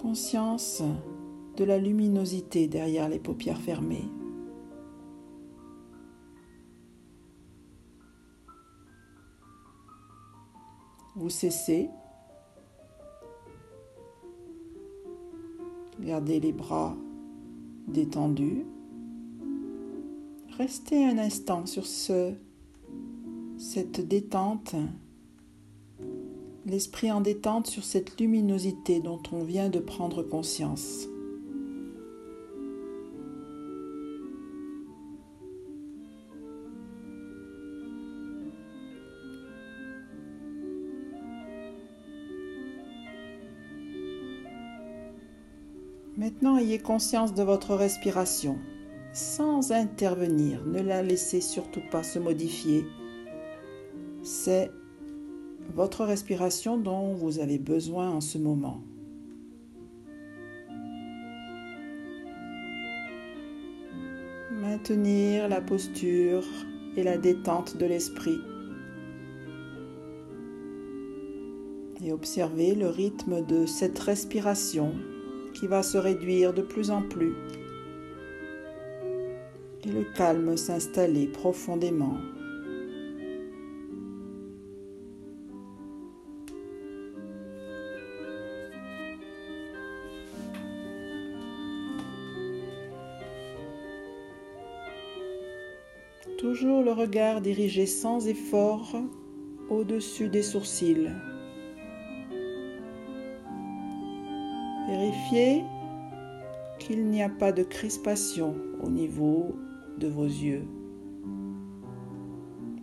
Conscience 0.00 0.82
de 1.56 1.62
la 1.62 1.78
luminosité 1.78 2.66
derrière 2.66 3.08
les 3.08 3.20
paupières 3.20 3.60
fermées. 3.60 4.08
Vous 11.14 11.30
cessez. 11.30 11.90
Gardez 16.00 16.40
les 16.40 16.52
bras 16.52 16.96
détendus. 17.86 18.64
Restez 20.58 21.04
un 21.04 21.18
instant 21.18 21.66
sur 21.66 21.86
ce, 21.86 22.34
cette 23.58 24.06
détente, 24.06 24.74
l'esprit 26.66 27.10
en 27.10 27.20
détente 27.20 27.66
sur 27.66 27.84
cette 27.84 28.20
luminosité 28.20 29.00
dont 29.00 29.22
on 29.32 29.44
vient 29.44 29.68
de 29.68 29.78
prendre 29.78 30.22
conscience. 30.22 31.08
Maintenant, 46.22 46.56
ayez 46.56 46.78
conscience 46.78 47.34
de 47.34 47.42
votre 47.42 47.74
respiration 47.74 48.56
sans 49.12 49.72
intervenir. 49.72 50.64
Ne 50.64 50.80
la 50.80 51.02
laissez 51.02 51.40
surtout 51.40 51.82
pas 51.90 52.04
se 52.04 52.20
modifier. 52.20 52.86
C'est 54.22 54.70
votre 55.74 56.04
respiration 56.04 56.76
dont 56.76 57.12
vous 57.14 57.40
avez 57.40 57.58
besoin 57.58 58.08
en 58.08 58.20
ce 58.20 58.38
moment. 58.38 58.84
Maintenir 64.52 65.48
la 65.48 65.60
posture 65.60 66.44
et 66.96 67.02
la 67.02 67.18
détente 67.18 67.76
de 67.78 67.86
l'esprit. 67.86 68.38
Et 72.00 72.12
observer 72.12 72.76
le 72.76 72.86
rythme 72.88 73.44
de 73.44 73.66
cette 73.66 73.98
respiration 73.98 74.94
qui 75.62 75.68
va 75.68 75.84
se 75.84 75.96
réduire 75.96 76.52
de 76.52 76.60
plus 76.60 76.90
en 76.90 77.02
plus 77.02 77.36
et 79.84 79.92
le 79.92 80.02
calme 80.16 80.56
s'installer 80.56 81.28
profondément. 81.28 82.16
Toujours 96.38 96.82
le 96.82 96.90
regard 96.90 97.40
dirigé 97.40 97.86
sans 97.86 98.26
effort 98.26 98.96
au-dessus 99.70 100.28
des 100.28 100.42
sourcils. 100.42 101.12
Qu'il 106.78 107.06
n'y 107.08 107.22
a 107.22 107.30
pas 107.30 107.52
de 107.52 107.62
crispation 107.62 108.54
au 108.82 108.90
niveau 108.90 109.56
de 109.96 110.06
vos 110.06 110.26
yeux. 110.26 110.66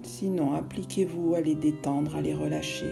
Sinon, 0.02 0.54
appliquez-vous 0.54 1.36
à 1.36 1.41
les 1.41 1.54
détendre, 1.54 2.16
à 2.16 2.22
les 2.22 2.34
relâcher. 2.34 2.91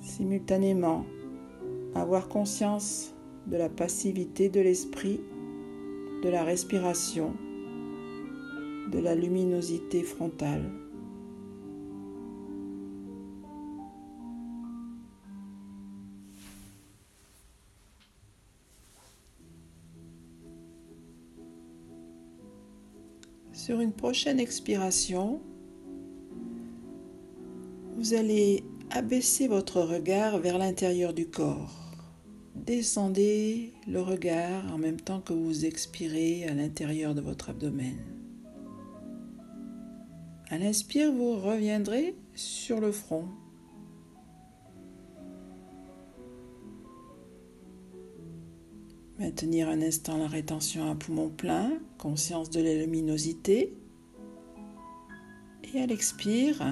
Simultanément, 0.00 1.06
avoir 1.94 2.28
conscience 2.28 3.14
de 3.46 3.56
la 3.56 3.68
passivité 3.68 4.48
de 4.48 4.60
l'esprit, 4.60 5.20
de 6.24 6.28
la 6.28 6.42
respiration, 6.42 7.34
de 8.90 8.98
la 8.98 9.14
luminosité 9.14 10.02
frontale. 10.02 10.89
Sur 23.70 23.80
une 23.80 23.92
prochaine 23.92 24.40
expiration, 24.40 25.40
vous 27.96 28.14
allez 28.14 28.64
abaisser 28.90 29.46
votre 29.46 29.80
regard 29.80 30.38
vers 30.38 30.58
l'intérieur 30.58 31.14
du 31.14 31.28
corps. 31.28 31.92
Descendez 32.56 33.72
le 33.86 34.00
regard 34.00 34.74
en 34.74 34.76
même 34.76 35.00
temps 35.00 35.20
que 35.20 35.32
vous 35.32 35.66
expirez 35.66 36.48
à 36.48 36.54
l'intérieur 36.54 37.14
de 37.14 37.20
votre 37.20 37.50
abdomen. 37.50 37.94
À 40.48 40.58
l'inspire, 40.58 41.12
vous 41.12 41.38
reviendrez 41.38 42.16
sur 42.34 42.80
le 42.80 42.90
front. 42.90 43.28
Maintenir 49.20 49.68
un 49.68 49.82
instant 49.82 50.16
la 50.16 50.28
rétention 50.28 50.90
à 50.90 50.94
poumon 50.94 51.28
plein, 51.28 51.72
conscience 51.98 52.48
de 52.48 52.62
la 52.62 52.72
luminosité. 52.72 53.76
Et 55.62 55.78
à 55.78 55.84
l'expire, 55.84 56.64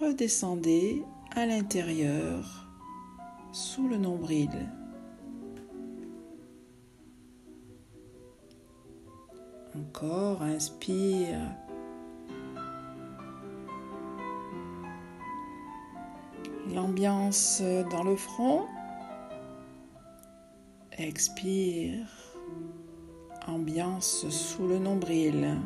redescendez 0.00 1.02
à 1.34 1.44
l'intérieur, 1.44 2.68
sous 3.50 3.88
le 3.88 3.96
nombril. 3.96 4.50
Encore, 9.76 10.42
inspire. 10.42 11.40
L'ambiance 16.72 17.60
dans 17.90 18.04
le 18.04 18.14
front. 18.14 18.68
Expire. 20.98 22.06
Ambiance 23.46 24.26
sous 24.30 24.66
le 24.66 24.78
nombril. 24.78 25.58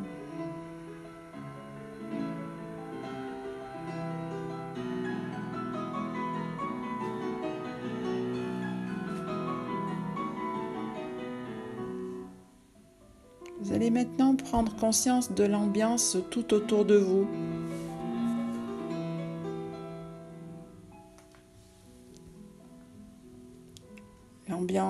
Vous 13.60 13.72
allez 13.72 13.90
maintenant 13.90 14.34
prendre 14.34 14.74
conscience 14.74 15.32
de 15.32 15.44
l'ambiance 15.44 16.16
tout 16.32 16.52
autour 16.52 16.84
de 16.84 16.96
vous. 16.96 17.28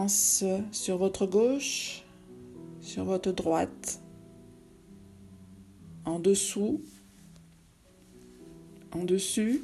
Sur 0.08 0.98
votre 0.98 1.26
gauche, 1.26 2.04
sur 2.80 3.04
votre 3.04 3.32
droite, 3.32 4.00
en 6.04 6.20
dessous, 6.20 6.80
en 8.92 9.04
dessus, 9.04 9.62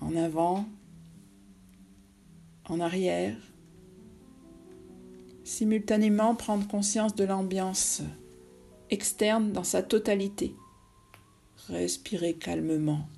en 0.00 0.14
avant, 0.14 0.66
en 2.68 2.78
arrière. 2.78 3.36
Simultanément 5.42 6.36
prendre 6.36 6.68
conscience 6.68 7.16
de 7.16 7.24
l'ambiance 7.24 8.02
externe 8.90 9.50
dans 9.50 9.64
sa 9.64 9.82
totalité. 9.82 10.54
Respirez 11.68 12.34
calmement. 12.34 13.08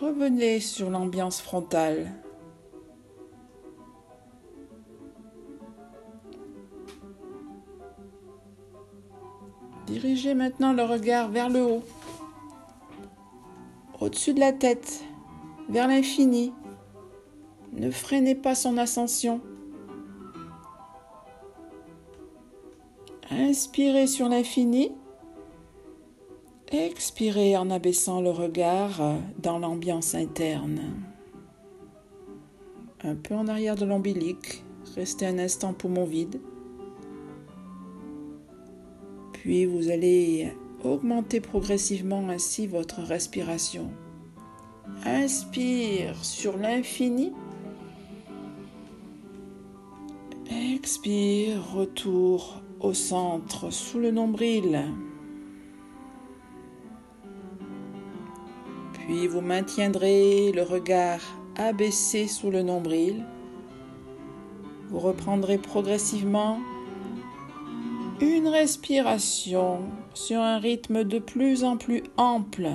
Revenez 0.00 0.60
sur 0.60 0.88
l'ambiance 0.88 1.42
frontale. 1.42 2.10
Dirigez 9.86 10.32
maintenant 10.32 10.72
le 10.72 10.84
regard 10.84 11.28
vers 11.28 11.50
le 11.50 11.62
haut, 11.62 11.82
au-dessus 14.00 14.32
de 14.32 14.40
la 14.40 14.54
tête, 14.54 15.04
vers 15.68 15.86
l'infini. 15.86 16.54
Ne 17.74 17.90
freinez 17.90 18.34
pas 18.34 18.54
son 18.54 18.78
ascension. 18.78 19.42
Inspirez 23.30 24.06
sur 24.06 24.30
l'infini. 24.30 24.92
Expirez 26.72 27.56
en 27.56 27.68
abaissant 27.68 28.20
le 28.20 28.30
regard 28.30 29.00
dans 29.42 29.58
l'ambiance 29.58 30.14
interne. 30.14 30.80
Un 33.02 33.16
peu 33.16 33.34
en 33.34 33.48
arrière 33.48 33.74
de 33.74 33.84
l'ombilic. 33.84 34.62
Restez 34.94 35.26
un 35.26 35.40
instant 35.40 35.72
poumon 35.72 36.04
vide. 36.04 36.40
Puis 39.32 39.64
vous 39.64 39.90
allez 39.90 40.52
augmenter 40.84 41.40
progressivement 41.40 42.28
ainsi 42.28 42.68
votre 42.68 43.00
respiration. 43.00 43.90
Inspire 45.04 46.24
sur 46.24 46.56
l'infini. 46.56 47.32
Expire, 50.74 51.72
retour 51.74 52.62
au 52.78 52.94
centre 52.94 53.70
sous 53.70 53.98
le 53.98 54.12
nombril. 54.12 54.84
Puis 59.10 59.26
vous 59.26 59.40
maintiendrez 59.40 60.52
le 60.52 60.62
regard 60.62 61.18
abaissé 61.56 62.28
sous 62.28 62.48
le 62.48 62.62
nombril. 62.62 63.24
Vous 64.88 65.00
reprendrez 65.00 65.58
progressivement 65.58 66.60
une 68.20 68.46
respiration 68.46 69.80
sur 70.14 70.38
un 70.38 70.60
rythme 70.60 71.02
de 71.02 71.18
plus 71.18 71.64
en 71.64 71.76
plus 71.76 72.04
ample. 72.16 72.68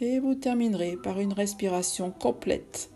Et 0.00 0.18
vous 0.18 0.34
terminerez 0.34 0.96
par 0.96 1.20
une 1.20 1.34
respiration 1.34 2.10
complète. 2.10 2.90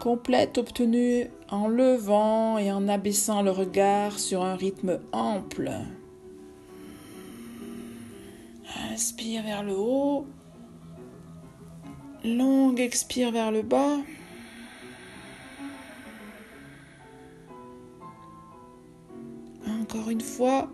Complète 0.00 0.58
obtenue 0.58 1.28
en 1.48 1.68
levant 1.68 2.58
et 2.58 2.70
en 2.70 2.88
abaissant 2.88 3.42
le 3.42 3.50
regard 3.50 4.18
sur 4.18 4.42
un 4.42 4.56
rythme 4.56 5.00
ample. 5.12 5.70
Inspire 8.92 9.42
vers 9.42 9.62
le 9.62 9.74
haut. 9.76 10.26
Longue 12.24 12.80
expire 12.80 13.32
vers 13.32 13.50
le 13.50 13.62
bas. 13.62 13.98
Encore 19.66 20.10
une 20.10 20.20
fois. 20.20 20.68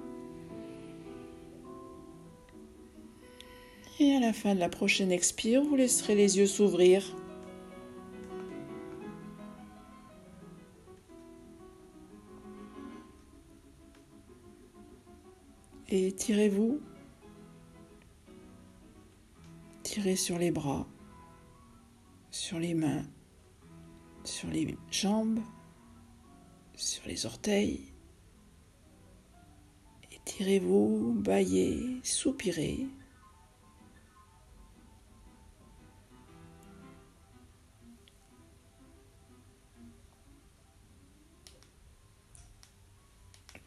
Et 3.98 4.16
à 4.16 4.20
la 4.20 4.32
fin 4.32 4.54
de 4.54 4.60
la 4.60 4.70
prochaine 4.70 5.12
expire, 5.12 5.62
vous 5.62 5.76
laisserez 5.76 6.14
les 6.14 6.38
yeux 6.38 6.46
s'ouvrir. 6.46 7.14
Et 15.92 16.12
tirez-vous. 16.12 16.80
Tirez 19.82 20.14
sur 20.14 20.38
les 20.38 20.52
bras, 20.52 20.86
sur 22.30 22.60
les 22.60 22.74
mains, 22.74 23.02
sur 24.22 24.48
les 24.50 24.76
jambes, 24.92 25.40
sur 26.76 27.04
les 27.06 27.26
orteils. 27.26 27.92
Étirez-vous, 30.12 31.14
baillez, 31.18 32.00
soupirez. 32.04 32.86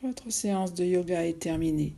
Votre 0.01 0.29
séance 0.29 0.73
de 0.73 0.85
yoga 0.85 1.25
est 1.25 1.39
terminée. 1.39 1.95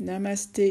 Namasté. 0.00 0.66